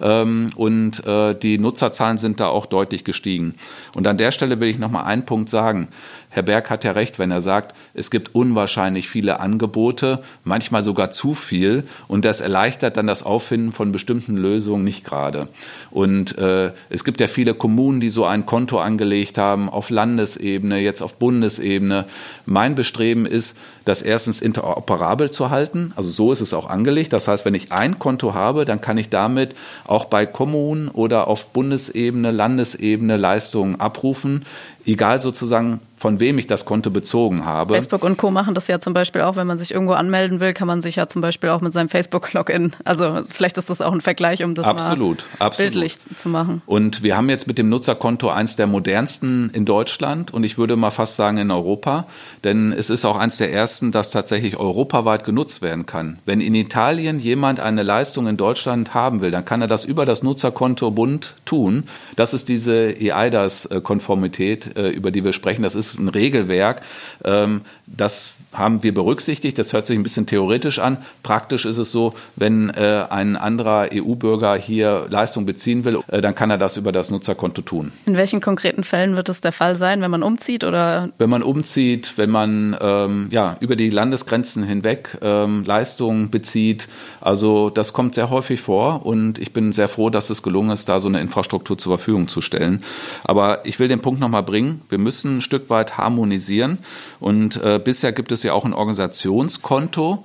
Ähm, 0.01 0.49
und 0.55 1.05
äh, 1.05 1.35
die 1.35 1.59
Nutzerzahlen 1.59 2.19
sind 2.19 2.39
da 2.39 2.49
auch 2.49 2.67
deutlich 2.67 3.03
gestiegen. 3.03 3.55
Und 3.95 4.07
an 4.07 4.19
der 4.19 4.31
Stelle 4.31 4.61
will 4.61 4.69
ich 4.69 4.79
noch 4.79 4.91
mal 4.91 5.05
einen 5.05 5.25
Punkt 5.25 5.49
sagen. 5.49 5.89
Herr 6.37 6.43
Berg 6.43 6.69
hat 6.69 6.85
ja 6.85 6.93
recht, 6.93 7.19
wenn 7.19 7.31
er 7.31 7.41
sagt, 7.41 7.75
es 7.95 8.11
gibt 8.11 8.35
unwahrscheinlich 8.35 9.09
viele 9.09 9.41
Angebote, 9.41 10.23
manchmal 10.45 10.85
sogar 10.85 11.11
zu 11.11 11.33
viel. 11.33 11.85
Und 12.09 12.27
das 12.27 12.43
erleichtert 12.43 12.99
dann 12.99 13.07
das 13.07 13.23
Auffinden 13.23 13.73
von 13.73 13.91
bestimmten 13.91 14.37
Lösungen 14.37 14.85
nicht 14.85 15.03
gerade. 15.03 15.49
Und 15.91 16.37
äh, 16.37 16.73
es 16.91 17.05
gibt 17.05 17.23
ja 17.23 17.27
viele 17.27 17.55
Kommunen, 17.55 18.01
die 18.01 18.11
so 18.11 18.27
ein 18.27 18.45
Konto 18.45 18.79
angelegt 18.79 19.39
haben, 19.39 19.71
auf 19.71 19.89
Landesebene, 19.89 20.79
jetzt 20.79 21.01
auf 21.01 21.15
Bundesebene. 21.15 22.05
Mein 22.45 22.75
Bestreben 22.75 23.25
ist, 23.25 23.57
das 23.87 24.03
erstens 24.03 24.43
interoperabel 24.43 25.31
zu 25.31 25.49
halten. 25.49 25.95
Also 25.97 26.11
so 26.11 26.33
ist 26.33 26.43
es 26.43 26.53
auch 26.53 26.69
angelegt. 26.69 27.15
Das 27.15 27.29
heißt, 27.29 27.47
wenn 27.47 27.55
ich 27.55 27.73
ein 27.73 27.99
Konto 27.99 28.35
habe, 28.35 28.67
dann 28.67 28.83
kann 28.83 28.99
ich 28.99 29.09
damit 29.09 29.57
auch 29.87 30.05
bei 30.05 30.27
Kommunen 30.27 30.89
oder 30.89 31.29
auf 31.29 31.53
Bundesebene, 31.53 32.31
Landesebene 32.31 33.17
Leistungen 33.17 33.81
abrufen 33.81 34.45
egal 34.87 35.21
sozusagen, 35.21 35.81
von 35.97 36.21
wem 36.21 36.39
ich 36.39 36.47
das 36.47 36.65
Konto 36.65 36.91
bezogen 36.91 37.45
habe. 37.45 37.75
Facebook 37.75 38.05
und 38.05 38.19
Co. 38.19 38.31
machen 38.31 38.55
das 38.55 38.69
ja 38.69 38.81
zum 38.81 38.93
Beispiel 38.93 39.23
auch, 39.23 39.37
wenn 39.37 39.47
man 39.47 39.59
sich 39.59 39.73
irgendwo 39.73 39.95
anmelden 39.95 40.41
will, 40.41 40.53
kann 40.53 40.67
man 40.67 40.83
sich 40.83 40.97
ja 40.97 41.09
zum 41.09 41.23
Beispiel 41.23 41.51
auch 41.51 41.61
mit 41.61 41.73
seinem 41.73 41.89
Facebook-Login, 41.89 42.73
also 42.85 43.23
vielleicht 43.29 43.57
ist 43.59 43.71
das 43.71 43.81
auch 43.81 43.93
ein 43.93 44.01
Vergleich, 44.01 44.45
um 44.45 44.55
das 44.55 44.67
absolut, 44.67 45.25
mal 45.39 45.47
absolut. 45.47 45.73
bildlich 45.73 45.99
zu 46.17 46.29
machen. 46.29 46.63
Und 46.67 47.03
wir 47.03 47.17
haben 47.17 47.31
jetzt 47.31 47.47
mit 47.47 47.59
dem 47.59 47.69
Nutzerkonto 47.69 48.29
eins 48.29 48.57
der 48.57 48.67
modernsten 48.67 49.51
in 49.53 49.65
Deutschland 49.65 50.33
und 50.33 50.45
ich 50.45 50.59
würde 50.59 50.77
mal 50.77 50.91
fast 50.91 51.17
sagen 51.17 51.39
in 51.39 51.51
Europa, 51.51 52.07
denn 52.45 52.73
es 52.73 52.91
ist 52.91 53.05
auch 53.05 53.17
eins 53.17 53.39
der 53.39 53.53
ersten, 53.53 53.91
das 53.93 54.11
tatsächlich 54.11 54.59
europaweit 54.59 55.25
genutzt 55.25 55.63
werden 55.63 55.87
kann. 55.87 56.19
Wenn 56.27 56.41
in 56.41 56.55
Italien 56.55 57.19
jemand 57.21 57.61
eine 57.61 57.83
Leistung 57.83 58.27
in 58.27 58.37
Deutschland 58.37 58.95
haben 58.95 59.21
will, 59.21 59.31
dann 59.31 59.45
kann 59.45 59.63
er 59.63 59.69
das 59.69 59.85
über 59.85 60.05
das 60.05 60.23
Nutzerkonto 60.23 60.91
Bund 60.91 61.37
tun. 61.45 61.85
Das 62.17 62.35
ist 62.35 62.49
diese 62.49 62.97
EIDAS-Konformität, 63.01 64.77
äh, 64.77 64.91
über 64.91 65.11
die 65.11 65.25
wir 65.25 65.33
sprechen. 65.33 65.63
Das 65.63 65.75
ist 65.75 65.96
ein 65.99 66.09
Regelwerk, 66.09 66.83
ähm, 67.25 67.63
das 67.87 68.35
haben 68.53 68.83
wir 68.83 68.93
berücksichtigt. 68.93 69.59
Das 69.59 69.73
hört 69.73 69.87
sich 69.87 69.99
ein 69.99 70.03
bisschen 70.03 70.27
theoretisch 70.27 70.79
an. 70.79 70.99
Praktisch 71.23 71.67
ist 71.67 71.77
es 71.77 71.93
so, 71.93 72.15
wenn 72.35 72.71
äh, 72.71 73.05
ein 73.11 73.37
anderer 73.37 73.89
EU-Bürger 73.93 74.57
hier 74.57 75.07
Leistung 75.09 75.47
beziehen 75.47 75.85
will, 75.85 76.01
äh, 76.09 76.21
dann 76.21 76.35
kann 76.35 76.51
er 76.51 76.59
das 76.59 76.77
über 76.77 76.91
das 76.91 77.11
Nutzerkonto 77.11 77.63
tun. 77.63 77.93
In 78.07 78.17
welchen 78.17 78.41
konkreten 78.41 78.83
Fällen 78.83 79.17
wird 79.17 79.29
es 79.29 79.41
der 79.41 79.53
Fall 79.53 79.77
sein, 79.77 80.01
wenn 80.01 80.11
man 80.11 80.23
umzieht 80.23 80.65
oder? 80.65 81.11
Wenn 81.19 81.31
man 81.31 81.43
umzieht, 81.43 82.15
wenn 82.17 82.31
man 82.31 82.77
ähm, 82.81 83.29
ja 83.31 83.57
über 83.61 83.77
die 83.77 83.91
Landesgrenzen 83.91 84.65
hinweg 84.65 85.19
ähm, 85.23 85.65
Leistungen 85.65 86.31
bezieht. 86.31 86.89
Also 87.21 87.71
das 87.71 87.93
kommt 87.93 88.15
sehr 88.15 88.31
häufig 88.31 88.61
vor 88.61 89.05
und 89.07 89.39
ich 89.39 89.53
bin 89.53 89.73
sehr 89.73 89.89
froh, 89.89 90.11
dass 90.11 90.31
es 90.31 90.43
gelungen 90.43 90.71
ist, 90.71 90.89
da 90.89 90.99
so 91.01 91.09
eine 91.09 91.21
Infrastruktur 91.21 91.79
zur 91.79 91.99
Verfügung 91.99 92.27
zu 92.27 92.41
stellen. 92.41 92.83
Aber 93.25 93.65
ich 93.65 93.79
will 93.79 93.89
den 93.89 94.01
Punkt 94.01 94.21
nochmal 94.21 94.43
bringen. 94.43 94.83
Wir 94.89 94.99
müssen 94.99 95.39
ein 95.39 95.41
Stück 95.41 95.71
weit 95.71 95.99
harmonisieren 95.99 96.79
und 97.21 97.63
äh, 97.63 97.76
bisher 97.79 98.13
gibt 98.13 98.33
es 98.33 98.43
ja 98.43 98.53
auch 98.53 98.65
ein 98.65 98.73
Organisationskonto, 98.73 100.25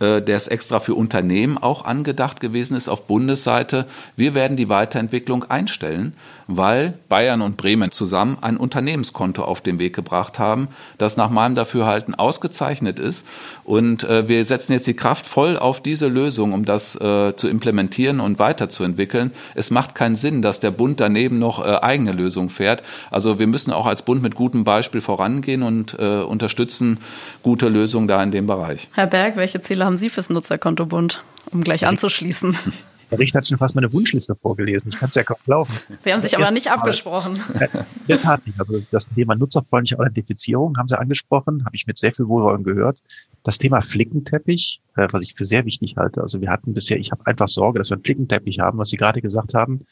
äh, 0.00 0.20
der 0.20 0.36
es 0.36 0.48
extra 0.48 0.80
für 0.80 0.94
Unternehmen 0.94 1.58
auch 1.58 1.84
angedacht 1.84 2.40
gewesen 2.40 2.76
ist 2.76 2.88
auf 2.88 3.06
Bundesseite. 3.06 3.86
Wir 4.16 4.34
werden 4.34 4.56
die 4.56 4.68
Weiterentwicklung 4.68 5.44
einstellen, 5.44 6.14
weil 6.46 6.94
Bayern 7.08 7.42
und 7.42 7.56
Bremen 7.56 7.90
zusammen 7.90 8.38
ein 8.40 8.56
Unternehmenskonto 8.56 9.42
auf 9.42 9.60
den 9.60 9.78
Weg 9.78 9.94
gebracht 9.94 10.38
haben, 10.38 10.68
das 10.98 11.16
nach 11.16 11.30
meinem 11.30 11.54
Dafürhalten 11.54 12.14
ausgezeichnet 12.14 12.98
ist. 12.98 13.26
Und 13.64 14.04
äh, 14.04 14.28
wir 14.28 14.44
setzen 14.44 14.72
jetzt 14.72 14.86
die 14.86 14.94
Kraft 14.94 15.26
voll 15.26 15.56
auf 15.58 15.80
diese 15.80 16.08
Lösung, 16.08 16.52
um 16.52 16.64
das 16.64 16.96
äh, 16.96 17.34
zu 17.36 17.48
implementieren 17.48 18.20
und 18.20 18.38
weiterzuentwickeln. 18.38 19.32
Es 19.54 19.70
macht 19.70 19.94
keinen 19.94 20.16
Sinn, 20.16 20.42
dass 20.42 20.60
der 20.60 20.70
Bund 20.70 21.00
daneben 21.00 21.38
noch 21.38 21.64
äh, 21.64 21.78
eigene 21.80 22.12
Lösungen 22.12 22.50
fährt. 22.50 22.82
Also 23.10 23.38
wir 23.38 23.46
müssen 23.46 23.72
auch 23.72 23.86
als 23.86 24.02
Bund 24.02 24.22
mit 24.22 24.34
gutem 24.34 24.64
Beispiel 24.64 25.00
vorangehen 25.00 25.62
und 25.62 25.96
äh, 25.98 26.20
unterstützen 26.20 26.98
gute 27.42 27.68
Lösungen 27.68 28.08
da 28.08 28.22
in 28.22 28.30
dem 28.30 28.46
Bereich. 28.46 28.88
Herr 28.94 29.06
Berg, 29.06 29.36
welche 29.36 29.60
Ziele 29.60 29.83
haben 29.84 29.96
Sie 29.96 30.08
fürs 30.08 30.30
Nutzerkonto 30.30 30.86
Bund, 30.86 31.22
um 31.50 31.62
gleich 31.62 31.86
anzuschließen? 31.86 32.56
Der 33.10 33.18
Richter 33.18 33.38
hat 33.38 33.46
schon 33.46 33.58
fast 33.58 33.74
meine 33.74 33.92
Wunschliste 33.92 34.34
vorgelesen. 34.34 34.88
Ich 34.88 34.98
kann 34.98 35.10
es 35.10 35.14
ja 35.14 35.22
kaum 35.22 35.36
glauben. 35.44 35.70
Sie 36.02 36.12
haben 36.12 36.22
sich 36.22 36.36
aber 36.36 36.50
nicht 36.50 36.70
abgesprochen. 36.70 37.36
In 37.62 38.06
der 38.08 38.20
Tat 38.20 38.46
nicht. 38.46 38.58
Also 38.58 38.82
das 38.90 39.08
Thema 39.08 39.36
nutzerfreundliche 39.36 39.98
Authentifizierung 39.98 40.76
haben 40.78 40.88
Sie 40.88 40.98
angesprochen, 40.98 41.64
habe 41.64 41.76
ich 41.76 41.86
mit 41.86 41.98
sehr 41.98 42.14
viel 42.14 42.26
Wohlwollen 42.26 42.64
gehört. 42.64 42.98
Das 43.42 43.58
Thema 43.58 43.82
Flickenteppich, 43.82 44.80
äh, 44.96 45.06
was 45.10 45.22
ich 45.22 45.34
für 45.34 45.44
sehr 45.44 45.66
wichtig 45.66 45.96
halte. 45.96 46.22
Also 46.22 46.40
wir 46.40 46.50
hatten 46.50 46.72
bisher, 46.72 46.98
ich 46.98 47.12
habe 47.12 47.26
einfach 47.26 47.46
Sorge, 47.46 47.78
dass 47.78 47.90
wir 47.90 47.96
einen 47.96 48.04
Flickenteppich 48.04 48.60
haben, 48.60 48.78
was 48.78 48.88
Sie 48.88 48.96
gerade 48.96 49.20
gesagt 49.20 49.54
haben 49.54 49.86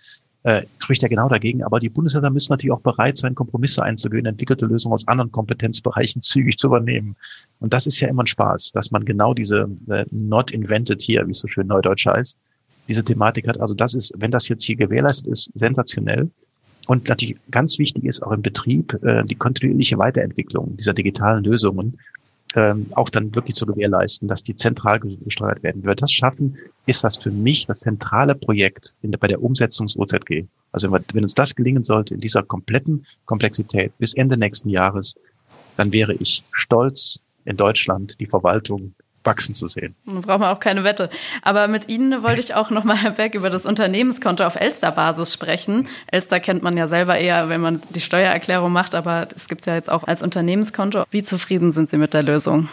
äh, 0.44 0.62
spricht 0.78 1.02
ja 1.02 1.08
genau 1.08 1.28
dagegen. 1.28 1.62
Aber 1.62 1.80
die 1.80 1.88
Bundesländer 1.88 2.30
müssen 2.30 2.52
natürlich 2.52 2.72
auch 2.72 2.80
bereit 2.80 3.16
sein, 3.16 3.34
Kompromisse 3.34 3.82
einzugehen, 3.82 4.26
entwickelte 4.26 4.66
Lösungen 4.66 4.94
aus 4.94 5.06
anderen 5.08 5.30
Kompetenzbereichen 5.32 6.22
zügig 6.22 6.58
zu 6.58 6.68
übernehmen. 6.68 7.16
Und 7.60 7.72
das 7.72 7.86
ist 7.86 8.00
ja 8.00 8.08
immer 8.08 8.24
ein 8.24 8.26
Spaß, 8.26 8.72
dass 8.72 8.90
man 8.90 9.04
genau 9.04 9.34
diese 9.34 9.68
äh, 9.88 10.04
not 10.10 10.50
invented 10.50 11.02
here, 11.02 11.26
wie 11.26 11.32
es 11.32 11.38
so 11.38 11.48
schön 11.48 11.66
neudeutsch 11.66 12.06
heißt, 12.06 12.38
diese 12.88 13.04
Thematik 13.04 13.46
hat. 13.46 13.60
Also 13.60 13.74
das 13.74 13.94
ist, 13.94 14.12
wenn 14.18 14.30
das 14.30 14.48
jetzt 14.48 14.64
hier 14.64 14.76
gewährleistet 14.76 15.28
ist, 15.28 15.50
sensationell. 15.54 16.30
Und 16.88 17.08
natürlich 17.08 17.36
ganz 17.50 17.78
wichtig 17.78 18.04
ist 18.04 18.22
auch 18.22 18.32
im 18.32 18.42
Betrieb 18.42 18.98
äh, 19.04 19.24
die 19.24 19.36
kontinuierliche 19.36 19.98
Weiterentwicklung 19.98 20.76
dieser 20.76 20.94
digitalen 20.94 21.44
Lösungen 21.44 21.98
ähm, 22.56 22.86
auch 22.94 23.08
dann 23.08 23.34
wirklich 23.34 23.54
zu 23.56 23.66
gewährleisten, 23.66 24.28
dass 24.28 24.42
die 24.42 24.56
zentral 24.56 25.00
gesteuert 25.00 25.62
werden. 25.62 25.82
Wenn 25.82 25.90
wir 25.90 25.94
das 25.94 26.12
schaffen, 26.12 26.58
ist 26.86 27.04
das 27.04 27.16
für 27.16 27.30
mich 27.30 27.66
das 27.66 27.80
zentrale 27.80 28.34
Projekt 28.34 28.94
in 29.02 29.10
bei 29.12 29.28
der 29.28 29.42
Umsetzung 29.42 29.86
des 29.86 29.96
OZG. 29.96 30.46
Also 30.72 30.90
wenn, 30.90 31.00
wir, 31.00 31.04
wenn 31.14 31.22
uns 31.24 31.34
das 31.34 31.54
gelingen 31.54 31.84
sollte 31.84 32.14
in 32.14 32.20
dieser 32.20 32.42
kompletten 32.42 33.06
Komplexität 33.24 33.96
bis 33.98 34.14
Ende 34.14 34.36
nächsten 34.36 34.68
Jahres, 34.68 35.14
dann 35.76 35.92
wäre 35.92 36.14
ich 36.14 36.44
stolz, 36.52 37.20
in 37.44 37.56
Deutschland 37.56 38.20
die 38.20 38.26
Verwaltung 38.26 38.94
wachsen 39.24 39.54
zu 39.54 39.68
sehen. 39.68 39.94
Da 40.04 40.20
braucht 40.20 40.40
man 40.40 40.54
auch 40.54 40.60
keine 40.60 40.84
Wette. 40.84 41.10
Aber 41.42 41.68
mit 41.68 41.88
Ihnen 41.88 42.22
wollte 42.22 42.40
ich 42.40 42.54
auch 42.54 42.70
nochmal, 42.70 42.96
Herr 42.96 43.12
Beck, 43.12 43.34
über 43.34 43.50
das 43.50 43.66
Unternehmenskonto 43.66 44.44
auf 44.44 44.56
Elster-Basis 44.56 45.32
sprechen. 45.32 45.88
Elster 46.06 46.40
kennt 46.40 46.62
man 46.62 46.76
ja 46.76 46.86
selber 46.86 47.18
eher, 47.18 47.48
wenn 47.48 47.60
man 47.60 47.82
die 47.90 48.00
Steuererklärung 48.00 48.72
macht, 48.72 48.94
aber 48.94 49.28
es 49.34 49.48
gibt 49.48 49.62
es 49.62 49.66
ja 49.66 49.74
jetzt 49.74 49.90
auch 49.90 50.04
als 50.04 50.22
Unternehmenskonto. 50.22 51.04
Wie 51.10 51.22
zufrieden 51.22 51.72
sind 51.72 51.90
Sie 51.90 51.98
mit 51.98 52.14
der 52.14 52.22
Lösung? 52.22 52.68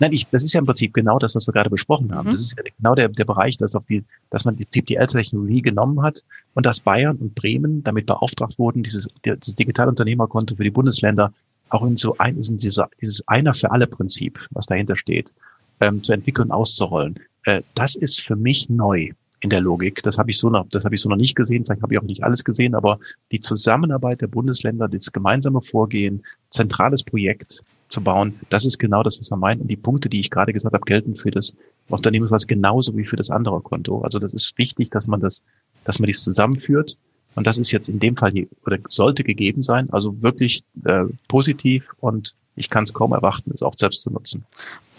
Nein, 0.00 0.12
ich, 0.12 0.28
das 0.28 0.44
ist 0.44 0.52
ja 0.52 0.60
im 0.60 0.66
Prinzip 0.66 0.94
genau 0.94 1.18
das, 1.18 1.34
was 1.34 1.46
wir 1.48 1.52
gerade 1.52 1.70
besprochen 1.70 2.14
haben. 2.14 2.28
Mhm. 2.28 2.32
Das 2.32 2.40
ist 2.40 2.54
ja 2.56 2.62
genau 2.76 2.94
der, 2.94 3.08
der 3.08 3.24
Bereich, 3.24 3.58
dass, 3.58 3.74
auf 3.74 3.84
die, 3.86 4.04
dass 4.30 4.44
man 4.44 4.54
im 4.54 4.58
Prinzip 4.58 4.86
die 4.86 4.96
Elster-Technologie 4.96 5.62
genommen 5.62 6.02
hat 6.02 6.22
und 6.54 6.66
dass 6.66 6.80
Bayern 6.80 7.16
und 7.16 7.34
Bremen 7.34 7.82
damit 7.82 8.06
beauftragt 8.06 8.58
wurden, 8.58 8.82
dieses, 8.82 9.08
dieses 9.24 9.54
Digitalunternehmerkonto 9.56 10.56
für 10.56 10.64
die 10.64 10.70
Bundesländer 10.70 11.32
auch 11.70 11.84
in 11.84 11.96
so 11.96 12.16
ein, 12.18 12.36
in 12.36 12.58
dieses, 12.58 12.80
dieses 13.00 13.26
Einer 13.28 13.54
für 13.54 13.70
alle 13.70 13.86
Prinzip, 13.86 14.38
was 14.50 14.66
dahinter 14.66 14.96
steht, 14.96 15.34
ähm, 15.80 16.02
zu 16.02 16.12
entwickeln, 16.12 16.50
auszurollen. 16.50 17.18
Äh, 17.44 17.62
das 17.74 17.94
ist 17.94 18.22
für 18.22 18.36
mich 18.36 18.68
neu 18.68 19.12
in 19.40 19.50
der 19.50 19.60
Logik. 19.60 20.02
Das 20.02 20.18
habe 20.18 20.30
ich 20.30 20.38
so 20.38 20.50
noch, 20.50 20.66
das 20.68 20.84
habe 20.84 20.94
ich 20.94 21.00
so 21.00 21.08
noch 21.08 21.16
nicht 21.16 21.36
gesehen. 21.36 21.64
Vielleicht 21.64 21.82
habe 21.82 21.94
ich 21.94 22.00
auch 22.00 22.04
nicht 22.04 22.24
alles 22.24 22.44
gesehen, 22.44 22.74
aber 22.74 22.98
die 23.30 23.40
Zusammenarbeit 23.40 24.20
der 24.20 24.26
Bundesländer, 24.26 24.88
das 24.88 25.12
gemeinsame 25.12 25.62
Vorgehen, 25.62 26.24
zentrales 26.50 27.04
Projekt 27.04 27.62
zu 27.88 28.00
bauen, 28.02 28.38
das 28.50 28.64
ist 28.64 28.78
genau 28.78 29.02
das, 29.02 29.20
was 29.20 29.30
wir 29.30 29.36
meinen. 29.36 29.62
Und 29.62 29.68
die 29.68 29.76
Punkte, 29.76 30.08
die 30.08 30.20
ich 30.20 30.30
gerade 30.30 30.52
gesagt 30.52 30.74
habe, 30.74 30.84
gelten 30.84 31.16
für 31.16 31.30
das 31.30 31.56
Unternehmenswas 31.88 32.46
genauso 32.46 32.96
wie 32.96 33.06
für 33.06 33.16
das 33.16 33.30
andere 33.30 33.60
Konto. 33.60 34.02
Also 34.02 34.18
das 34.18 34.34
ist 34.34 34.58
wichtig, 34.58 34.90
dass 34.90 35.06
man 35.06 35.20
das, 35.20 35.42
dass 35.84 35.98
man 35.98 36.06
dies 36.06 36.22
zusammenführt. 36.22 36.98
Und 37.34 37.46
das 37.46 37.56
ist 37.56 37.70
jetzt 37.70 37.88
in 37.88 38.00
dem 38.00 38.16
Fall 38.16 38.32
oder 38.66 38.78
sollte 38.88 39.22
gegeben 39.22 39.62
sein. 39.62 39.88
Also 39.90 40.20
wirklich 40.22 40.64
äh, 40.84 41.04
positiv 41.28 41.84
und 42.00 42.34
ich 42.56 42.68
kann 42.68 42.84
es 42.84 42.92
kaum 42.92 43.12
erwarten, 43.12 43.52
es 43.54 43.62
auch 43.62 43.74
selbst 43.76 44.02
zu 44.02 44.12
nutzen. 44.12 44.44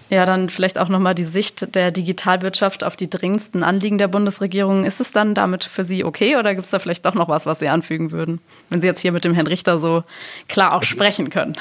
Ja, 0.09 0.25
dann 0.25 0.49
vielleicht 0.49 0.79
auch 0.79 0.89
nochmal 0.89 1.13
die 1.13 1.23
Sicht 1.23 1.75
der 1.75 1.91
Digitalwirtschaft 1.91 2.83
auf 2.83 2.95
die 2.95 3.09
dringendsten 3.09 3.61
Anliegen 3.61 3.99
der 3.99 4.07
Bundesregierung. 4.07 4.83
Ist 4.83 4.99
es 4.99 5.11
dann 5.11 5.35
damit 5.35 5.63
für 5.63 5.83
Sie 5.83 6.03
okay 6.03 6.37
oder 6.37 6.55
gibt 6.55 6.65
es 6.65 6.71
da 6.71 6.79
vielleicht 6.79 7.05
doch 7.05 7.13
noch 7.13 7.29
was, 7.29 7.45
was 7.45 7.59
Sie 7.59 7.67
anfügen 7.67 8.11
würden, 8.11 8.39
wenn 8.69 8.81
Sie 8.81 8.87
jetzt 8.87 9.01
hier 9.01 9.11
mit 9.11 9.23
dem 9.23 9.35
Herrn 9.35 9.45
Richter 9.45 9.77
so 9.77 10.03
klar 10.47 10.73
auch 10.73 10.83
sprechen 10.83 11.29
können? 11.29 11.55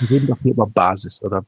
Wir 0.00 0.10
reden 0.10 0.26
doch 0.26 0.36
hier 0.42 0.52
über 0.52 0.66
Basis 0.66 1.22
oder 1.22 1.42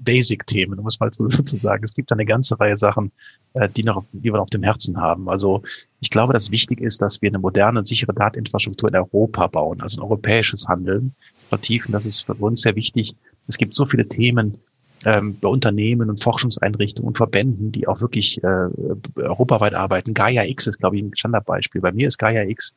Basic-Themen, 0.00 0.78
um 0.78 0.86
es 0.86 1.00
mal 1.00 1.10
so 1.10 1.26
zu 1.28 1.56
sagen. 1.56 1.82
Es 1.84 1.94
gibt 1.94 2.12
eine 2.12 2.26
ganze 2.26 2.60
Reihe 2.60 2.76
Sachen, 2.76 3.10
äh, 3.54 3.66
die, 3.70 3.82
noch, 3.82 4.04
die 4.12 4.30
wir 4.30 4.42
auf 4.42 4.50
dem 4.50 4.62
Herzen 4.62 4.98
haben. 4.98 5.30
Also 5.30 5.62
ich 6.00 6.10
glaube, 6.10 6.34
dass 6.34 6.50
wichtig 6.50 6.82
ist, 6.82 7.00
dass 7.00 7.22
wir 7.22 7.30
eine 7.30 7.38
moderne 7.38 7.78
und 7.78 7.86
sichere 7.86 8.12
Dateninfrastruktur 8.12 8.90
in 8.90 8.96
Europa 8.96 9.46
bauen, 9.46 9.80
also 9.80 10.00
ein 10.00 10.04
europäisches 10.04 10.68
Handeln 10.68 11.14
vertiefen. 11.48 11.92
Das 11.92 12.04
ist 12.04 12.26
für 12.26 12.34
uns 12.34 12.60
sehr 12.60 12.76
wichtig. 12.76 13.16
Es 13.48 13.56
gibt 13.56 13.74
so 13.74 13.86
viele 13.86 14.06
Themen, 14.06 14.58
ähm, 15.04 15.38
bei 15.40 15.48
Unternehmen 15.48 16.10
und 16.10 16.22
Forschungseinrichtungen 16.22 17.08
und 17.08 17.16
Verbänden, 17.16 17.72
die 17.72 17.88
auch 17.88 18.00
wirklich 18.00 18.42
äh, 18.42 18.68
europaweit 19.16 19.74
arbeiten. 19.74 20.14
Gaia 20.14 20.44
X 20.44 20.66
ist, 20.66 20.78
glaube 20.78 20.96
ich, 20.96 21.02
ein 21.02 21.16
Standardbeispiel. 21.16 21.80
Bei 21.80 21.92
mir 21.92 22.08
ist 22.08 22.18
Gaia 22.18 22.44
X 22.44 22.74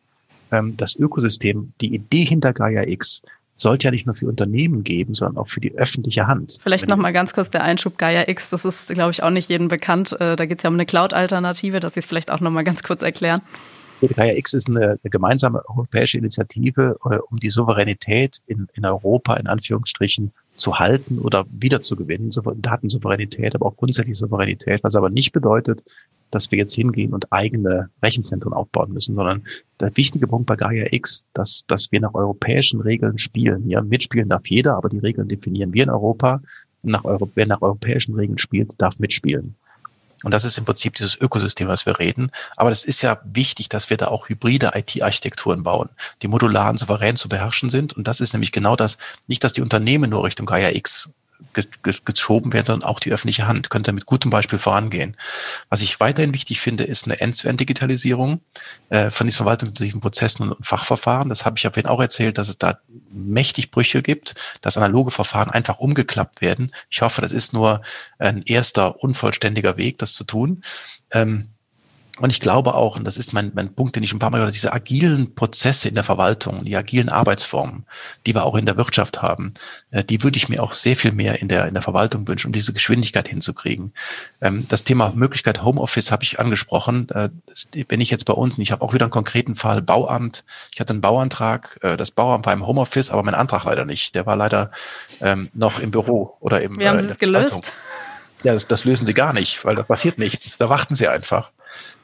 ähm, 0.51 0.75
das 0.77 0.95
Ökosystem, 0.95 1.73
die 1.81 1.93
Idee 1.93 2.25
hinter 2.25 2.53
Gaia 2.53 2.83
X 2.83 3.21
sollte 3.57 3.85
ja 3.85 3.91
nicht 3.91 4.05
nur 4.05 4.15
für 4.15 4.27
Unternehmen 4.27 4.83
geben, 4.83 5.13
sondern 5.13 5.38
auch 5.38 5.47
für 5.47 5.61
die 5.61 5.73
öffentliche 5.75 6.27
Hand. 6.27 6.57
Vielleicht 6.61 6.88
noch 6.88 6.97
mal 6.97 7.13
ganz 7.13 7.33
kurz 7.33 7.49
der 7.49 7.63
Einschub 7.63 7.97
Gaia 7.97 8.27
X. 8.27 8.49
Das 8.49 8.65
ist, 8.65 8.89
glaube 8.89 9.11
ich, 9.11 9.23
auch 9.23 9.29
nicht 9.29 9.49
jedem 9.49 9.69
bekannt. 9.69 10.11
Äh, 10.19 10.35
da 10.35 10.45
geht 10.45 10.57
es 10.57 10.63
ja 10.63 10.69
um 10.69 10.75
eine 10.75 10.85
Cloud-Alternative, 10.85 11.79
dass 11.79 11.93
Sie 11.93 12.01
es 12.01 12.05
vielleicht 12.05 12.31
auch 12.31 12.41
noch 12.41 12.51
mal 12.51 12.63
ganz 12.63 12.83
kurz 12.83 13.01
erklären. 13.01 13.41
Gaia 14.01 14.35
X 14.35 14.53
ist 14.53 14.67
eine, 14.67 14.99
eine 15.01 15.09
gemeinsame 15.09 15.63
europäische 15.69 16.17
Initiative, 16.17 16.97
äh, 17.09 17.17
um 17.29 17.39
die 17.39 17.49
Souveränität 17.49 18.39
in, 18.45 18.67
in 18.73 18.85
Europa 18.85 19.35
in 19.35 19.47
Anführungsstrichen 19.47 20.33
zu 20.56 20.80
halten 20.80 21.20
oder 21.20 21.46
wiederzugewinnen, 21.50 22.32
Datensouveränität, 22.58 23.56
aber 23.56 23.65
auch 23.68 23.78
grundsätzlich 23.78 24.18
Souveränität, 24.18 24.84
was 24.84 24.96
aber 24.96 25.10
nicht 25.10 25.32
bedeutet, 25.34 25.84
dass 26.32 26.52
wir 26.52 26.58
jetzt 26.58 26.74
hingehen 26.74 27.13
und 27.13 27.32
eigene 27.32 27.89
Rechenzentren 28.02 28.54
aufbauen 28.54 28.91
müssen, 28.91 29.15
sondern 29.15 29.44
der 29.80 29.96
wichtige 29.96 30.28
Punkt 30.28 30.48
bei 30.48 30.56
Gaia 30.56 30.88
X, 30.91 31.26
dass, 31.34 31.65
dass 31.68 31.91
wir 31.91 32.02
nach 32.02 32.13
europäischen 32.13 32.82
Regeln 32.82 33.18
spielen. 33.18 33.70
Ja, 33.70 33.82
mitspielen 33.82 34.30
darf 34.30 34.48
jeder, 34.48 34.76
aber 34.76 34.89
die 34.89 35.00
Regeln 35.00 35.28
definieren 35.28 35.74
wir 35.74 35.84
in 35.84 35.89
Europa. 35.89 36.41
Nach 36.84 37.04
Euro, 37.04 37.30
wer 37.36 37.48
nach 37.48 37.62
europäischen 37.62 38.15
Regeln 38.15 38.38
spielt, 38.38 38.80
darf 38.80 39.00
mitspielen. 39.00 39.56
Und 40.25 40.33
das 40.33 40.43
ist 40.43 40.57
im 40.57 40.65
Prinzip 40.65 40.95
dieses 40.95 41.15
Ökosystem, 41.15 41.67
was 41.67 41.85
wir 41.85 41.99
reden. 41.99 42.31
Aber 42.57 42.71
das 42.71 42.83
ist 42.83 43.03
ja 43.03 43.19
wichtig, 43.23 43.69
dass 43.69 43.91
wir 43.91 43.97
da 43.97 44.07
auch 44.07 44.27
hybride 44.27 44.71
IT-Architekturen 44.73 45.61
bauen, 45.61 45.89
die 46.23 46.27
modular 46.27 46.71
und 46.71 46.79
souverän 46.79 47.15
zu 47.15 47.29
beherrschen 47.29 47.69
sind. 47.69 47.93
Und 47.93 48.07
das 48.07 48.21
ist 48.21 48.33
nämlich 48.33 48.51
genau 48.51 48.75
das, 48.75 48.97
nicht, 49.27 49.43
dass 49.43 49.53
die 49.53 49.61
Unternehmen 49.61 50.09
nur 50.09 50.23
Richtung 50.23 50.47
Gaia 50.47 50.71
X 50.71 51.13
geschoben 52.04 52.54
werden, 52.54 52.65
sondern 52.65 52.89
auch 52.89 53.00
die 53.00 53.12
öffentliche 53.12 53.48
Hand 53.48 53.69
könnte 53.69 53.91
mit 53.93 54.06
gutem 54.06 54.32
Beispiel 54.32 54.60
vorangehen. 54.60 55.15
Was 55.69 55.82
ich 55.82 56.00
weiterhin 56.00 56.34
wichtig 56.34 56.60
finde, 56.60 56.84
ist 56.84 57.06
eine 57.06 57.19
End-to-End-Digitalisierung 57.19 58.41
äh, 58.89 59.10
von 59.10 59.28
diesen 59.28 59.38
verwaltungsintensiven 59.38 60.02
Prozessen 60.02 60.52
und 60.52 60.65
Fachverfahren. 60.65 61.30
Das 61.30 61.45
habe 61.45 61.58
ich 61.58 61.63
ja 61.63 61.71
vorhin 61.71 61.89
auch 61.89 62.02
erzählt, 62.02 62.38
dass 62.38 62.50
es 62.50 62.58
da 62.58 62.80
mächtig 63.10 63.71
Brüche 63.71 64.02
gibt, 64.02 64.36
dass 64.62 64.78
analoge 64.78 65.12
Verfahren 65.12 65.50
einfach 65.50 65.80
umgeklappt 65.80 66.41
werden. 66.41 66.71
Ich 66.89 67.02
hoffe, 67.02 67.21
das 67.21 67.32
ist 67.32 67.54
nur 67.54 67.82
ein 68.19 68.41
erster 68.43 69.02
unvollständiger 69.04 69.78
Weg, 69.78 69.98
das 69.98 70.13
zu 70.13 70.24
tun. 70.24 70.63
Ähm, 71.12 71.55
und 72.19 72.30
ich 72.30 72.39
glaube 72.39 72.75
auch, 72.75 72.95
und 72.95 73.04
das 73.04 73.17
ist 73.17 73.34
mein, 73.34 73.51
mein 73.56 73.73
Punkt, 73.73 73.95
den 73.95 74.04
ich 74.04 74.13
ein 74.13 74.19
paar 74.19 74.30
Mal 74.30 74.38
gehört 74.38 74.47
habe, 74.47 74.54
diese 74.54 74.71
agilen 74.71 75.36
Prozesse 75.36 75.89
in 75.89 75.95
der 75.95 76.06
Verwaltung, 76.06 76.63
die 76.63 76.75
agilen 76.78 77.10
Arbeitsformen, 77.10 77.86
die 78.25 78.34
wir 78.34 78.45
auch 78.45 78.56
in 78.56 78.65
der 78.65 78.78
Wirtschaft 78.78 79.21
haben, 79.21 79.54
äh, 79.91 80.01
die 80.01 80.23
würde 80.23 80.38
ich 80.38 80.47
mir 80.47 80.63
auch 80.63 80.71
sehr 80.71 80.95
viel 80.95 81.12
mehr 81.12 81.41
in 81.41 81.49
der, 81.49 81.67
in 81.67 81.73
der 81.73 81.84
Verwaltung 81.84 82.25
wünschen, 82.25 82.47
um 82.47 82.54
diese 82.54 82.71
Geschwindigkeit 82.71 83.28
hinzukriegen. 83.28 83.91
Ähm, 84.39 84.65
das 84.69 84.86
Thema 84.86 85.12
Möglichkeit 85.13 85.62
Homeoffice 85.63 86.10
habe 86.12 86.23
ich 86.23 86.39
angesprochen. 86.39 87.10
Äh, 87.10 87.30
wenn 87.89 87.99
ich 87.99 88.12
jetzt 88.12 88.25
bei 88.25 88.34
uns, 88.34 88.58
und 88.58 88.62
ich 88.62 88.71
habe 88.71 88.82
auch 88.82 88.93
wieder 88.93 89.06
einen 89.06 89.12
konkreten 89.12 89.56
Fall, 89.56 89.82
Bauamt, 89.82 90.45
ich 90.73 90.80
hatte 90.80 90.93
einen 90.93 91.01
Bauantrag, 91.01 91.80
äh, 91.82 91.97
das 91.97 92.12
Bauamt 92.12 92.45
war 92.45 92.54
im 92.54 92.65
Homeoffice, 92.65 93.12
aber 93.12 93.23
mein 93.23 93.36
Antrag 93.36 93.65
leider 93.65 93.84
nicht. 93.84 94.15
Der 94.15 94.25
war 94.25 94.38
leider 94.38 94.71
ähm, 95.19 95.49
noch 95.54 95.80
im 95.80 95.91
Büro 95.91 96.38
oder 96.39 96.62
im. 96.62 96.80
Wie 96.80 96.88
haben 96.88 96.97
Sie 96.97 97.10
es 97.10 97.19
gelöst? 97.19 97.73
Ja, 98.43 98.54
das, 98.54 98.67
das 98.67 98.86
lösen 98.86 99.06
Sie 99.06 99.13
gar 99.13 99.34
nicht, 99.34 99.65
weil 99.65 99.75
da 99.75 99.84
passiert 99.84 100.17
nichts. 100.17 100.58
Da 100.58 100.69
warten 100.69 100.95
Sie 100.95 101.08
einfach. 101.08 101.51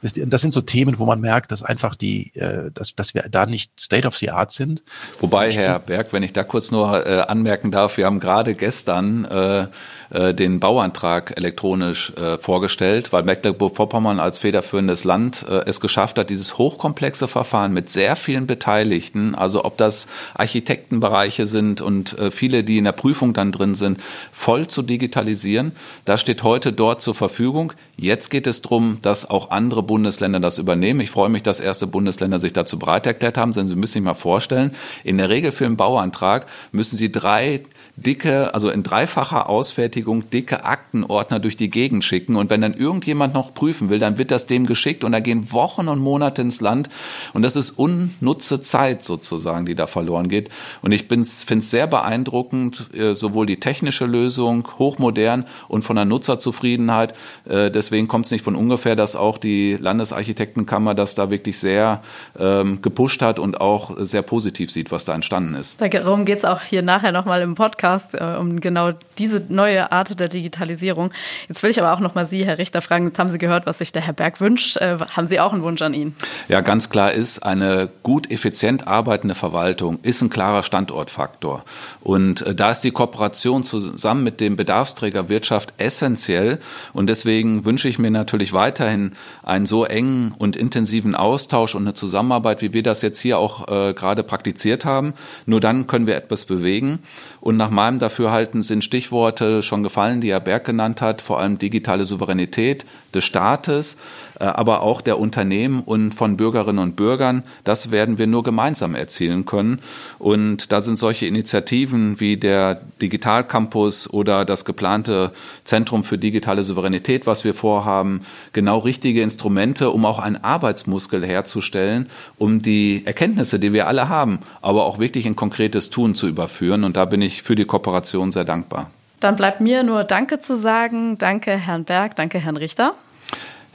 Das 0.02 0.42
sind 0.42 0.54
so 0.54 0.62
Themen, 0.62 0.98
wo 0.98 1.06
man 1.06 1.20
merkt, 1.20 1.52
dass 1.52 1.62
einfach 1.62 1.96
die, 1.96 2.36
äh, 2.36 2.72
dass, 2.72 2.96
dass 2.96 3.14
wir 3.14 3.24
da 3.30 3.46
nicht 3.46 3.72
State 3.80 4.08
of 4.08 4.18
the 4.18 4.32
Art 4.32 4.52
sind. 4.52 4.84
Wobei, 5.20 5.52
Herr 5.52 5.80
Berg, 5.80 6.12
wenn 6.12 6.24
ich 6.24 6.34
da 6.34 6.44
kurz 6.44 6.72
nur 6.72 7.06
äh, 7.06 7.22
anmerken 7.22 7.72
darf, 7.72 7.98
wir 7.98 8.06
haben 8.06 8.20
gerade 8.20 8.56
gestern 8.56 9.26
äh, 9.26 9.68
äh, 10.12 10.34
den 10.34 10.60
Bauantrag 10.60 11.38
elektronisch 11.38 12.12
äh, 12.18 12.38
vorgestellt, 12.38 13.14
weil 13.14 13.24
Mecklenburg-Vorpommern 13.24 14.20
als 14.20 14.38
federführendes 14.38 15.04
Land 15.06 15.46
äh, 15.50 15.64
es 15.66 15.80
geschafft 15.80 16.20
hat, 16.20 16.30
dieses 16.30 16.58
hochkomplexe 16.58 17.28
Verfahren 17.28 17.74
mit 17.74 17.90
sehr 17.90 18.16
vielen 18.16 18.46
Beteiligten, 18.46 19.36
also 19.36 19.64
ob 19.64 19.78
das 19.78 20.08
Architektenbereiche 20.34 21.46
sind 21.46 21.80
und 21.80 22.18
äh, 22.20 22.30
viele, 22.30 22.64
die 22.64 22.78
in 22.78 22.84
der 22.84 22.92
Prüfung 22.92 23.34
dann 23.34 23.54
drin 23.54 23.74
sind, 23.74 24.00
voll 24.32 24.68
zu 24.68 24.82
digitalisieren. 24.82 25.72
Das 26.04 26.20
steht 26.20 26.44
heute 26.44 26.74
dort 26.74 27.02
zur 27.02 27.16
Verfügung. 27.16 27.72
Jetzt 27.96 28.30
geht 28.30 28.48
es 28.48 28.62
darum, 28.62 28.98
dass 29.02 29.30
auch 29.30 29.52
andere 29.52 29.82
Bundesländer 29.82 30.40
das 30.40 30.58
übernehmen. 30.58 31.00
Ich 31.00 31.12
freue 31.12 31.30
mich, 31.30 31.44
dass 31.44 31.60
erste 31.60 31.88
Bundesländer 31.88 32.40
sich 32.40 32.54
dazu 32.54 32.78
bereit 32.78 33.08
erklärt 33.08 33.38
haben, 33.38 33.54
denn 33.54 33.68
Sie 33.68 33.76
müssen 33.76 33.94
sich 33.94 34.02
mal 34.02 34.14
vorstellen, 34.14 34.72
in 35.04 35.18
der 35.18 35.30
Regel 35.30 35.52
für 35.52 35.66
einen 35.66 35.78
Bauantrag 35.78 36.48
müssen 36.72 36.98
Sie 36.98 37.12
drei 37.12 37.62
dicke, 37.96 38.54
also 38.54 38.70
in 38.70 38.84
dreifacher 38.84 39.48
Ausfertigung 39.48 40.01
dicke 40.04 40.64
Aktenordner 40.64 41.40
durch 41.40 41.58
die 41.58 41.70
Gegend 41.70 42.04
schicken. 42.04 42.36
Und 42.36 42.50
wenn 42.50 42.62
dann 42.62 42.74
irgendjemand 42.74 43.34
noch 43.34 43.54
prüfen 43.54 43.90
will, 43.90 44.00
dann 44.00 44.18
wird 44.18 44.32
das 44.32 44.46
dem 44.46 44.66
geschickt 44.66 45.04
und 45.04 45.12
da 45.12 45.20
gehen 45.20 45.52
Wochen 45.52 45.88
und 45.88 46.00
Monate 46.00 46.42
ins 46.42 46.62
Land. 46.62 46.90
Und 47.34 47.42
das 47.42 47.56
ist 47.56 47.72
unnutze 47.72 48.62
Zeit 48.62 49.04
sozusagen, 49.04 49.66
die 49.66 49.76
da 49.76 49.88
verloren 49.88 50.30
geht. 50.30 50.50
Und 50.82 50.92
ich 50.92 51.06
finde 51.06 51.24
es 51.24 51.72
sehr 51.72 51.88
beeindruckend, 51.88 52.94
äh, 52.94 53.14
sowohl 53.16 53.46
die 53.46 53.60
technische 53.60 54.06
Lösung, 54.06 54.68
hochmodern 54.78 55.46
und 55.68 55.84
von 55.84 55.96
der 55.96 56.06
Nutzerzufriedenheit. 56.06 57.14
Äh, 57.48 57.72
deswegen 57.72 58.08
kommt 58.08 58.26
es 58.26 58.32
nicht 58.32 58.44
von 58.44 58.56
ungefähr, 58.56 58.96
dass 58.96 59.16
auch 59.16 59.38
die 59.38 59.78
Landesarchitektenkammer 59.80 60.94
das 60.96 61.16
da 61.16 61.30
wirklich 61.30 61.58
sehr 61.58 62.04
ähm, 62.40 62.82
gepusht 62.82 63.22
hat 63.22 63.40
und 63.40 63.60
auch 63.60 63.98
sehr 64.00 64.22
positiv 64.22 64.72
sieht, 64.72 64.92
was 64.92 65.06
da 65.06 65.16
entstanden 65.16 65.56
ist. 65.56 65.82
Darum 65.82 66.26
geht 66.26 66.38
es 66.38 66.46
auch 66.46 66.62
hier 66.62 66.82
nachher 66.82 67.12
nochmal 67.12 67.42
im 67.42 67.56
Podcast 67.56 67.72
Podcast 67.72 68.14
äh, 68.14 68.38
um 68.40 68.60
genau 68.60 68.92
diese 69.18 69.42
neue 69.50 69.91
Art 69.92 70.20
der 70.20 70.28
Digitalisierung. 70.28 71.12
Jetzt 71.48 71.64
will 71.64 71.70
ich 71.70 71.80
aber 71.80 71.94
auch 71.94 72.00
noch 72.00 72.16
mal 72.16 72.26
Sie, 72.26 72.46
Herr 72.46 72.58
Richter, 72.58 72.82
fragen. 72.82 73.08
Jetzt 73.08 73.20
haben 73.20 73.30
Sie 73.30 73.38
gehört, 73.38 73.66
was 73.66 73.80
sich 73.80 73.92
der 73.92 74.02
Herr 74.02 74.14
Berg 74.14 74.40
wünscht. 74.42 74.78
Äh, 74.78 74.98
haben 75.00 75.26
Sie 75.26 75.40
auch 75.40 75.54
einen 75.54 75.64
Wunsch 75.64 75.82
an 75.82 75.94
ihn? 75.94 76.16
Ja, 76.48 76.62
ganz 76.62 76.90
klar 76.90 77.12
ist, 77.12 77.44
eine 77.44 77.90
gut 78.04 78.30
effizient 78.32 78.88
arbeitende 78.88 79.36
Verwaltung 79.36 80.00
ist 80.04 80.22
ein 80.22 80.30
klarer 80.30 80.64
Standortfaktor. 80.64 81.64
Und 82.02 82.42
äh, 82.42 82.56
da 82.56 82.72
ist 82.72 82.82
die 82.82 82.92
Kooperation 82.92 83.64
zusammen 83.64 84.24
mit 84.24 84.40
dem 84.40 84.56
Bedarfsträger 84.56 85.30
Wirtschaft 85.30 85.74
essentiell. 85.78 86.60
Und 86.94 87.08
deswegen 87.08 87.66
wünsche 87.66 87.88
ich 87.88 88.00
mir 88.00 88.12
natürlich 88.12 88.54
weiterhin 88.54 89.14
einen 89.44 89.66
so 89.66 89.86
engen 89.86 90.34
und 90.38 90.56
intensiven 90.56 91.16
Austausch 91.16 91.76
und 91.76 91.84
eine 91.84 91.94
Zusammenarbeit, 91.94 92.62
wie 92.62 92.74
wir 92.74 92.84
das 92.84 93.02
jetzt 93.02 93.20
hier 93.20 93.38
auch 93.38 93.68
äh, 93.68 93.94
gerade 93.94 94.24
praktiziert 94.24 94.86
haben. 94.86 95.14
Nur 95.46 95.60
dann 95.60 95.88
können 95.88 96.08
wir 96.08 96.16
etwas 96.16 96.46
bewegen. 96.46 97.00
Und 97.42 97.58
nach 97.58 97.72
meinem 97.72 97.98
Dafürhalten 97.98 98.62
sind 98.62 98.84
Stichworte 98.84 99.64
schon 99.64 99.82
gefallen, 99.82 100.22
die 100.22 100.30
Herr 100.30 100.40
Berg 100.40 100.64
genannt 100.64 101.02
hat, 101.02 101.24
vor 101.24 101.40
allem 101.40 101.58
digitale 101.58 102.06
Souveränität 102.06 102.86
des 103.16 103.26
Staates, 103.26 103.98
aber 104.46 104.82
auch 104.82 105.02
der 105.02 105.20
Unternehmen 105.20 105.82
und 105.82 106.14
von 106.14 106.38
Bürgerinnen 106.38 106.80
und 106.80 106.96
Bürgern. 106.96 107.44
Das 107.64 107.92
werden 107.92 108.18
wir 108.18 108.28
nur 108.28 108.44
gemeinsam 108.44 108.96
erzielen 108.96 109.46
können. 109.46 109.80
Und 110.20 110.72
da 110.72 110.82
sind 110.82 110.98
solche 110.98 111.28
Initiativen 111.28 112.20
wie 112.20 112.38
der 112.38 112.82
Digitalcampus 113.02 114.10
oder 114.10 114.46
das 114.46 114.66
geplante 114.66 115.32
Zentrum 115.64 116.04
für 116.04 116.18
digitale 116.18 116.64
Souveränität, 116.64 117.28
was 117.28 117.44
wir 117.44 117.54
vorhaben, 117.54 118.22
genau 118.54 118.80
richtige 118.80 119.22
Instrumente, 119.22 119.92
um 119.92 120.06
auch 120.06 120.20
einen 120.20 120.38
Arbeitsmuskel 120.38 121.26
herzustellen, 121.26 122.10
um 122.38 122.62
die 122.62 123.04
Erkenntnisse, 123.06 123.60
die 123.60 123.74
wir 123.74 123.88
alle 123.88 124.10
haben, 124.10 124.40
aber 124.62 124.86
auch 124.86 125.00
wirklich 125.00 125.26
in 125.26 125.36
konkretes 125.36 125.90
Tun 125.90 126.16
zu 126.16 126.28
überführen. 126.28 126.84
Und 126.84 126.98
da 126.98 127.06
bin 127.06 127.22
ich 127.22 127.42
für 127.44 127.56
die 127.56 127.66
Kooperation 127.66 128.32
sehr 128.32 128.44
dankbar. 128.44 128.90
Dann 129.20 129.36
bleibt 129.36 129.62
mir 129.62 129.84
nur 129.84 130.04
Danke 130.04 130.40
zu 130.40 130.58
sagen. 130.58 131.18
Danke, 131.20 131.52
Herrn 131.52 131.84
Berg. 131.84 132.16
Danke, 132.16 132.40
Herrn 132.40 132.58
Richter. 132.58 132.94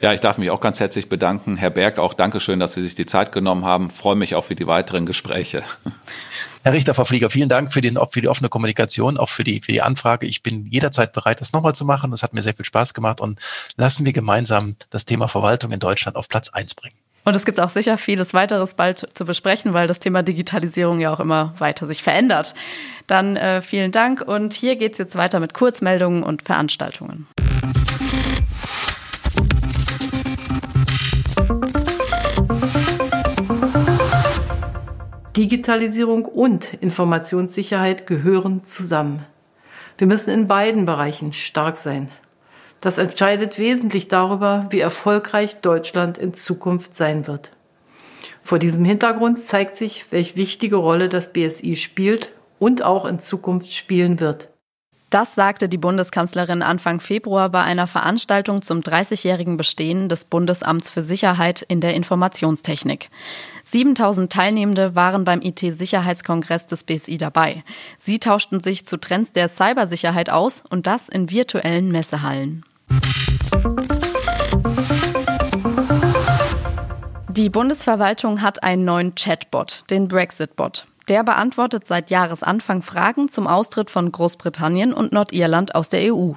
Ja, 0.01 0.13
ich 0.13 0.21
darf 0.21 0.37
mich 0.37 0.51
auch 0.51 0.61
ganz 0.61 0.79
herzlich 0.79 1.09
bedanken. 1.09 1.57
Herr 1.57 1.71
Berg, 1.71 1.99
auch 1.99 2.13
Dankeschön, 2.13 2.61
dass 2.61 2.75
Sie 2.75 2.83
sich 2.83 2.95
die 2.95 3.07
Zeit 3.07 3.33
genommen 3.33 3.65
haben. 3.65 3.89
freue 3.89 4.17
mich 4.17 4.35
auch 4.35 4.45
für 4.45 4.55
die 4.55 4.67
weiteren 4.67 5.07
Gespräche. 5.07 5.63
Herr 6.63 6.73
Richter, 6.73 6.95
Frau 6.95 7.05
Flieger, 7.05 7.31
vielen 7.31 7.49
Dank 7.49 7.73
für, 7.73 7.81
den, 7.81 7.97
für 8.11 8.21
die 8.21 8.29
offene 8.29 8.49
Kommunikation, 8.49 9.17
auch 9.17 9.29
für 9.29 9.45
die, 9.45 9.63
für 9.63 9.73
die 9.73 9.83
Anfrage. 9.83 10.27
Ich 10.27 10.43
bin 10.43 10.67
jederzeit 10.67 11.13
bereit, 11.13 11.41
das 11.41 11.53
nochmal 11.53 11.75
zu 11.75 11.85
machen. 11.85 12.11
Das 12.11 12.23
hat 12.23 12.35
mir 12.35 12.43
sehr 12.43 12.55
viel 12.55 12.65
Spaß 12.65 12.93
gemacht 12.93 13.21
und 13.21 13.41
lassen 13.77 14.05
wir 14.05 14.13
gemeinsam 14.13 14.75
das 14.91 15.07
Thema 15.07 15.29
Verwaltung 15.29 15.71
in 15.73 15.79
Deutschland 15.79 16.17
auf 16.17 16.29
Platz 16.29 16.49
eins 16.51 16.75
bringen. 16.75 16.97
Und 17.25 17.35
es 17.35 17.45
gibt 17.45 17.59
auch 17.59 17.71
sicher 17.71 17.99
vieles 17.99 18.35
weiteres 18.35 18.75
bald 18.75 19.09
zu 19.17 19.25
besprechen, 19.25 19.75
weil 19.75 19.89
das 19.89 19.99
Thema 19.99 20.23
Digitalisierung 20.23 21.01
ja 21.01 21.13
auch 21.13 21.21
immer 21.21 21.55
weiter 21.59 21.87
sich 21.87 22.03
verändert. 22.03 22.55
Dann 23.07 23.37
äh, 23.37 23.63
vielen 23.63 23.93
Dank 23.93 24.21
und 24.21 24.53
hier 24.53 24.77
geht 24.77 24.93
es 24.93 24.99
jetzt 24.99 25.17
weiter 25.17 25.41
mit 25.41 25.55
Kurzmeldungen 25.55 26.23
und 26.23 26.43
Veranstaltungen. 26.43 27.27
Digitalisierung 35.37 36.25
und 36.25 36.73
Informationssicherheit 36.73 38.07
gehören 38.07 38.65
zusammen. 38.65 39.27
Wir 39.99 40.07
müssen 40.07 40.31
in 40.31 40.49
beiden 40.49 40.87
Bereichen 40.87 41.35
stark 41.35 41.77
sein. 41.77 42.11
Das 42.81 42.97
entscheidet 42.97 43.59
wesentlich 43.59 44.09
darüber, 44.09 44.67
wie 44.71 44.81
erfolgreich 44.81 45.61
Deutschland 45.61 46.17
in 46.17 46.33
Zukunft 46.33 46.95
sein 46.95 47.27
wird. 47.27 47.53
Vor 48.43 48.59
diesem 48.59 48.85
Hintergrund 48.85 49.39
zeigt 49.39 49.77
sich, 49.77 50.07
welche 50.11 50.37
wichtige 50.37 50.77
Rolle 50.77 51.11
das 51.11 51.33
BSI 51.33 51.77
spielt 51.77 52.33
und 52.59 52.83
auch 52.83 53.05
in 53.05 53.19
Zukunft 53.19 53.75
spielen 53.75 54.21
wird. 54.21 54.49
Das 55.17 55.35
sagte 55.35 55.71
die 55.71 55.79
Bundeskanzlerin 55.79 56.61
Anfang 56.61 57.01
Februar 57.01 57.49
bei 57.49 57.63
einer 57.63 57.87
Veranstaltung 57.87 58.61
zum 58.61 58.81
30-jährigen 58.81 59.57
Bestehen 59.57 60.11
des 60.11 60.27
Bundesamts 60.27 60.91
für 60.91 61.01
Sicherheit 61.01 61.63
in 61.63 61.81
der 61.81 61.95
Informationstechnik. 61.95 63.09
7000 63.65 64.31
Teilnehmende 64.31 64.95
waren 64.95 65.25
beim 65.25 65.41
IT-Sicherheitskongress 65.41 66.67
des 66.67 66.85
BSI 66.85 67.17
dabei. 67.17 67.65
Sie 67.97 68.19
tauschten 68.19 68.61
sich 68.61 68.85
zu 68.85 68.99
Trends 68.99 69.33
der 69.33 69.49
Cybersicherheit 69.49 70.29
aus 70.29 70.63
und 70.69 70.87
das 70.87 71.09
in 71.09 71.31
virtuellen 71.31 71.91
Messehallen. 71.91 72.67
Die 77.31 77.49
Bundesverwaltung 77.49 78.43
hat 78.43 78.63
einen 78.63 78.85
neuen 78.85 79.15
Chatbot, 79.15 79.85
den 79.89 80.09
Brexit-Bot. 80.09 80.87
Der 81.09 81.23
beantwortet 81.23 81.87
seit 81.87 82.11
Jahresanfang 82.11 82.83
Fragen 82.83 83.29
zum 83.29 83.47
Austritt 83.47 83.91
von 83.91 84.11
Großbritannien 84.11 84.93
und 84.93 85.13
Nordirland 85.13 85.77
aus 85.77 85.89
der 85.89 86.13
EU. 86.13 86.33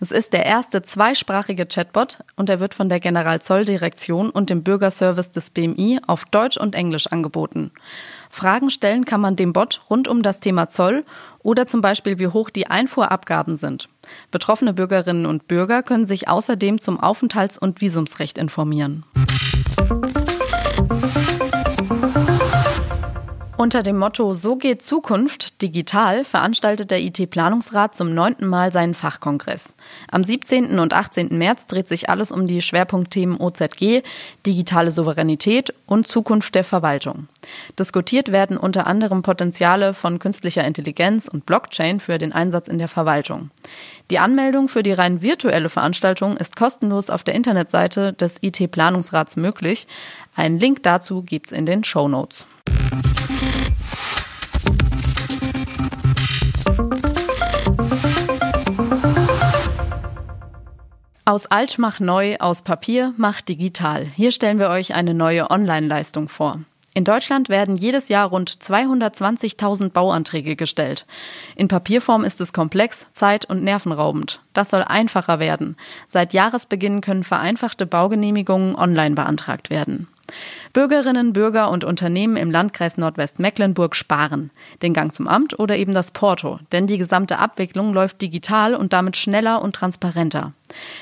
Es 0.00 0.10
ist 0.10 0.32
der 0.32 0.46
erste 0.46 0.80
zweisprachige 0.80 1.66
Chatbot 1.66 2.20
und 2.34 2.48
er 2.48 2.58
wird 2.58 2.74
von 2.74 2.88
der 2.88 2.98
Generalzolldirektion 2.98 4.30
und 4.30 4.48
dem 4.48 4.62
Bürgerservice 4.62 5.32
des 5.32 5.50
BMI 5.50 6.00
auf 6.06 6.24
Deutsch 6.24 6.56
und 6.56 6.74
Englisch 6.74 7.08
angeboten. 7.08 7.72
Fragen 8.30 8.70
stellen 8.70 9.04
kann 9.04 9.20
man 9.20 9.36
dem 9.36 9.52
Bot 9.52 9.82
rund 9.90 10.08
um 10.08 10.22
das 10.22 10.40
Thema 10.40 10.70
Zoll 10.70 11.04
oder 11.42 11.66
zum 11.66 11.82
Beispiel, 11.82 12.18
wie 12.18 12.28
hoch 12.28 12.48
die 12.48 12.68
Einfuhrabgaben 12.68 13.56
sind. 13.56 13.90
Betroffene 14.30 14.72
Bürgerinnen 14.72 15.26
und 15.26 15.46
Bürger 15.46 15.82
können 15.82 16.06
sich 16.06 16.28
außerdem 16.28 16.80
zum 16.80 16.98
Aufenthalts- 16.98 17.58
und 17.58 17.82
Visumsrecht 17.82 18.38
informieren. 18.38 19.04
Unter 23.66 23.82
dem 23.82 23.98
Motto 23.98 24.32
So 24.32 24.54
geht 24.54 24.80
Zukunft 24.80 25.60
digital 25.60 26.24
veranstaltet 26.24 26.92
der 26.92 27.00
IT-Planungsrat 27.02 27.96
zum 27.96 28.14
neunten 28.14 28.46
Mal 28.46 28.70
seinen 28.70 28.94
Fachkongress. 28.94 29.74
Am 30.08 30.22
17. 30.22 30.78
und 30.78 30.94
18. 30.94 31.36
März 31.36 31.66
dreht 31.66 31.88
sich 31.88 32.08
alles 32.08 32.30
um 32.30 32.46
die 32.46 32.62
Schwerpunktthemen 32.62 33.40
OZG, 33.40 34.04
digitale 34.46 34.92
Souveränität 34.92 35.74
und 35.84 36.06
Zukunft 36.06 36.54
der 36.54 36.62
Verwaltung. 36.62 37.26
Diskutiert 37.76 38.30
werden 38.30 38.56
unter 38.56 38.86
anderem 38.86 39.22
Potenziale 39.22 39.94
von 39.94 40.20
künstlicher 40.20 40.64
Intelligenz 40.64 41.26
und 41.26 41.44
Blockchain 41.44 41.98
für 41.98 42.18
den 42.18 42.32
Einsatz 42.32 42.68
in 42.68 42.78
der 42.78 42.86
Verwaltung. 42.86 43.50
Die 44.10 44.20
Anmeldung 44.20 44.68
für 44.68 44.84
die 44.84 44.92
rein 44.92 45.22
virtuelle 45.22 45.70
Veranstaltung 45.70 46.36
ist 46.36 46.54
kostenlos 46.54 47.10
auf 47.10 47.24
der 47.24 47.34
Internetseite 47.34 48.12
des 48.12 48.40
IT-Planungsrats 48.42 49.34
möglich. 49.34 49.88
Einen 50.36 50.60
Link 50.60 50.84
dazu 50.84 51.22
gibt's 51.22 51.50
in 51.50 51.66
den 51.66 51.82
Show 51.82 52.06
Notes. 52.06 52.46
Aus 61.28 61.46
alt 61.46 61.80
mach 61.80 61.98
neu, 61.98 62.36
aus 62.38 62.62
Papier 62.62 63.12
mach 63.16 63.40
digital. 63.40 64.04
Hier 64.04 64.30
stellen 64.30 64.60
wir 64.60 64.68
euch 64.68 64.94
eine 64.94 65.12
neue 65.12 65.50
Online-Leistung 65.50 66.28
vor. 66.28 66.60
In 66.94 67.02
Deutschland 67.02 67.48
werden 67.48 67.74
jedes 67.74 68.08
Jahr 68.08 68.28
rund 68.28 68.48
220.000 68.48 69.90
Bauanträge 69.90 70.54
gestellt. 70.54 71.04
In 71.56 71.66
Papierform 71.66 72.22
ist 72.22 72.40
es 72.40 72.52
komplex, 72.52 73.06
zeit- 73.10 73.44
und 73.44 73.64
nervenraubend. 73.64 74.40
Das 74.52 74.70
soll 74.70 74.84
einfacher 74.84 75.40
werden. 75.40 75.76
Seit 76.06 76.32
Jahresbeginn 76.32 77.00
können 77.00 77.24
vereinfachte 77.24 77.86
Baugenehmigungen 77.86 78.76
online 78.76 79.16
beantragt 79.16 79.68
werden. 79.68 80.06
Bürgerinnen, 80.72 81.32
Bürger 81.32 81.70
und 81.70 81.84
Unternehmen 81.84 82.36
im 82.36 82.50
Landkreis 82.50 82.96
Nordwestmecklenburg 82.96 83.94
sparen. 83.94 84.50
Den 84.82 84.92
Gang 84.92 85.14
zum 85.14 85.28
Amt 85.28 85.58
oder 85.58 85.76
eben 85.76 85.94
das 85.94 86.10
Porto. 86.10 86.58
Denn 86.72 86.86
die 86.86 86.98
gesamte 86.98 87.38
Abwicklung 87.38 87.92
läuft 87.92 88.20
digital 88.20 88.74
und 88.74 88.92
damit 88.92 89.16
schneller 89.16 89.62
und 89.62 89.74
transparenter. 89.74 90.52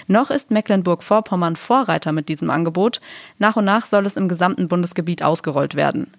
Noch 0.07 0.31
ist 0.31 0.51
Mecklenburg-Vorpommern 0.51 1.57
Vorreiter 1.57 2.13
mit 2.13 2.29
diesem 2.29 2.51
Angebot. 2.51 3.01
Nach 3.39 3.57
und 3.57 3.65
nach 3.65 3.87
soll 3.87 4.07
es 4.07 4.17
im 4.17 4.29
gesamten 4.29 4.69
Bundesgebiet 4.69 5.23
ausgerollt 5.23 5.75
werden. 5.75 6.13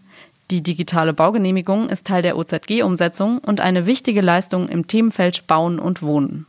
Die 0.51 0.61
digitale 0.61 1.13
Baugenehmigung 1.13 1.89
ist 1.89 2.05
Teil 2.05 2.21
der 2.21 2.37
OZG-Umsetzung 2.37 3.39
und 3.39 3.61
eine 3.61 3.87
wichtige 3.87 4.21
Leistung 4.21 4.67
im 4.67 4.85
Themenfeld 4.85 5.47
Bauen 5.47 5.79
und 5.79 6.03
Wohnen. 6.03 6.45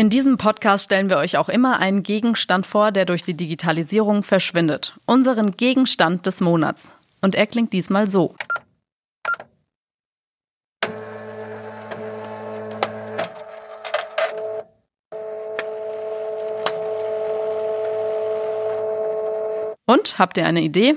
In 0.00 0.08
diesem 0.08 0.38
Podcast 0.38 0.84
stellen 0.84 1.10
wir 1.10 1.18
euch 1.18 1.36
auch 1.36 1.50
immer 1.50 1.78
einen 1.78 2.02
Gegenstand 2.02 2.64
vor, 2.64 2.90
der 2.90 3.04
durch 3.04 3.22
die 3.22 3.34
Digitalisierung 3.34 4.22
verschwindet. 4.22 4.96
Unseren 5.04 5.58
Gegenstand 5.58 6.24
des 6.24 6.40
Monats. 6.40 6.90
Und 7.20 7.34
er 7.34 7.46
klingt 7.46 7.74
diesmal 7.74 8.08
so. 8.08 8.34
Und 19.84 20.18
habt 20.18 20.38
ihr 20.38 20.46
eine 20.46 20.62
Idee? 20.62 20.96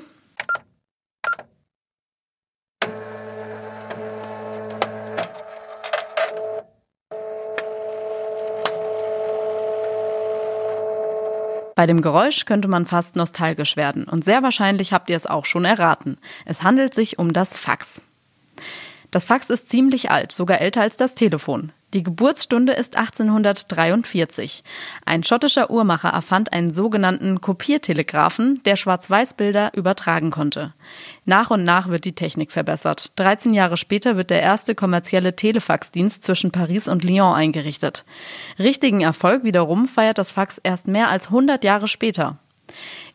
Bei 11.75 11.87
dem 11.87 12.01
Geräusch 12.01 12.45
könnte 12.45 12.67
man 12.67 12.85
fast 12.85 13.15
nostalgisch 13.15 13.75
werden 13.77 14.05
und 14.05 14.23
sehr 14.23 14.43
wahrscheinlich 14.43 14.93
habt 14.93 15.09
ihr 15.09 15.17
es 15.17 15.25
auch 15.25 15.45
schon 15.45 15.65
erraten. 15.65 16.17
Es 16.45 16.61
handelt 16.61 16.93
sich 16.93 17.17
um 17.17 17.33
das 17.33 17.57
Fax. 17.57 18.01
Das 19.11 19.25
Fax 19.25 19.49
ist 19.49 19.69
ziemlich 19.69 20.11
alt, 20.11 20.31
sogar 20.31 20.61
älter 20.61 20.81
als 20.81 20.97
das 20.97 21.15
Telefon. 21.15 21.71
Die 21.93 22.01
Geburtsstunde 22.01 22.73
ist 22.73 22.97
1843. 22.97 24.63
Ein 25.05 25.23
schottischer 25.23 25.69
Uhrmacher 25.69 26.09
erfand 26.09 26.51
einen 26.51 26.71
sogenannten 26.71 27.39
Kopiertelegraphen, 27.39 28.61
der 28.65 28.75
Schwarz-Weiß-Bilder 28.75 29.71
übertragen 29.75 30.31
konnte. 30.31 30.73
Nach 31.25 31.51
und 31.51 31.63
nach 31.63 31.89
wird 31.89 32.05
die 32.05 32.15
Technik 32.15 32.51
verbessert. 32.51 33.11
13 33.17 33.53
Jahre 33.53 33.77
später 33.77 34.17
wird 34.17 34.31
der 34.31 34.41
erste 34.41 34.73
kommerzielle 34.73 35.35
Telefaxdienst 35.35 36.23
zwischen 36.23 36.51
Paris 36.51 36.87
und 36.87 37.03
Lyon 37.03 37.35
eingerichtet. 37.35 38.05
Richtigen 38.57 39.01
Erfolg 39.01 39.43
wiederum 39.43 39.87
feiert 39.87 40.17
das 40.17 40.31
Fax 40.31 40.59
erst 40.63 40.87
mehr 40.87 41.09
als 41.09 41.27
100 41.27 41.63
Jahre 41.63 41.87
später. 41.87 42.39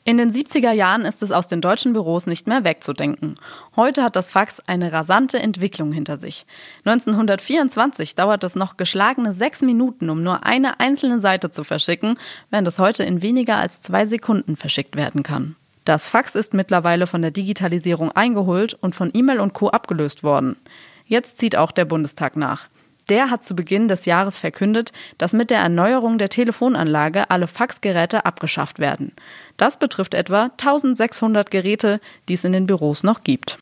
In 0.05 0.17
den 0.17 0.31
70er 0.31 0.73
Jahren 0.73 1.03
ist 1.03 1.23
es 1.23 1.33
aus 1.33 1.49
den 1.49 1.61
deutschen 1.61 1.93
Büros 1.93 2.27
nicht 2.27 2.47
mehr 2.47 2.65
wegzudenken. 2.65 3.35
Heute 3.77 4.03
hat 4.03 4.17
das 4.17 4.31
Fax 4.31 4.61
eine 4.67 4.91
rasante 4.91 5.39
Entwicklung 5.39 5.93
hinter 5.93 6.17
sich. 6.17 6.47
1924 6.85 8.15
dauert 8.15 8.43
es 8.43 8.55
noch 8.55 8.79
geschlagene 8.79 9.35
sechs 9.35 9.61
Minuten, 9.61 10.09
um 10.09 10.23
nur 10.23 10.47
eine 10.47 10.81
einzelne 10.81 11.21
Seite 11.21 11.51
zu 11.51 11.63
verschicken, 11.63 12.19
während 12.51 12.67
es 12.69 12.79
heute 12.79 13.05
in 13.05 13.21
weniger 13.21 13.57
als 13.57 13.83
zwei 13.83 14.07
Sekunden 14.07 14.57
verschickt 14.57 14.97
werden 14.97 15.23
kann. 15.23 15.57
Das 15.85 16.09
Fax 16.09 16.35
ist 16.35 16.55
mittlerweile 16.55 17.07
von 17.07 17.23
der 17.23 17.31
Digitalisierung 17.31 18.13
eingeholt 18.13 18.75
und 18.75 18.95
von 18.95 19.11
E-Mail 19.13 19.41
und 19.41 19.53
Co. 19.53 19.69
abgelöst 19.69 20.23
worden. 20.23 20.57
Jetzt 21.07 21.39
zieht 21.39 21.57
auch 21.57 21.73
der 21.73 21.87
Bundestag 21.87 22.37
nach. 22.37 22.69
Der 23.09 23.31
hat 23.31 23.43
zu 23.43 23.57
Beginn 23.57 23.89
des 23.89 24.05
Jahres 24.05 24.37
verkündet, 24.37 24.93
dass 25.17 25.33
mit 25.33 25.51
der 25.51 25.61
Erneuerung 25.61 26.19
der 26.19 26.29
Telefonanlage 26.29 27.31
alle 27.31 27.47
Faxgeräte 27.47 28.27
abgeschafft 28.27 28.79
werden. 28.79 29.13
Das 29.57 29.79
betrifft 29.79 30.15
etwa 30.15 30.51
1600 30.59 31.51
Geräte, 31.51 32.01
die 32.29 32.35
es 32.35 32.45
in 32.45 32.53
den 32.53 32.67
Büros 32.67 33.03
noch 33.03 33.25
gibt. 33.25 33.59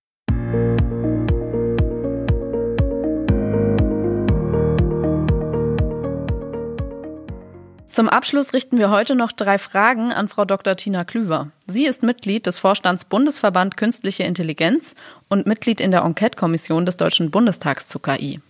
Zum 7.89 8.11
Abschluss 8.11 8.53
richten 8.53 8.77
wir 8.77 8.91
heute 8.91 9.15
noch 9.15 9.33
drei 9.33 9.57
Fragen 9.57 10.13
an 10.13 10.29
Frau 10.29 10.45
Dr. 10.45 10.77
Tina 10.77 11.05
Klüver. 11.05 11.51
Sie 11.67 11.87
ist 11.87 12.03
Mitglied 12.03 12.47
des 12.47 12.59
Vorstands 12.59 13.07
Bundesverband 13.07 13.79
Künstliche 13.79 14.25
Intelligenz 14.25 14.95
und 15.31 15.47
Mitglied 15.47 15.81
in 15.81 15.93
der 15.93 16.03
Enquete-Kommission 16.03 16.85
des 16.85 16.99
Deutschen 16.99 17.31
Bundestags 17.31 17.89
zu 17.89 17.99
KI. 17.99 18.41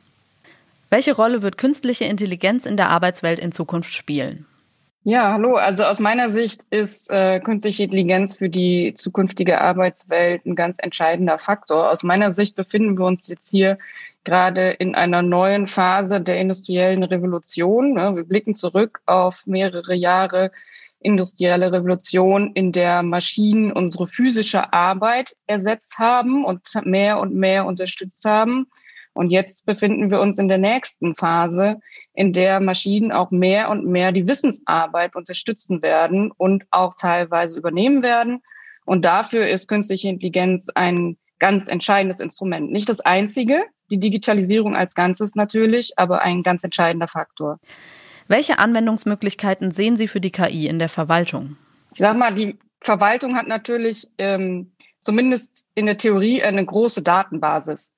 Welche 0.89 1.17
Rolle 1.17 1.43
wird 1.43 1.59
künstliche 1.59 2.05
Intelligenz 2.05 2.67
in 2.67 2.77
der 2.77 2.91
Arbeitswelt 2.91 3.39
in 3.39 3.53
Zukunft 3.53 3.93
spielen? 3.93 4.47
Ja, 5.03 5.33
hallo. 5.33 5.55
Also 5.55 5.85
aus 5.85 6.01
meiner 6.01 6.29
Sicht 6.29 6.63
ist 6.71 7.11
äh, 7.11 7.39
künstliche 7.39 7.85
Intelligenz 7.85 8.35
für 8.35 8.49
die 8.49 8.95
zukünftige 8.97 9.61
Arbeitswelt 9.61 10.45
ein 10.45 10.57
ganz 10.57 10.79
entscheidender 10.81 11.39
Faktor. 11.39 11.91
Aus 11.91 12.03
meiner 12.03 12.33
Sicht 12.33 12.57
befinden 12.57 12.99
wir 12.99 13.05
uns 13.05 13.29
jetzt 13.29 13.49
hier 13.49 13.77
gerade 14.25 14.71
in 14.71 14.97
einer 14.97 15.23
neuen 15.23 15.69
Phase 15.69 16.21
der 16.21 16.41
industriellen 16.41 17.05
Revolution. 17.05 17.95
Ne? 17.95 18.17
Wir 18.17 18.25
blicken 18.25 18.53
zurück 18.53 19.01
auf 19.07 19.47
mehrere 19.47 19.95
Jahre 19.95 20.51
industrielle 20.99 21.73
Revolution, 21.73 22.51
in 22.55 22.73
der 22.73 23.05
Maschinen 23.05 23.71
unsere 23.71 24.09
physische 24.09 24.73
Arbeit 24.73 25.37
ersetzt 25.47 25.99
haben 25.99 26.45
und 26.45 26.69
mehr 26.85 27.21
und 27.21 27.33
mehr 27.33 27.65
unterstützt 27.65 28.25
haben. 28.25 28.67
Und 29.17 29.31
jetzt 29.31 29.65
befinden 29.65 30.11
wir 30.11 30.21
uns 30.21 30.37
in 30.37 30.47
der 30.47 30.59
nächsten 30.59 31.15
Phase, 31.15 31.81
in 32.13 32.35
der 32.35 32.61
Maschinen 32.61 33.13
auch 33.13 33.31
mehr 33.31 33.71
und 33.71 33.87
mehr 33.87 34.13
die 34.13 34.29
Wissensarbeit 34.29 35.17
unterstützen 35.17 35.81
werden 35.81 36.31
und 36.37 36.65
auch 36.71 36.93
teilweise 36.95 37.57
übernehmen 37.57 38.03
werden. 38.03 38.43
Und 38.85 39.07
dafür 39.07 39.49
ist 39.49 39.69
künstliche 39.69 40.11
Intelligenz 40.11 40.69
ein 40.75 41.17
ganz 41.39 41.67
entscheidendes 41.67 42.21
Instrument. 42.21 42.71
Nicht 42.71 42.91
das 42.91 43.01
einzige, 43.01 43.65
die 43.91 43.99
Digitalisierung 43.99 44.77
als 44.77 44.95
Ganzes 44.95 45.35
natürlich, 45.35 45.93
aber 45.97 46.21
ein 46.21 46.43
ganz 46.43 46.63
entscheidender 46.63 47.09
Faktor. 47.09 47.59
Welche 48.29 48.59
Anwendungsmöglichkeiten 48.59 49.71
sehen 49.71 49.97
Sie 49.97 50.09
für 50.09 50.21
die 50.21 50.31
KI 50.31 50.67
in 50.67 50.79
der 50.79 50.91
Verwaltung? 50.91 51.57
Ich 51.93 52.01
sage 52.01 52.19
mal, 52.19 52.35
die 52.35 52.59
Verwaltung 52.83 53.35
hat 53.35 53.49
natürlich 53.49 54.09
ähm, 54.19 54.73
zumindest 55.01 55.65
in 55.75 55.87
der 55.87 55.97
Theorie 55.97 56.43
eine 56.43 56.65
große 56.65 57.03
Datenbasis. 57.03 57.96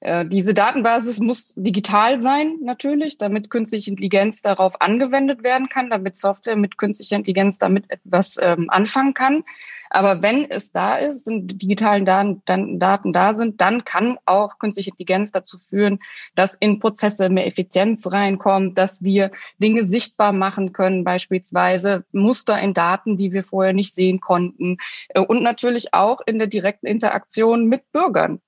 Äh, 0.00 0.26
diese 0.26 0.54
Datenbasis 0.54 1.18
muss 1.18 1.54
digital 1.56 2.20
sein, 2.20 2.58
natürlich, 2.62 3.18
damit 3.18 3.50
künstliche 3.50 3.90
Intelligenz 3.90 4.42
darauf 4.42 4.80
angewendet 4.80 5.42
werden 5.42 5.68
kann, 5.68 5.90
damit 5.90 6.16
Software 6.16 6.56
mit 6.56 6.78
künstlicher 6.78 7.16
Intelligenz 7.16 7.58
damit 7.58 7.90
etwas 7.90 8.38
ähm, 8.40 8.70
anfangen 8.70 9.14
kann. 9.14 9.44
Aber 9.90 10.22
wenn 10.22 10.50
es 10.50 10.72
da 10.72 10.96
ist, 10.96 11.24
sind 11.24 11.60
digitalen 11.60 12.04
Daten, 12.04 12.42
dann, 12.44 12.78
Daten 12.78 13.12
da 13.12 13.34
sind, 13.34 13.60
dann 13.60 13.84
kann 13.84 14.18
auch 14.26 14.58
künstliche 14.58 14.90
Intelligenz 14.90 15.32
dazu 15.32 15.58
führen, 15.58 15.98
dass 16.34 16.54
in 16.54 16.78
Prozesse 16.78 17.28
mehr 17.28 17.46
Effizienz 17.46 18.10
reinkommt, 18.10 18.78
dass 18.78 19.02
wir 19.02 19.30
Dinge 19.58 19.84
sichtbar 19.84 20.32
machen 20.32 20.72
können, 20.72 21.04
beispielsweise 21.04 22.04
Muster 22.12 22.60
in 22.60 22.74
Daten, 22.74 23.16
die 23.16 23.32
wir 23.32 23.44
vorher 23.44 23.72
nicht 23.72 23.94
sehen 23.94 24.20
konnten. 24.20 24.76
Äh, 25.08 25.20
und 25.20 25.42
natürlich 25.42 25.94
auch 25.94 26.20
in 26.26 26.38
der 26.38 26.48
direkten 26.48 26.86
Interaktion 26.86 27.66
mit 27.66 27.90
Bürgern. 27.92 28.40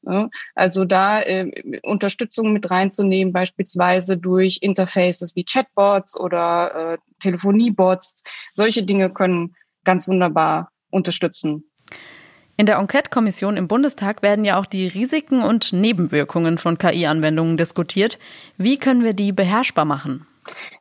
Also 0.54 0.84
da 0.84 1.20
äh, 1.22 1.80
Unterstützung 1.82 2.52
mit 2.52 2.70
reinzunehmen, 2.70 3.32
beispielsweise 3.32 4.16
durch 4.16 4.58
Interfaces 4.62 5.36
wie 5.36 5.44
Chatbots 5.44 6.18
oder 6.18 6.94
äh, 6.94 6.98
Telefoniebots. 7.20 8.24
Solche 8.52 8.82
Dinge 8.82 9.10
können 9.10 9.54
ganz 9.84 10.08
wunderbar 10.08 10.70
unterstützen. 10.90 11.64
In 12.56 12.66
der 12.66 12.76
Enquete-Kommission 12.76 13.56
im 13.56 13.68
Bundestag 13.68 14.22
werden 14.22 14.44
ja 14.44 14.58
auch 14.58 14.66
die 14.66 14.86
Risiken 14.86 15.42
und 15.42 15.72
Nebenwirkungen 15.72 16.58
von 16.58 16.76
KI-Anwendungen 16.76 17.56
diskutiert. 17.56 18.18
Wie 18.58 18.76
können 18.76 19.02
wir 19.02 19.14
die 19.14 19.32
beherrschbar 19.32 19.86
machen? 19.86 20.26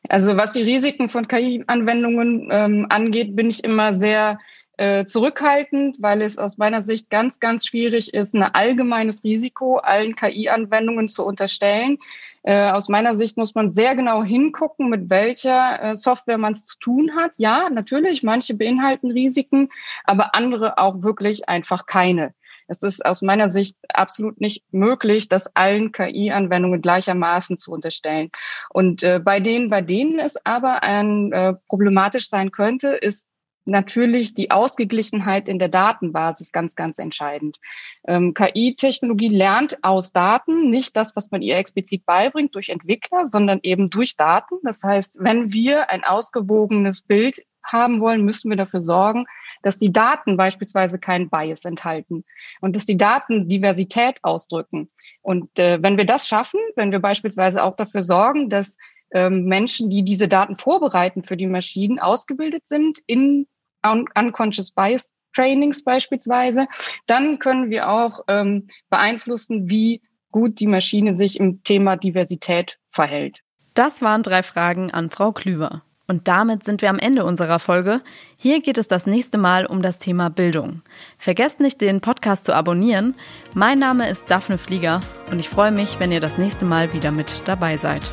Also 0.10 0.36
was 0.36 0.52
die 0.52 0.64
Risiken 0.64 1.08
von 1.08 1.28
KI-Anwendungen 1.28 2.50
ähm, 2.52 2.86
angeht, 2.90 3.36
bin 3.36 3.50
ich 3.50 3.64
immer 3.64 3.94
sehr 3.94 4.40
äh, 4.80 5.04
zurückhaltend, 5.04 5.98
weil 6.00 6.22
es 6.22 6.38
aus 6.38 6.58
meiner 6.58 6.82
Sicht 6.82 7.10
ganz, 7.10 7.42
ganz 7.42 7.66
schwierig 7.66 8.14
ist, 8.14 8.34
ein 8.34 8.44
allgemeines 8.44 9.26
Risiko 9.26 9.76
allen 9.76 10.16
KI-Anwendungen 10.16 11.10
zu 11.10 11.26
unterstellen. 11.26 11.98
Äh, 12.44 12.72
aus 12.72 12.88
meiner 12.88 13.14
Sicht 13.16 13.36
muss 13.36 13.56
man 13.56 13.70
sehr 13.70 13.96
genau 13.96 14.24
hingucken, 14.24 14.90
mit 14.90 15.10
welcher 15.10 15.84
äh, 15.84 15.96
Software 15.98 16.38
man 16.38 16.54
es 16.54 16.66
zu 16.66 16.80
tun 16.80 17.12
hat. 17.18 17.34
Ja, 17.40 17.70
natürlich, 17.70 18.24
manche 18.24 18.54
beinhalten 18.54 19.12
Risiken, 19.12 19.68
aber 20.06 20.34
andere 20.34 20.78
auch 20.78 21.04
wirklich 21.04 21.50
einfach 21.50 21.86
keine. 21.86 22.34
Es 22.70 22.84
ist 22.84 23.06
aus 23.06 23.22
meiner 23.22 23.50
Sicht 23.50 23.76
absolut 23.90 24.40
nicht 24.40 24.64
möglich, 24.72 25.28
das 25.28 25.54
allen 25.56 25.92
KI-Anwendungen 25.92 26.82
gleichermaßen 26.82 27.58
zu 27.58 27.74
unterstellen. 27.74 28.30
Und 28.70 29.04
äh, 29.04 29.20
bei 29.20 29.42
denen, 29.42 29.68
bei 29.68 29.82
denen 29.82 30.20
es 30.20 30.46
aber 30.46 30.84
ein, 30.84 31.34
äh, 31.34 31.56
problematisch 31.68 32.30
sein 32.30 32.52
könnte, 32.52 32.90
ist 32.90 33.29
natürlich 33.70 34.34
die 34.34 34.52
Ausgeglichenheit 34.52 35.48
in 35.48 35.60
der 35.60 35.70
Datenbasis 35.70 36.52
ganz, 36.52 36.76
ganz 36.76 37.00
entscheidend. 37.00 37.60
Ähm, 38.08 38.34
KI-Technologie 38.34 39.30
lernt 39.30 39.84
aus 39.84 40.12
Daten, 40.12 40.70
nicht 40.70 40.96
das, 40.96 41.16
was 41.16 41.32
man 41.32 41.42
ihr 41.42 41.58
explizit 41.58 42.06
beibringt 42.06 42.56
durch 42.56 42.70
Entwickler, 42.70 43.26
sondern 43.26 43.60
eben 43.64 43.90
durch 43.90 44.16
Daten. 44.16 44.56
Das 44.64 44.84
heißt, 44.84 45.18
wenn 45.22 45.54
wir 45.54 45.90
ein 45.90 46.04
ausgewogenes 46.04 47.02
Bild 47.02 47.44
haben 47.64 48.02
wollen, 48.02 48.24
müssen 48.24 48.50
wir 48.50 48.58
dafür 48.58 48.82
sorgen, 48.82 49.26
dass 49.62 49.78
die 49.78 49.92
Daten 49.92 50.38
beispielsweise 50.38 51.00
keinen 51.00 51.30
Bias 51.30 51.66
enthalten 51.66 52.24
und 52.62 52.76
dass 52.76 52.86
die 52.86 52.98
Daten 52.98 53.48
Diversität 53.48 54.24
ausdrücken. 54.24 54.90
Und 55.22 55.58
äh, 55.60 55.82
wenn 55.82 55.98
wir 55.98 56.06
das 56.06 56.28
schaffen, 56.28 56.60
wenn 56.76 56.92
wir 56.92 57.00
beispielsweise 57.00 57.64
auch 57.64 57.76
dafür 57.76 58.02
sorgen, 58.02 58.50
dass 58.50 58.78
ähm, 59.12 59.46
Menschen, 59.46 59.90
die 59.90 60.04
diese 60.04 60.28
Daten 60.28 60.56
vorbereiten 60.56 61.24
für 61.24 61.38
die 61.38 61.48
Maschinen, 61.48 62.00
ausgebildet 62.00 62.68
sind 62.68 63.00
in 63.08 63.48
Unconscious 63.84 64.72
Bias 64.72 65.12
Trainings 65.36 65.84
beispielsweise, 65.84 66.68
dann 67.08 67.40
können 67.40 67.70
wir 67.70 67.90
auch 67.90 68.22
ähm, 68.28 68.68
beeinflussen, 68.90 69.70
wie 69.70 70.02
gut 70.32 70.60
die 70.60 70.68
Maschine 70.68 71.16
sich 71.16 71.40
im 71.40 71.64
Thema 71.64 71.96
Diversität 71.96 72.78
verhält. 72.92 73.42
Das 73.74 74.02
waren 74.02 74.24
drei 74.24 74.44
Fragen 74.44 74.92
an 74.92 75.10
Frau 75.10 75.32
Klüver. 75.32 75.84
Und 76.08 76.28
damit 76.28 76.64
sind 76.64 76.82
wir 76.82 76.90
am 76.90 76.98
Ende 76.98 77.24
unserer 77.24 77.60
Folge. 77.60 78.02
Hier 78.36 78.62
geht 78.62 78.80
es 78.80 78.88
das 78.88 79.06
nächste 79.06 79.38
Mal 79.38 79.68
um 79.68 79.84
das 79.84 80.00
Thema 80.00 80.30
Bildung. 80.30 80.82
Vergesst 81.20 81.60
nicht, 81.60 81.82
den 81.82 82.02
Podcast 82.02 82.46
zu 82.46 82.56
abonnieren. 82.56 83.14
Mein 83.54 83.78
Name 83.78 84.10
ist 84.10 84.32
Daphne 84.32 84.58
Flieger 84.58 85.02
und 85.30 85.38
ich 85.38 85.50
freue 85.50 85.72
mich, 85.72 86.00
wenn 86.00 86.12
ihr 86.12 86.20
das 86.20 86.40
nächste 86.40 86.66
Mal 86.66 86.94
wieder 86.94 87.12
mit 87.12 87.44
dabei 87.46 87.78
seid. 87.78 88.12